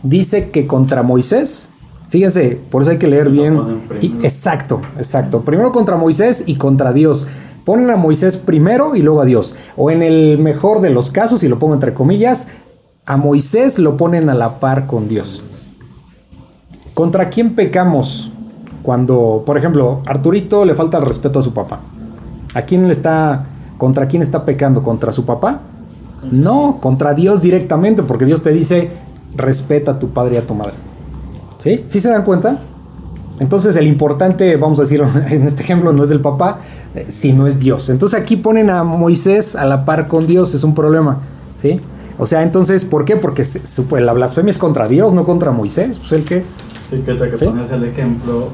Dice 0.03 0.49
que 0.49 0.67
contra 0.67 1.03
Moisés, 1.03 1.69
fíjense, 2.07 2.61
por 2.71 2.83
eso 2.83 2.91
hay 2.91 2.97
que 2.97 3.07
leer 3.07 3.29
bien. 3.29 3.59
Y- 3.99 4.13
exacto, 4.23 4.81
exacto. 4.95 5.41
Primero 5.41 5.71
contra 5.71 5.97
Moisés 5.97 6.43
y 6.45 6.55
contra 6.55 6.93
Dios. 6.93 7.27
Ponen 7.65 7.89
a 7.89 7.97
Moisés 7.97 8.37
primero 8.37 8.95
y 8.95 9.01
luego 9.01 9.21
a 9.21 9.25
Dios. 9.25 9.55
O 9.75 9.91
en 9.91 10.01
el 10.01 10.37
mejor 10.37 10.79
de 10.79 10.89
los 10.89 11.11
casos, 11.11 11.43
y 11.43 11.49
lo 11.49 11.59
pongo 11.59 11.73
entre 11.73 11.93
comillas, 11.93 12.47
a 13.07 13.15
Moisés 13.15 13.79
lo 13.79 13.95
ponen 13.95 14.29
a 14.29 14.35
la 14.35 14.59
par 14.59 14.85
con 14.85 15.07
Dios. 15.07 15.43
¿Contra 16.93 17.29
quién 17.29 17.55
pecamos? 17.55 18.31
Cuando, 18.83 19.43
por 19.45 19.57
ejemplo, 19.57 20.01
Arturito 20.05 20.65
le 20.65 20.73
falta 20.73 20.97
el 20.97 21.05
respeto 21.05 21.39
a 21.39 21.41
su 21.41 21.53
papá. 21.53 21.79
¿A 22.53 22.63
quién 22.63 22.85
le 22.85 22.91
está, 22.91 23.45
contra 23.77 24.07
quién 24.07 24.21
está 24.21 24.43
pecando? 24.43 24.83
¿Contra 24.83 25.13
su 25.13 25.25
papá? 25.25 25.61
No, 26.31 26.79
contra 26.81 27.13
Dios 27.13 27.41
directamente, 27.41 28.03
porque 28.03 28.25
Dios 28.25 28.41
te 28.41 28.51
dice, 28.51 28.89
respeta 29.35 29.91
a 29.91 29.99
tu 29.99 30.09
padre 30.09 30.35
y 30.35 30.37
a 30.39 30.45
tu 30.45 30.53
madre. 30.53 30.73
¿Sí? 31.59 31.85
¿Sí 31.87 32.01
se 32.01 32.09
dan 32.09 32.23
cuenta? 32.23 32.59
Entonces 33.39 33.75
el 33.77 33.87
importante, 33.87 34.57
vamos 34.57 34.79
a 34.79 34.81
decirlo 34.81 35.07
en 35.29 35.43
este 35.43 35.63
ejemplo, 35.63 35.93
no 35.93 36.03
es 36.03 36.11
el 36.11 36.19
papá, 36.19 36.59
eh, 36.93 37.05
sino 37.07 37.47
es 37.47 37.59
Dios. 37.59 37.89
Entonces 37.89 38.19
aquí 38.19 38.35
ponen 38.35 38.69
a 38.69 38.83
Moisés 38.83 39.55
a 39.55 39.65
la 39.65 39.85
par 39.85 40.09
con 40.09 40.27
Dios, 40.27 40.53
es 40.53 40.65
un 40.65 40.75
problema, 40.75 41.19
¿sí? 41.55 41.79
O 42.17 42.25
sea, 42.25 42.41
entonces, 42.41 42.85
¿por 42.85 43.05
qué? 43.05 43.15
Porque 43.15 43.43
la 43.99 44.13
blasfemia 44.13 44.51
es 44.51 44.57
contra 44.57 44.87
Dios, 44.87 45.13
no 45.13 45.23
contra 45.23 45.51
Moisés. 45.51 45.99
Pues 45.99 46.11
el 46.13 46.25
que... 46.25 46.43
Sí, 46.89 47.01
que 47.03 47.11
ahorita 47.11 47.29
que 47.29 47.37
¿Sí? 47.37 47.45
pones 47.45 47.71
el 47.71 47.83
ejemplo 47.83 48.49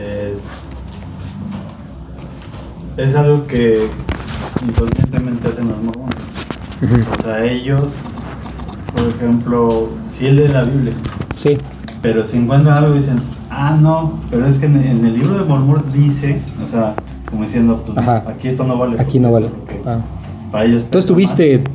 es. 0.00 0.64
Es 2.96 3.14
algo 3.14 3.46
que 3.46 3.88
inconscientemente 4.66 5.48
hacen 5.48 5.68
los 5.68 5.78
mormones. 5.82 7.08
O 7.18 7.22
sea, 7.22 7.44
ellos, 7.44 7.84
por 8.94 9.08
ejemplo, 9.08 9.88
sí 10.06 10.30
leen 10.30 10.52
la 10.52 10.64
Biblia, 10.64 10.92
Sí, 11.34 11.58
pero 12.02 12.24
si 12.24 12.38
encuentran 12.38 12.76
algo 12.76 12.94
dicen, 12.94 13.18
ah, 13.50 13.76
no, 13.80 14.18
pero 14.30 14.46
es 14.46 14.58
que 14.58 14.66
en, 14.66 14.76
el 14.76 15.14
libro 15.14 15.38
de 15.38 15.44
Mormón 15.44 15.82
dice, 15.92 16.40
o 16.62 16.66
sea, 16.66 16.94
como 17.28 17.42
diciendo, 17.42 17.82
pues 17.84 17.98
Ajá. 17.98 18.24
aquí 18.28 18.48
esto 18.48 18.64
no 18.64 18.78
vale. 18.78 19.00
aquí 19.00 19.18
no 19.18 19.32
vale. 19.32 19.50
Ah. 19.86 19.98
Para 20.52 20.66
ellos. 20.66 20.84
Tú 20.84 20.90
pesa 20.90 20.98
estuviste, 20.98 21.58
más. 21.58 21.70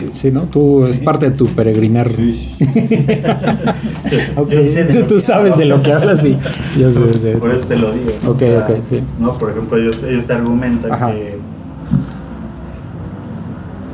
Sí. 0.00 0.08
sí, 0.12 0.30
¿no? 0.30 0.42
Tú 0.42 0.84
es 0.84 0.96
Sí. 0.96 1.02
parte 1.02 1.30
de 1.30 1.36
tu 1.36 1.46
peregrinar. 1.46 2.08
Sí. 2.08 2.56
Ok, 4.36 4.50
Yo 4.50 4.64
sé 4.64 4.84
de 4.84 5.02
tú, 5.04 5.18
sabes 5.20 5.56
de 5.58 5.64
lo 5.64 5.82
que 5.82 5.92
hablas, 5.92 6.20
sí. 6.22 6.36
Yo 6.78 6.90
sé, 6.90 7.12
sé. 7.14 7.36
Por 7.36 7.50
eso 7.50 7.66
te 7.66 7.76
lo 7.76 7.92
digo. 7.92 8.10
¿no? 8.24 8.30
Ok, 8.30 8.42
ok, 8.62 8.80
sí. 8.80 9.00
No, 9.18 9.34
por 9.38 9.50
ejemplo, 9.50 9.76
ellos, 9.78 10.02
ellos 10.04 10.26
te 10.26 10.32
argumentan 10.34 10.92
Ajá. 10.92 11.12
que. 11.12 11.38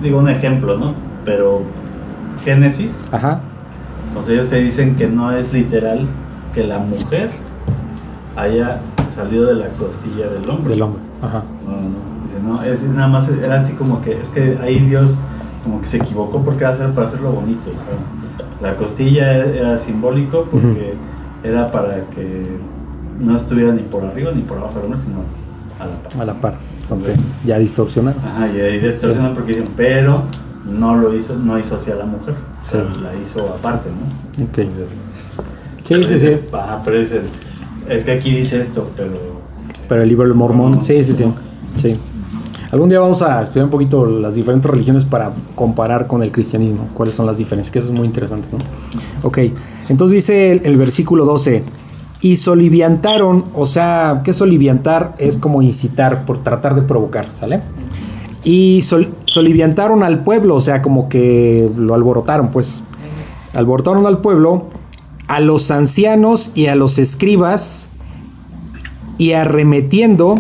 Digo 0.03 0.19
un 0.19 0.29
ejemplo, 0.29 0.77
¿no? 0.79 0.95
Pero. 1.25 1.63
Génesis, 2.45 3.05
Ajá, 3.13 3.43
o 4.19 4.23
sea, 4.23 4.33
ellos 4.33 4.49
te 4.49 4.57
dicen 4.57 4.97
que 4.97 5.07
no 5.07 5.31
es 5.31 5.53
literal 5.53 6.07
que 6.55 6.65
la 6.65 6.79
mujer 6.79 7.29
haya 8.35 8.81
salido 9.15 9.47
de 9.49 9.57
la 9.57 9.69
costilla 9.69 10.27
del 10.29 10.49
hombre. 10.49 10.73
del 10.73 10.81
hombre. 10.83 11.03
Ajá. 11.21 11.43
No, 11.67 11.73
no, 11.73 11.83
no. 11.83 11.91
Dice, 12.27 12.41
no, 12.43 12.63
es 12.63 12.83
nada 12.85 13.09
más, 13.09 13.29
era 13.29 13.61
así 13.61 13.75
como 13.75 14.01
que, 14.01 14.19
es 14.19 14.31
que 14.31 14.59
ahí 14.63 14.79
Dios 14.79 15.19
como 15.63 15.81
que 15.81 15.87
se 15.87 15.99
equivocó 15.99 16.43
porque 16.43 16.65
era 16.65 16.73
hacer 16.73 16.91
para 16.93 17.07
hacerlo 17.07 17.33
bonito. 17.33 17.71
la 18.63 18.77
costilla 18.77 19.45
era 19.45 19.79
simbólico 19.79 20.47
porque 20.51 20.95
era 21.43 21.71
para 21.73 22.05
que 22.15 22.43
no 23.19 23.37
estuviera 23.37 23.73
ni 23.73 23.83
por 23.83 24.05
arriba 24.05 24.33
ni 24.33 24.43
por 24.43 24.59
abajo 24.59 24.75
del 24.77 24.85
hombre, 24.85 25.01
sino 25.01 25.21
a 25.79 25.87
la 25.87 25.93
par. 25.95 26.21
A 26.21 26.25
la 26.25 26.35
par. 26.35 26.55
Ok, 26.91 27.05
ya 27.45 27.59
distorsionaron. 27.59 28.21
Ajá, 28.25 28.49
y 28.49 28.61
ahí 28.61 28.81
distorsionan 28.81 29.35
porque 29.35 29.53
dicen, 29.55 29.69
pero 29.77 30.23
no 30.67 30.97
lo 30.97 31.15
hizo, 31.15 31.37
no 31.37 31.59
hizo 31.59 31.77
hacia 31.77 31.95
la 31.95 32.05
mujer, 32.05 32.35
Sí. 32.61 32.77
la 33.03 33.15
hizo 33.25 33.49
aparte, 33.55 33.89
¿no? 33.91 34.45
Ok. 34.45 34.59
Entonces, 34.59 34.91
Sí, 35.83 36.05
sí, 36.05 36.19
sí. 36.19 36.39
Ajá, 36.53 36.81
pero 36.85 36.99
dicen, 37.01 37.23
es 37.89 38.05
que 38.05 38.13
aquí 38.13 38.35
dice 38.35 38.61
esto, 38.61 38.87
pero 38.97 39.13
Pero 39.89 40.03
el 40.03 40.09
libro 40.09 40.25
del 40.27 40.35
mormón, 40.35 40.73
No. 40.73 40.81
sí, 40.81 41.03
sí, 41.03 41.13
sí. 41.13 41.25
Sí. 41.77 41.97
Algún 42.73 42.89
día 42.89 43.01
vamos 43.01 43.21
a 43.23 43.43
estudiar 43.43 43.65
un 43.65 43.71
poquito 43.71 44.07
las 44.07 44.37
diferentes 44.37 44.71
religiones 44.71 45.05
para 45.05 45.33
comparar 45.57 46.07
con 46.07 46.23
el 46.23 46.31
cristianismo, 46.31 46.89
cuáles 46.95 47.15
son 47.17 47.27
las 47.27 47.39
diferencias, 47.39 47.73
que 47.73 47.81
eso 47.81 47.93
es 47.93 47.99
muy 47.99 48.07
interesante, 48.07 48.49
¿no? 48.53 48.59
Ok, 49.27 49.39
entonces 49.89 50.15
dice 50.15 50.53
el, 50.53 50.77
versículo 50.77 51.25
12, 51.25 51.65
y 52.21 52.37
soliviantaron, 52.37 53.45
o 53.55 53.67
sea, 53.67 54.21
¿qué 54.25 54.31
es 54.31 54.37
soliviantar? 54.37 55.15
Es 55.19 55.37
como 55.37 55.63
incitar, 55.63 56.25
por 56.25 56.41
tratar 56.41 56.77
de 56.77 56.83
provocar, 56.83 57.27
¿sale? 57.33 57.61
Y 58.45 58.83
sol- 58.83 59.09
soliviantaron 59.27 60.05
al 60.05 60.23
pueblo, 60.23 60.55
o 60.55 60.61
sea, 60.61 60.81
como 60.81 61.09
que 61.09 61.69
lo 61.77 61.95
alborotaron, 61.95 62.51
pues. 62.53 62.85
Alborotaron 63.55 64.07
al 64.07 64.19
pueblo, 64.19 64.67
a 65.27 65.41
los 65.41 65.73
ancianos 65.73 66.53
y 66.55 66.67
a 66.67 66.77
los 66.77 66.99
escribas, 67.01 67.89
y 69.19 69.33
arremetiendo, 69.33 70.37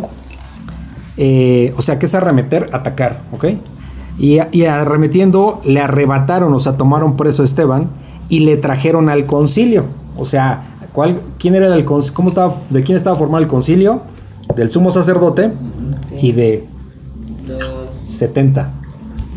eh, 1.22 1.74
o 1.76 1.82
sea, 1.82 1.98
¿qué 1.98 2.06
es 2.06 2.14
arremeter? 2.14 2.70
Atacar, 2.72 3.20
¿ok? 3.30 3.44
Y, 4.18 4.38
y 4.52 4.64
arremetiendo 4.64 5.60
le 5.64 5.80
arrebataron, 5.80 6.54
o 6.54 6.58
sea, 6.58 6.78
tomaron 6.78 7.14
preso 7.18 7.42
a 7.42 7.44
Esteban 7.44 7.90
y 8.30 8.40
le 8.40 8.56
trajeron 8.56 9.10
al 9.10 9.26
concilio. 9.26 9.84
O 10.16 10.24
sea, 10.24 10.62
¿cuál, 10.94 11.20
¿quién 11.38 11.54
era 11.56 11.74
el? 11.74 11.84
¿Cómo 11.84 12.30
¿De 12.70 12.82
quién 12.82 12.96
estaba 12.96 13.16
formado 13.16 13.42
el 13.42 13.48
concilio? 13.48 14.00
Del 14.56 14.70
sumo 14.70 14.90
sacerdote 14.90 15.52
y 16.22 16.32
de 16.32 16.66
Dos, 17.46 17.90
70. 17.90 18.70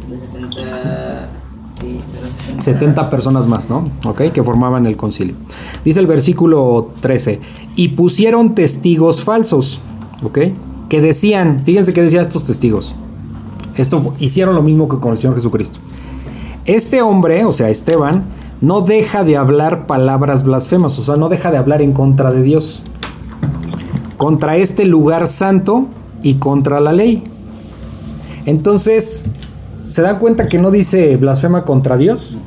dos 0.07 0.19
sesenta, 0.21 1.29
sí, 1.73 1.99
dos 2.13 2.29
sesenta. 2.37 2.63
70 2.63 3.09
personas 3.09 3.45
más, 3.45 3.69
¿no? 3.69 3.91
¿Ok? 4.05 4.21
Que 4.33 4.41
formaban 4.41 4.85
el 4.85 4.95
concilio. 4.95 5.35
Dice 5.83 5.99
el 5.99 6.07
versículo 6.07 6.91
13, 7.01 7.41
y 7.75 7.89
pusieron 7.89 8.55
testigos 8.55 9.21
falsos, 9.21 9.81
¿ok? 10.23 10.39
Que 10.93 11.01
decían, 11.01 11.63
fíjense 11.65 11.91
qué 11.91 12.03
decían 12.03 12.21
estos 12.21 12.43
testigos. 12.43 12.93
Esto 13.75 14.13
hicieron 14.19 14.53
lo 14.53 14.61
mismo 14.61 14.87
que 14.87 14.99
con 14.99 15.13
el 15.13 15.17
Señor 15.17 15.33
Jesucristo. 15.33 15.79
Este 16.65 17.01
hombre, 17.01 17.45
o 17.45 17.51
sea, 17.51 17.71
Esteban, 17.71 18.23
no 18.61 18.81
deja 18.81 19.23
de 19.23 19.35
hablar 19.35 19.87
palabras 19.87 20.43
blasfemas, 20.43 20.99
o 20.99 21.01
sea, 21.01 21.15
no 21.15 21.29
deja 21.29 21.49
de 21.49 21.57
hablar 21.57 21.81
en 21.81 21.93
contra 21.93 22.31
de 22.31 22.43
Dios, 22.43 22.83
contra 24.17 24.55
este 24.57 24.85
lugar 24.85 25.25
santo 25.25 25.87
y 26.21 26.35
contra 26.35 26.79
la 26.79 26.93
ley. 26.93 27.23
Entonces, 28.45 29.25
¿se 29.81 30.03
dan 30.03 30.19
cuenta 30.19 30.47
que 30.47 30.59
no 30.59 30.69
dice 30.69 31.17
blasfema 31.17 31.65
contra 31.65 31.97
Dios? 31.97 32.37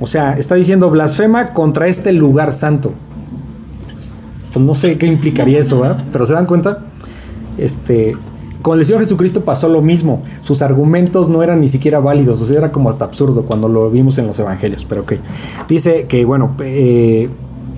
O 0.00 0.06
sea, 0.06 0.36
está 0.36 0.54
diciendo 0.54 0.90
blasfema 0.90 1.54
contra 1.54 1.86
este 1.86 2.12
lugar 2.12 2.52
santo. 2.52 2.92
Pues 4.54 4.64
no 4.64 4.72
sé 4.74 4.96
qué 4.98 5.06
implicaría 5.06 5.58
eso, 5.58 5.80
¿verdad? 5.80 6.04
Pero 6.12 6.24
se 6.26 6.34
dan 6.34 6.46
cuenta, 6.46 6.78
este, 7.58 8.16
con 8.62 8.78
el 8.78 8.84
Señor 8.84 9.02
Jesucristo 9.02 9.44
pasó 9.44 9.68
lo 9.68 9.82
mismo. 9.82 10.22
Sus 10.40 10.62
argumentos 10.62 11.28
no 11.28 11.42
eran 11.42 11.60
ni 11.60 11.68
siquiera 11.68 11.98
válidos, 12.00 12.40
o 12.40 12.44
sea, 12.44 12.58
era 12.58 12.72
como 12.72 12.88
hasta 12.88 13.04
absurdo 13.04 13.42
cuando 13.42 13.68
lo 13.68 13.90
vimos 13.90 14.16
en 14.18 14.26
los 14.26 14.38
evangelios. 14.38 14.84
Pero 14.84 15.02
ok, 15.02 15.14
dice 15.68 16.06
que 16.08 16.24
bueno, 16.24 16.54
eh, 16.60 17.28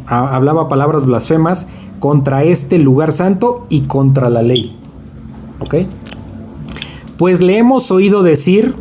ha- 0.07 0.35
hablaba 0.37 0.69
palabras 0.69 1.07
blasfemas 1.07 1.67
contra 1.99 2.45
este 2.45 2.79
lugar 2.79 3.11
santo 3.11 3.67
y 3.71 3.81
contra 3.83 4.29
la 4.31 4.43
ley. 4.43 4.77
¿Ok? 5.61 5.77
Pues 7.17 7.41
le 7.41 7.57
hemos 7.57 7.91
oído 7.91 8.23
decir 8.23 8.75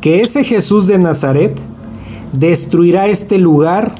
que 0.00 0.22
ese 0.22 0.44
Jesús 0.44 0.86
de 0.86 0.98
Nazaret 0.98 1.54
destruirá 2.32 3.06
este 3.06 3.38
lugar 3.38 3.94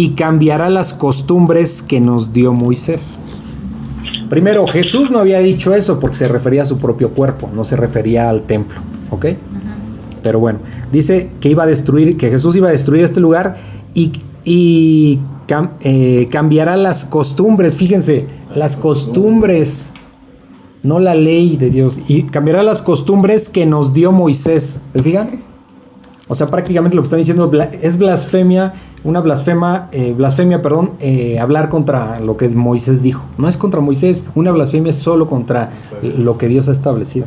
y 0.00 0.12
cambiará 0.12 0.70
las 0.70 0.94
costumbres 0.94 1.82
que 1.82 2.00
nos 2.00 2.32
dio 2.32 2.54
Moisés. 2.54 3.18
Primero, 4.30 4.66
Jesús 4.66 5.10
no 5.10 5.18
había 5.18 5.40
dicho 5.40 5.74
eso 5.74 6.00
porque 6.00 6.16
se 6.16 6.26
refería 6.26 6.62
a 6.62 6.64
su 6.64 6.78
propio 6.78 7.10
cuerpo, 7.10 7.50
no 7.54 7.64
se 7.64 7.76
refería 7.76 8.30
al 8.30 8.44
templo, 8.44 8.78
¿ok? 9.10 9.26
Pero 10.22 10.38
bueno, 10.38 10.60
dice 10.90 11.28
que 11.42 11.50
iba 11.50 11.64
a 11.64 11.66
destruir, 11.66 12.16
que 12.16 12.30
Jesús 12.30 12.56
iba 12.56 12.68
a 12.68 12.70
destruir 12.70 13.04
este 13.04 13.20
lugar 13.20 13.58
y, 13.92 14.10
y 14.42 15.18
eh, 15.82 16.28
cambiará 16.30 16.78
las 16.78 17.04
costumbres, 17.04 17.76
fíjense, 17.76 18.24
las 18.54 18.78
costumbres, 18.78 19.92
no 20.82 20.98
la 20.98 21.14
ley 21.14 21.58
de 21.58 21.68
Dios, 21.68 21.98
y 22.08 22.22
cambiará 22.22 22.62
las 22.62 22.80
costumbres 22.80 23.50
que 23.50 23.66
nos 23.66 23.92
dio 23.92 24.12
Moisés, 24.12 24.80
¿se 24.94 25.02
fijan? 25.02 25.28
O 26.26 26.34
sea, 26.34 26.46
prácticamente 26.46 26.96
lo 26.96 27.02
que 27.02 27.06
están 27.06 27.18
diciendo 27.18 27.50
es 27.82 27.98
blasfemia, 27.98 28.72
una 29.04 29.20
blasfema, 29.20 29.88
eh, 29.92 30.14
blasfemia, 30.16 30.62
perdón, 30.62 30.92
eh, 31.00 31.38
hablar 31.38 31.68
contra 31.68 32.20
lo 32.20 32.36
que 32.36 32.48
Moisés 32.48 33.02
dijo. 33.02 33.24
No 33.38 33.48
es 33.48 33.56
contra 33.56 33.80
Moisés, 33.80 34.26
una 34.34 34.50
blasfemia 34.52 34.90
es 34.90 34.96
solo 34.96 35.28
contra 35.28 35.70
lo 36.02 36.38
que 36.38 36.48
Dios 36.48 36.68
ha 36.68 36.72
establecido. 36.72 37.26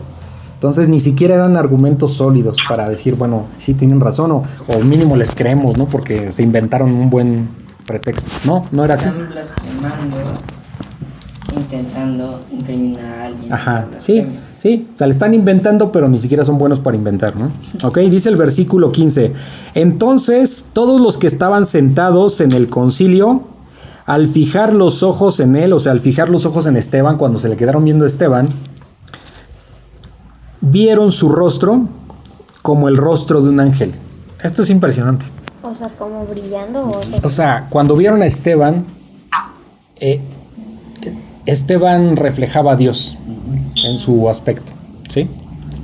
Entonces 0.54 0.88
ni 0.88 1.00
siquiera 1.00 1.36
eran 1.36 1.58
argumentos 1.58 2.14
sólidos 2.14 2.58
para 2.70 2.88
decir, 2.88 3.16
bueno, 3.16 3.48
sí 3.58 3.74
tienen 3.74 4.00
razón 4.00 4.32
o, 4.32 4.44
o 4.68 4.80
mínimo 4.80 5.18
les 5.18 5.36
creemos, 5.36 5.78
¿no? 5.78 5.88
Porque 5.88 6.32
se 6.32 6.42
inventaron 6.42 6.94
un 6.94 7.10
buen 7.10 7.50
pretexto. 7.86 8.32
No, 8.46 8.66
no 8.72 8.86
era 8.86 8.94
así. 8.94 9.10
Están 9.10 9.30
blasfemando, 9.30 10.18
intentando 11.56 12.42
incriminar 12.52 13.06
a 13.06 13.26
alguien. 13.26 13.54
Ajá, 13.54 13.88
sí. 13.98 14.26
Sí, 14.64 14.88
o 14.94 14.96
sea, 14.96 15.08
le 15.08 15.12
están 15.12 15.34
inventando, 15.34 15.92
pero 15.92 16.08
ni 16.08 16.18
siquiera 16.18 16.46
son 16.46 16.58
buenos 16.58 16.80
para 16.80 16.96
inventar, 16.96 17.36
¿no? 17.36 17.52
Ok, 17.84 17.98
dice 18.10 18.30
el 18.30 18.38
versículo 18.38 18.94
15. 18.94 19.34
Entonces, 19.74 20.68
todos 20.72 21.02
los 21.02 21.18
que 21.18 21.28
estaban 21.28 21.66
sentados 21.66 22.40
en 22.40 22.54
el 22.54 22.70
concilio, 22.70 23.44
al 24.06 24.26
fijar 24.26 24.74
los 24.74 25.04
ojos 25.04 25.42
en 25.42 25.58
él, 25.58 25.74
o 25.74 25.80
sea, 25.80 25.92
al 25.92 26.00
fijar 26.00 26.30
los 26.30 26.46
ojos 26.46 26.66
en 26.68 26.78
Esteban, 26.78 27.18
cuando 27.18 27.40
se 27.40 27.50
le 27.50 27.58
quedaron 27.58 27.84
viendo 27.84 28.06
a 28.06 28.08
Esteban, 28.08 28.48
vieron 30.62 31.12
su 31.12 31.28
rostro 31.28 31.90
como 32.62 32.88
el 32.88 32.96
rostro 32.96 33.42
de 33.42 33.50
un 33.50 33.60
ángel. 33.60 33.92
Esto 34.44 34.64
es 34.64 34.70
impresionante. 34.70 35.26
O 35.64 35.76
sea, 35.76 35.90
como 35.90 36.26
brillando 36.26 36.88
o 36.88 37.02
O 37.22 37.30
sea, 37.30 37.68
cuando 37.70 37.98
vieron 37.98 38.22
a 38.22 38.28
Esteban, 38.28 38.86
eh, 40.00 40.22
Esteban 41.46 42.16
reflejaba 42.16 42.72
a 42.72 42.76
Dios 42.78 43.18
en 43.84 43.98
su 43.98 44.30
aspecto, 44.30 44.72
¿sí? 45.10 45.28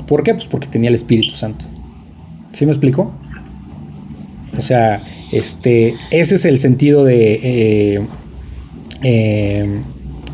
¿Por 0.07 0.23
qué? 0.23 0.33
Pues 0.33 0.45
porque 0.45 0.67
tenía 0.67 0.89
el 0.89 0.95
Espíritu 0.95 1.35
Santo. 1.35 1.65
¿Sí 2.51 2.65
me 2.65 2.71
explico? 2.71 3.11
O 4.57 4.61
sea, 4.61 5.01
este, 5.31 5.95
ese 6.11 6.35
es 6.35 6.45
el 6.45 6.57
sentido 6.57 7.03
de... 7.03 7.39
eh, 7.95 8.07
eh, 9.03 9.81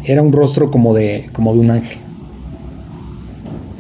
era 0.06 0.22
un 0.22 0.32
rostro 0.32 0.70
como 0.70 0.94
de, 0.94 1.26
como 1.34 1.54
de 1.54 1.60
un 1.60 1.72
ángel. 1.72 1.98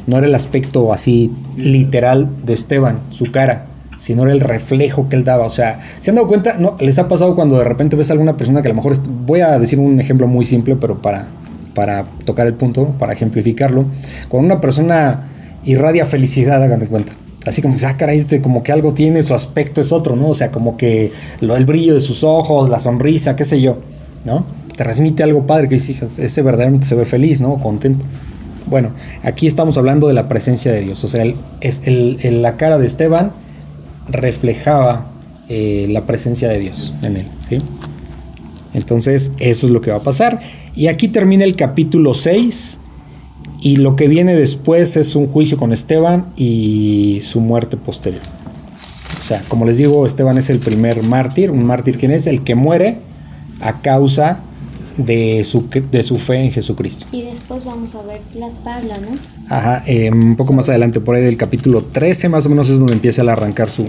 No 0.07 0.17
era 0.17 0.27
el 0.27 0.35
aspecto 0.35 0.93
así 0.93 1.31
literal 1.57 2.29
de 2.43 2.53
Esteban, 2.53 2.99
su 3.09 3.31
cara, 3.31 3.67
sino 3.97 4.23
era 4.23 4.31
el 4.31 4.39
reflejo 4.39 5.07
que 5.09 5.15
él 5.15 5.23
daba. 5.23 5.45
O 5.45 5.49
sea, 5.49 5.79
¿se 5.99 6.11
han 6.11 6.15
dado 6.15 6.27
cuenta? 6.27 6.57
¿No? 6.57 6.75
¿Les 6.79 6.99
ha 6.99 7.07
pasado 7.07 7.35
cuando 7.35 7.57
de 7.57 7.63
repente 7.63 7.95
ves 7.95 8.09
a 8.09 8.13
alguna 8.13 8.37
persona 8.37 8.61
que 8.61 8.67
a 8.67 8.71
lo 8.71 8.75
mejor, 8.75 8.95
voy 9.25 9.41
a 9.41 9.57
decir 9.57 9.79
un 9.79 9.99
ejemplo 9.99 10.27
muy 10.27 10.45
simple, 10.45 10.75
pero 10.75 11.01
para, 11.01 11.27
para 11.75 12.05
tocar 12.25 12.47
el 12.47 12.55
punto, 12.55 12.95
para 12.97 13.13
ejemplificarlo, 13.13 13.85
cuando 14.29 14.53
una 14.53 14.61
persona 14.61 15.27
irradia 15.63 16.05
felicidad, 16.05 16.63
hagan 16.63 16.83
cuenta. 16.87 17.13
Así 17.45 17.61
como 17.61 17.75
ah, 17.85 17.97
caray, 17.97 18.17
este, 18.17 18.41
como 18.41 18.63
que 18.63 18.71
algo 18.71 18.93
tiene, 18.93 19.21
su 19.21 19.35
aspecto 19.35 19.79
es 19.81 19.91
otro, 19.91 20.15
¿no? 20.15 20.29
O 20.29 20.33
sea, 20.33 20.49
como 20.49 20.77
que 20.77 21.11
lo, 21.41 21.55
el 21.55 21.65
brillo 21.65 21.93
de 21.93 21.99
sus 21.99 22.23
ojos, 22.23 22.69
la 22.71 22.79
sonrisa, 22.79 23.35
qué 23.35 23.45
sé 23.45 23.61
yo, 23.61 23.77
¿no? 24.23 24.43
Transmite 24.75 25.21
algo 25.21 25.45
padre 25.45 25.67
que 25.67 25.75
dices, 25.75 26.17
ese 26.17 26.41
verdaderamente 26.41 26.87
se 26.87 26.95
ve 26.95 27.05
feliz, 27.05 27.41
¿no? 27.41 27.61
Contento. 27.61 28.03
Bueno, 28.67 28.89
aquí 29.21 29.45
estamos 29.45 29.77
hablando 29.77 30.07
de 30.07 30.15
la 30.15 30.27
presencia 30.27 30.71
de 30.71 30.81
Dios. 30.81 31.03
O 31.03 31.07
sea, 31.07 31.23
es 31.61 31.83
el- 31.85 32.41
la 32.41 32.57
cara 32.57 32.79
de 32.79 32.87
Esteban 32.87 33.31
reflejaba 34.09 35.11
eh, 35.47 35.85
la 35.91 36.07
presencia 36.07 36.49
de 36.49 36.57
Dios 36.57 36.93
en 37.03 37.17
él. 37.17 37.25
¿sí? 37.47 37.57
Entonces, 38.73 39.31
eso 39.39 39.67
es 39.67 39.71
lo 39.71 39.81
que 39.81 39.91
va 39.91 39.97
a 39.97 40.01
pasar. 40.01 40.39
Y 40.75 40.87
aquí 40.87 41.07
termina 41.07 41.43
el 41.43 41.55
capítulo 41.55 42.13
6. 42.13 42.79
Y 43.61 43.77
lo 43.77 43.95
que 43.95 44.07
viene 44.07 44.35
después 44.35 44.97
es 44.97 45.15
un 45.15 45.27
juicio 45.27 45.57
con 45.57 45.71
Esteban 45.71 46.31
y 46.35 47.19
su 47.21 47.39
muerte 47.39 47.77
posterior. 47.77 48.21
O 49.17 49.23
sea, 49.23 49.41
como 49.47 49.65
les 49.65 49.77
digo, 49.77 50.05
Esteban 50.05 50.37
es 50.37 50.49
el 50.49 50.59
primer 50.59 51.01
mártir. 51.01 51.49
Un 51.49 51.63
mártir, 51.63 51.97
¿quién 51.97 52.11
es? 52.11 52.27
El 52.27 52.43
que 52.43 52.53
muere 52.53 52.99
a 53.61 53.81
causa 53.81 54.39
de 54.97 55.43
su, 55.43 55.67
de 55.91 56.03
su 56.03 56.17
fe 56.17 56.43
en 56.43 56.51
Jesucristo. 56.51 57.07
Y 57.11 57.23
después 57.23 57.65
vamos 57.65 57.95
a 57.95 58.03
ver 58.03 58.21
la 58.35 58.49
Pabla, 58.63 58.97
¿no? 58.99 59.17
Ajá, 59.49 59.83
eh, 59.87 60.11
un 60.11 60.35
poco 60.35 60.53
más 60.53 60.69
adelante, 60.69 60.99
por 60.99 61.15
ahí 61.15 61.23
del 61.23 61.37
capítulo 61.37 61.81
13 61.81 62.29
más 62.29 62.45
o 62.45 62.49
menos 62.49 62.69
es 62.69 62.79
donde 62.79 62.93
empieza 62.93 63.21
a 63.23 63.31
arrancar 63.31 63.69
su, 63.69 63.85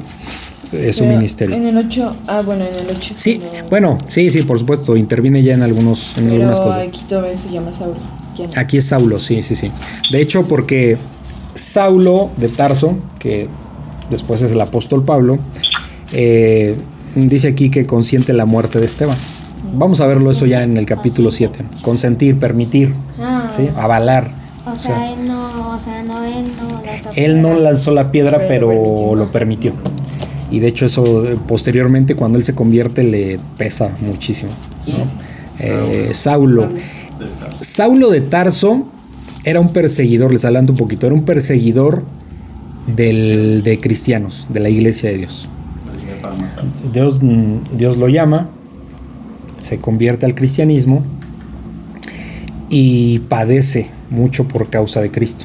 eh, 0.72 0.92
su 0.92 1.04
Pero 1.04 1.14
ministerio. 1.16 1.56
En 1.56 1.66
el 1.66 1.76
8, 1.76 2.16
ah, 2.28 2.42
bueno, 2.44 2.64
en 2.64 2.74
el 2.84 2.90
8 2.90 3.14
Sí, 3.14 3.40
bueno, 3.70 3.98
sí, 4.08 4.30
sí, 4.30 4.42
por 4.42 4.58
supuesto, 4.58 4.96
interviene 4.96 5.42
ya 5.42 5.54
en, 5.54 5.62
algunos, 5.62 6.18
en 6.18 6.24
Pero 6.24 6.36
algunas 6.36 6.60
cosas. 6.60 6.82
aquí 6.82 7.00
todavía 7.08 7.34
se 7.36 7.50
llama 7.50 7.72
Saulo. 7.72 7.96
No. 8.38 8.44
Aquí 8.56 8.76
es 8.76 8.84
Saulo, 8.86 9.18
sí, 9.18 9.40
sí, 9.42 9.54
sí. 9.54 9.70
De 10.10 10.20
hecho, 10.20 10.44
porque 10.46 10.98
Saulo 11.54 12.30
de 12.36 12.48
Tarso, 12.48 12.96
que 13.18 13.48
después 14.10 14.42
es 14.42 14.52
el 14.52 14.60
apóstol 14.60 15.04
Pablo, 15.04 15.38
eh, 16.12 16.76
dice 17.14 17.48
aquí 17.48 17.70
que 17.70 17.86
consiente 17.86 18.32
la 18.34 18.44
muerte 18.44 18.78
de 18.78 18.84
Esteban. 18.84 19.16
Vamos 19.74 20.00
a 20.00 20.06
verlo 20.06 20.30
eso 20.30 20.46
ya 20.46 20.62
en 20.62 20.76
el 20.76 20.86
capítulo 20.86 21.30
7. 21.30 21.64
Consentir, 21.82 22.38
permitir, 22.38 22.94
Ah, 23.20 23.48
¿sí? 23.54 23.68
avalar. 23.76 24.30
o 24.66 24.76
sea, 24.76 25.12
él 25.12 25.26
no, 25.26 25.74
o 25.74 25.78
sea, 25.78 26.02
no, 26.02 26.22
él 26.24 26.44
no 26.60 26.82
lanzó 26.84 27.10
Él 27.14 27.42
no 27.42 27.54
lanzó 27.58 27.90
la 27.92 28.10
piedra, 28.12 28.38
Pero 28.46 28.68
pero 28.68 29.14
lo 29.14 29.32
permitió. 29.32 29.72
Y 30.50 30.60
de 30.60 30.68
hecho 30.68 30.86
eso 30.86 31.26
eh, 31.26 31.36
posteriormente 31.48 32.14
cuando 32.14 32.38
él 32.38 32.44
se 32.44 32.54
convierte 32.54 33.02
le 33.02 33.38
pesa 33.58 33.90
muchísimo. 34.00 34.50
¿no? 34.86 35.04
Eh, 35.58 36.10
Saulo. 36.12 36.68
Saulo 37.60 38.10
de 38.10 38.20
Tarso 38.20 38.86
era 39.44 39.60
un 39.60 39.70
perseguidor, 39.72 40.32
les 40.32 40.44
adelanto 40.44 40.72
un 40.72 40.78
poquito, 40.78 41.06
era 41.06 41.14
un 41.14 41.24
perseguidor 41.24 42.04
del- 42.94 43.62
de 43.64 43.78
cristianos, 43.78 44.46
de 44.50 44.60
la 44.60 44.68
iglesia 44.68 45.10
de 45.10 45.18
Dios. 45.18 45.48
Dios, 46.92 47.20
mm, 47.22 47.76
Dios 47.76 47.96
lo 47.96 48.08
llama, 48.08 48.48
se 49.60 49.78
convierte 49.78 50.26
al 50.26 50.34
cristianismo 50.34 51.02
y 52.68 53.20
padece 53.20 53.88
mucho 54.10 54.46
por 54.46 54.68
causa 54.70 55.00
de 55.00 55.10
Cristo. 55.10 55.44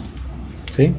¿sí? 0.76 0.92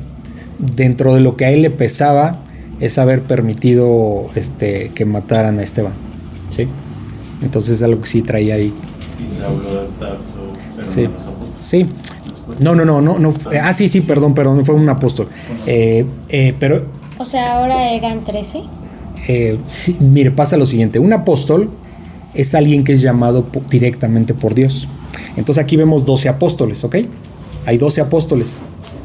Dentro 0.59 1.15
de 1.15 1.21
lo 1.21 1.37
que 1.37 1.45
a 1.45 1.51
él 1.51 1.63
le 1.63 1.71
pesaba 1.71 2.42
es 2.83 2.99
haber 2.99 3.23
permitido 3.23 4.27
este, 4.35 4.91
que 4.93 5.05
mataran 5.05 5.61
a 5.61 5.63
Esteban. 5.63 5.93
¿sí? 6.51 6.67
Entonces 7.41 7.75
es 7.75 7.83
algo 7.85 8.01
que 8.03 8.09
sí 8.09 8.23
traía 8.23 8.57
ahí. 8.57 8.75
Y 9.21 9.35
Saulo 9.35 9.89
Sí. 10.81 11.09
Sí. 11.57 11.87
No, 12.59 12.75
no, 12.75 12.85
no, 12.85 13.01
no, 13.01 13.21
no. 13.21 13.33
Ah, 13.63 13.73
sí, 13.73 13.89
sí, 13.89 14.01
perdón, 14.01 14.35
perdón, 14.35 14.67
fue 14.67 14.75
un 14.75 14.89
apóstol. 14.89 15.29
Eh, 15.69 16.05
eh, 16.29 16.55
pero 16.59 16.85
O 17.19 17.25
sea, 17.25 17.61
ahora 17.61 17.93
eran 17.93 18.25
13. 18.25 18.63
Eh, 19.29 19.59
sí, 19.67 19.97
mire, 20.01 20.33
pasa 20.33 20.57
lo 20.57 20.67
siguiente, 20.67 20.99
un 20.99 21.13
apóstol 21.13 21.71
es 22.35 22.53
alguien 22.57 22.83
que 22.83 22.95
es 22.95 23.01
llamado 23.01 23.47
directamente 23.71 24.35
por 24.35 24.55
Dios. 24.55 24.89
Entonces 25.37 25.63
aquí 25.63 25.77
vemos 25.77 26.05
12 26.05 26.29
apóstoles, 26.29 26.83
¿ok? 26.83 26.97
Hay 27.65 27.77
12 27.77 28.01
apóstoles. 28.01 28.63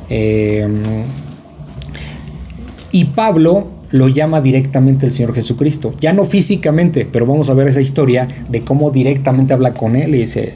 Eh, 0.09 0.67
y 2.97 3.05
Pablo 3.05 3.67
lo 3.91 4.07
llama 4.07 4.41
directamente 4.41 5.05
el 5.05 5.11
Señor 5.11 5.35
Jesucristo. 5.35 5.93
Ya 5.99 6.13
no 6.13 6.25
físicamente, 6.25 7.07
pero 7.09 7.27
vamos 7.27 7.47
a 7.51 7.53
ver 7.53 7.67
esa 7.67 7.79
historia 7.79 8.27
de 8.49 8.61
cómo 8.61 8.89
directamente 8.89 9.53
habla 9.53 9.75
con 9.75 9.95
él 9.95 10.15
y 10.15 10.21
dice, 10.21 10.55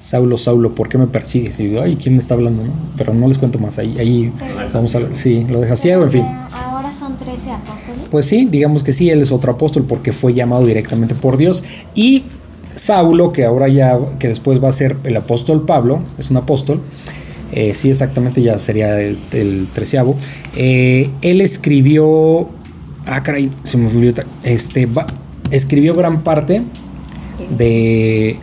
Saulo, 0.00 0.36
Saulo, 0.36 0.74
¿por 0.74 0.88
qué 0.88 0.98
me 0.98 1.06
persigues? 1.06 1.60
Y 1.60 1.68
digo, 1.68 1.82
ay, 1.82 1.94
¿quién 1.94 2.16
me 2.16 2.18
está 2.18 2.34
hablando? 2.34 2.64
no? 2.64 2.72
Pero 2.96 3.14
no 3.14 3.28
les 3.28 3.38
cuento 3.38 3.60
más. 3.60 3.78
Ahí, 3.78 3.96
ahí 4.00 4.32
vamos 4.74 4.96
a 4.96 5.14
sí, 5.14 5.44
lo 5.44 5.60
deja 5.60 5.76
ciego, 5.76 6.02
en 6.02 6.10
fin. 6.10 6.24
ahora 6.52 6.92
son 6.92 7.16
13 7.16 7.52
apóstoles. 7.52 8.00
Pues 8.10 8.26
sí, 8.26 8.46
digamos 8.50 8.82
que 8.82 8.92
sí, 8.92 9.08
él 9.10 9.22
es 9.22 9.30
otro 9.30 9.52
apóstol 9.52 9.84
porque 9.88 10.10
fue 10.10 10.34
llamado 10.34 10.66
directamente 10.66 11.14
por 11.14 11.36
Dios. 11.36 11.62
Y 11.94 12.24
Saulo, 12.74 13.32
que 13.32 13.44
ahora 13.44 13.68
ya, 13.68 13.96
que 14.18 14.26
después 14.26 14.62
va 14.62 14.70
a 14.70 14.72
ser 14.72 14.96
el 15.04 15.16
apóstol 15.16 15.64
Pablo, 15.64 16.00
es 16.18 16.32
un 16.32 16.38
apóstol, 16.38 16.82
eh, 17.52 17.74
sí, 17.74 17.88
exactamente, 17.88 18.42
ya 18.42 18.58
sería 18.58 19.00
el, 19.00 19.18
el 19.32 19.66
treceavo. 19.72 20.16
eh, 20.56 21.10
él 21.22 21.40
escribió, 21.40 22.48
ah, 23.06 23.22
caray, 23.22 23.50
se 23.62 23.78
me 23.78 23.88
olvidó, 23.88 24.22
este, 24.42 24.88
escribió 25.50 25.94
gran 25.94 26.22
parte 26.22 26.62
de, 27.56 28.38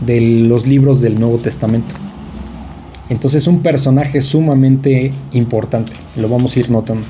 de 0.00 0.20
los 0.48 0.66
libros 0.66 1.00
del 1.00 1.18
Nuevo 1.20 1.38
Testamento. 1.38 1.94
Entonces 3.08 3.42
es 3.42 3.48
un 3.48 3.60
personaje 3.60 4.20
sumamente 4.20 5.12
importante, 5.32 5.92
lo 6.16 6.28
vamos 6.28 6.56
a 6.56 6.60
ir 6.60 6.70
notando. 6.70 7.06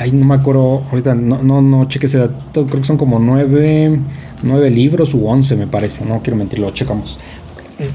Ay, 0.00 0.10
no 0.10 0.24
me 0.24 0.34
acuerdo, 0.34 0.82
ahorita 0.90 1.14
no, 1.14 1.42
no, 1.42 1.60
no 1.60 1.86
cheque 1.86 2.06
ese 2.06 2.18
dato, 2.18 2.66
creo 2.66 2.80
que 2.80 2.86
son 2.86 2.96
como 2.96 3.18
nueve, 3.18 4.00
nueve 4.42 4.70
libros 4.70 5.14
u 5.14 5.26
once 5.26 5.54
me 5.54 5.66
parece, 5.66 6.04
no 6.04 6.22
quiero 6.22 6.36
mentir, 6.36 6.58
lo 6.58 6.70
checamos, 6.72 7.18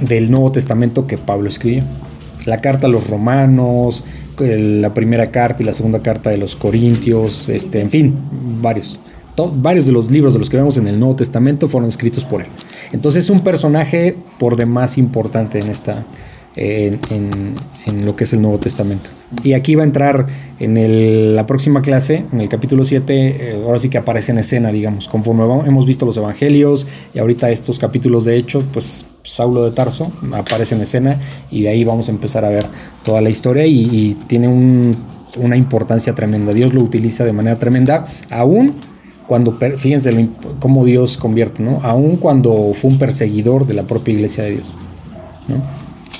del 0.01 0.29
Nuevo 0.31 0.51
Testamento 0.51 1.07
que 1.07 1.17
Pablo 1.17 1.49
escribió. 1.49 1.83
La 2.45 2.61
carta 2.61 2.87
a 2.87 2.89
los 2.89 3.09
romanos, 3.09 4.03
el- 4.39 4.81
la 4.81 4.93
primera 4.93 5.31
carta 5.31 5.63
y 5.63 5.65
la 5.65 5.73
segunda 5.73 5.99
carta 5.99 6.29
de 6.29 6.37
los 6.37 6.55
corintios, 6.55 7.49
este, 7.49 7.81
en 7.81 7.89
fin, 7.89 8.15
varios. 8.61 8.99
Varios 9.55 9.85
de 9.85 9.91
los 9.91 10.09
libros 10.09 10.33
de 10.33 10.39
los 10.39 10.49
que 10.49 10.57
vemos 10.57 10.77
en 10.77 10.87
el 10.87 10.99
Nuevo 10.99 11.15
Testamento 11.15 11.67
fueron 11.67 11.89
escritos 11.89 12.25
por 12.25 12.41
él. 12.41 12.47
Entonces 12.91 13.25
es 13.25 13.29
un 13.29 13.41
personaje 13.41 14.15
por 14.39 14.55
demás 14.55 14.97
importante 14.97 15.59
en 15.59 15.69
esta, 15.69 16.03
en 16.55 18.05
lo 18.05 18.15
que 18.15 18.23
es 18.23 18.33
el 18.33 18.41
Nuevo 18.41 18.57
Testamento. 18.57 19.09
Y 19.43 19.53
aquí 19.53 19.75
va 19.75 19.83
a 19.83 19.85
entrar 19.85 20.25
en 20.59 20.77
el- 20.77 21.35
la 21.35 21.45
próxima 21.45 21.81
clase, 21.81 22.25
en 22.31 22.41
el 22.41 22.49
capítulo 22.49 22.83
7, 22.83 23.13
eh, 23.51 23.61
ahora 23.63 23.77
sí 23.77 23.89
que 23.89 23.97
aparece 23.99 24.31
en 24.31 24.39
escena, 24.39 24.71
digamos, 24.71 25.07
conforme 25.07 25.45
vamos- 25.45 25.67
hemos 25.67 25.85
visto 25.85 26.05
los 26.05 26.17
evangelios 26.17 26.87
y 27.13 27.19
ahorita 27.19 27.51
estos 27.51 27.77
capítulos 27.79 28.25
de 28.25 28.37
Hechos, 28.37 28.63
pues 28.73 29.05
Saulo 29.27 29.65
de 29.65 29.71
Tarso 29.71 30.11
aparece 30.33 30.75
en 30.75 30.81
escena 30.81 31.19
y 31.51 31.61
de 31.63 31.69
ahí 31.69 31.83
vamos 31.83 32.07
a 32.07 32.11
empezar 32.11 32.45
a 32.45 32.49
ver 32.49 32.65
toda 33.03 33.21
la 33.21 33.29
historia 33.29 33.65
y, 33.67 33.81
y 33.91 34.13
tiene 34.27 34.47
un- 34.47 34.91
una 35.37 35.55
importancia 35.57 36.15
tremenda. 36.15 36.53
Dios 36.53 36.73
lo 36.73 36.81
utiliza 36.81 37.23
de 37.25 37.33
manera 37.33 37.59
tremenda, 37.59 38.05
aún 38.31 38.73
cuando, 39.27 39.57
fíjense 39.77 40.29
cómo 40.59 40.85
Dios 40.85 41.17
convierte, 41.17 41.61
¿no? 41.61 41.81
Aún 41.83 42.15
cuando 42.15 42.71
fue 42.73 42.89
un 42.89 42.97
perseguidor 42.97 43.67
de 43.67 43.73
la 43.73 43.83
propia 43.83 44.13
iglesia 44.13 44.45
de 44.45 44.51
Dios, 44.51 44.65
¿no? 45.49 45.55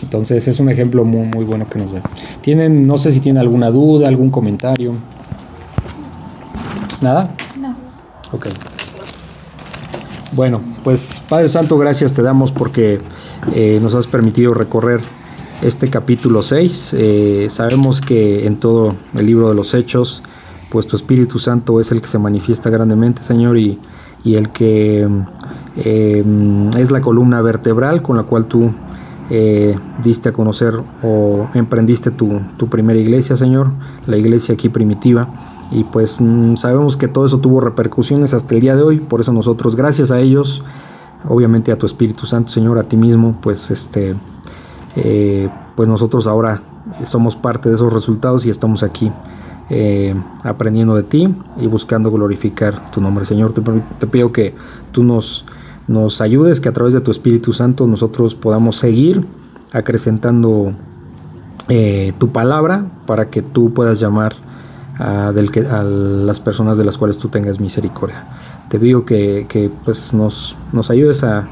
Entonces 0.03 0.47
es 0.47 0.60
un 0.60 0.70
ejemplo 0.70 1.05
muy, 1.05 1.26
muy 1.34 1.45
bueno 1.45 1.68
que 1.70 1.80
nos 1.80 1.93
da. 1.93 2.01
Tienen, 2.41 2.86
no 2.86 2.97
sé 2.97 3.12
si 3.14 3.22
tienen 3.22 3.39
alguna 3.41 3.72
duda, 3.72 4.08
algún 4.10 4.30
comentario. 4.30 4.93
¿Nada? 7.01 7.24
No. 7.60 7.76
Ok. 8.34 8.47
Bueno, 10.34 10.62
pues 10.84 11.24
Padre 11.28 11.48
Santo, 11.48 11.78
gracias 11.78 12.14
te 12.14 12.22
damos 12.22 12.52
porque 12.52 13.00
eh, 13.54 13.80
nos 13.82 13.96
has 13.96 14.08
permitido 14.08 14.54
recorrer 14.54 15.00
este 15.62 15.90
capítulo 15.90 16.42
6. 16.42 16.96
Eh, 16.98 17.48
sabemos 17.50 18.02
que 18.02 18.46
en 18.46 18.58
todo 18.58 18.94
el 19.16 19.26
libro 19.26 19.50
de 19.50 19.56
los 19.56 19.74
Hechos, 19.74 20.22
pues 20.70 20.86
tu 20.86 20.96
Espíritu 20.96 21.40
Santo 21.40 21.80
es 21.80 21.92
el 21.92 22.02
que 22.02 22.08
se 22.08 22.20
manifiesta 22.20 22.70
grandemente, 22.70 23.22
Señor, 23.24 23.58
y, 23.58 23.80
y 24.24 24.36
el 24.36 24.50
que 24.50 25.08
eh, 25.78 26.24
es 26.78 26.92
la 26.92 27.02
columna 27.02 27.42
vertebral 27.42 28.02
con 28.02 28.18
la 28.18 28.24
cual 28.24 28.46
tú 28.46 28.70
eh, 29.30 29.76
diste 30.04 30.30
a 30.30 30.34
conocer 30.34 30.74
o 31.04 31.50
emprendiste 31.54 32.12
tu, 32.12 32.40
tu 32.58 32.68
primera 32.68 33.00
iglesia, 33.00 33.36
Señor, 33.36 33.72
la 34.08 34.18
iglesia 34.18 34.54
aquí 34.54 34.70
primitiva. 34.70 35.28
Y 35.72 35.84
pues 35.84 36.22
mm, 36.22 36.55
sabemos 36.55 36.97
que 36.97 37.07
todo 37.07 37.26
eso 37.26 37.39
tuvo 37.39 37.59
repercusiones 37.59 38.34
hasta 38.34 38.55
el 38.55 38.61
día 38.61 38.76
de 38.76 38.84
hoy, 38.84 38.99
por 38.99 39.22
eso 39.22 39.34
nosotros, 39.34 39.76
gracias 39.76 40.11
a 40.11 40.20
ellos, 40.20 40.63
obviamente 41.28 41.72
a 41.72 41.78
tu 41.78 41.86
Espíritu 41.86 42.26
Santo, 42.26 42.49
Señor, 42.49 42.78
a 42.78 42.84
ti 42.84 42.97
mismo, 42.97 43.38
pues 43.41 43.72
este, 43.72 44.15
eh, 44.95 45.49
pues 45.76 45.88
nosotros 45.89 46.28
ahora 46.28 46.61
somos 47.03 47.36
parte 47.36 47.70
de 47.70 47.76
esos 47.76 47.91
resultados 47.91 48.45
y 48.45 48.49
estamos 48.49 48.84
aquí 48.84 49.11
eh, 49.70 50.15
aprendiendo 50.43 50.95
de 50.95 51.03
ti 51.03 51.28
y 51.59 51.68
buscando 51.68 52.09
glorificar 52.11 52.86
tu 52.91 53.01
nombre, 53.01 53.26
Señor. 53.26 53.53
Te, 53.53 54.07
pido 54.07 54.32
que 54.32 54.55
tú 54.93 55.03
nos, 55.03 55.45
nos 55.88 56.22
ayudes, 56.22 56.61
que 56.61 56.70
a 56.70 56.74
través 56.74 56.93
de 56.93 57.01
tu 57.01 57.11
Espíritu 57.11 57.51
Santo 57.51 57.86
nosotros 57.86 58.34
podamos 58.34 58.78
seguir 58.78 59.26
acrecentando 59.74 60.72
eh, 61.68 62.13
tu 62.18 62.30
palabra 62.30 62.86
para 63.05 63.30
que 63.30 63.41
tú 63.41 63.74
puedas 63.74 63.99
llamar 63.99 64.34
a, 65.00 65.32
del 65.32 65.52
que, 65.52 65.62
a 65.62 65.84
las 65.84 66.39
personas 66.39 66.78
de 66.78 66.86
las 66.86 66.98
cuales 66.98 67.18
tú 67.18 67.30
tengas 67.30 67.60
misericordia. 67.60 68.26
Te 68.70 68.80
pido 68.80 69.06
que, 69.06 69.45
que, 69.48 69.72
pues 69.86 70.14
nos, 70.14 70.58
nos 70.74 70.89
ayudes 70.89 71.24
a, 71.24 71.48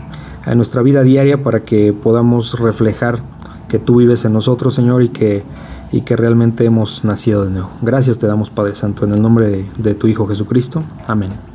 a, 0.46 0.56
nuestra 0.56 0.82
vida 0.82 1.04
diaria 1.04 1.42
para 1.42 1.62
que 1.62 1.94
podamos 1.94 2.60
reflejar 2.60 3.20
que 3.70 3.80
tú 3.80 3.98
vives 3.98 4.26
en 4.26 4.34
nosotros, 4.34 4.74
Señor, 4.74 5.04
y 5.04 5.10
que, 5.10 5.44
y 5.92 6.02
que 6.02 6.16
realmente 6.16 6.66
hemos 6.66 7.04
nacido 7.04 7.46
de 7.46 7.52
nuevo. 7.52 7.70
Gracias 7.82 8.18
te 8.18 8.28
damos, 8.28 8.50
Padre 8.50 8.76
Santo, 8.76 9.06
en 9.06 9.14
el 9.14 9.22
nombre 9.22 9.48
de, 9.48 9.66
de 9.78 9.96
tu 9.96 10.08
Hijo 10.08 10.28
Jesucristo. 10.28 10.84
Amén. 11.08 11.55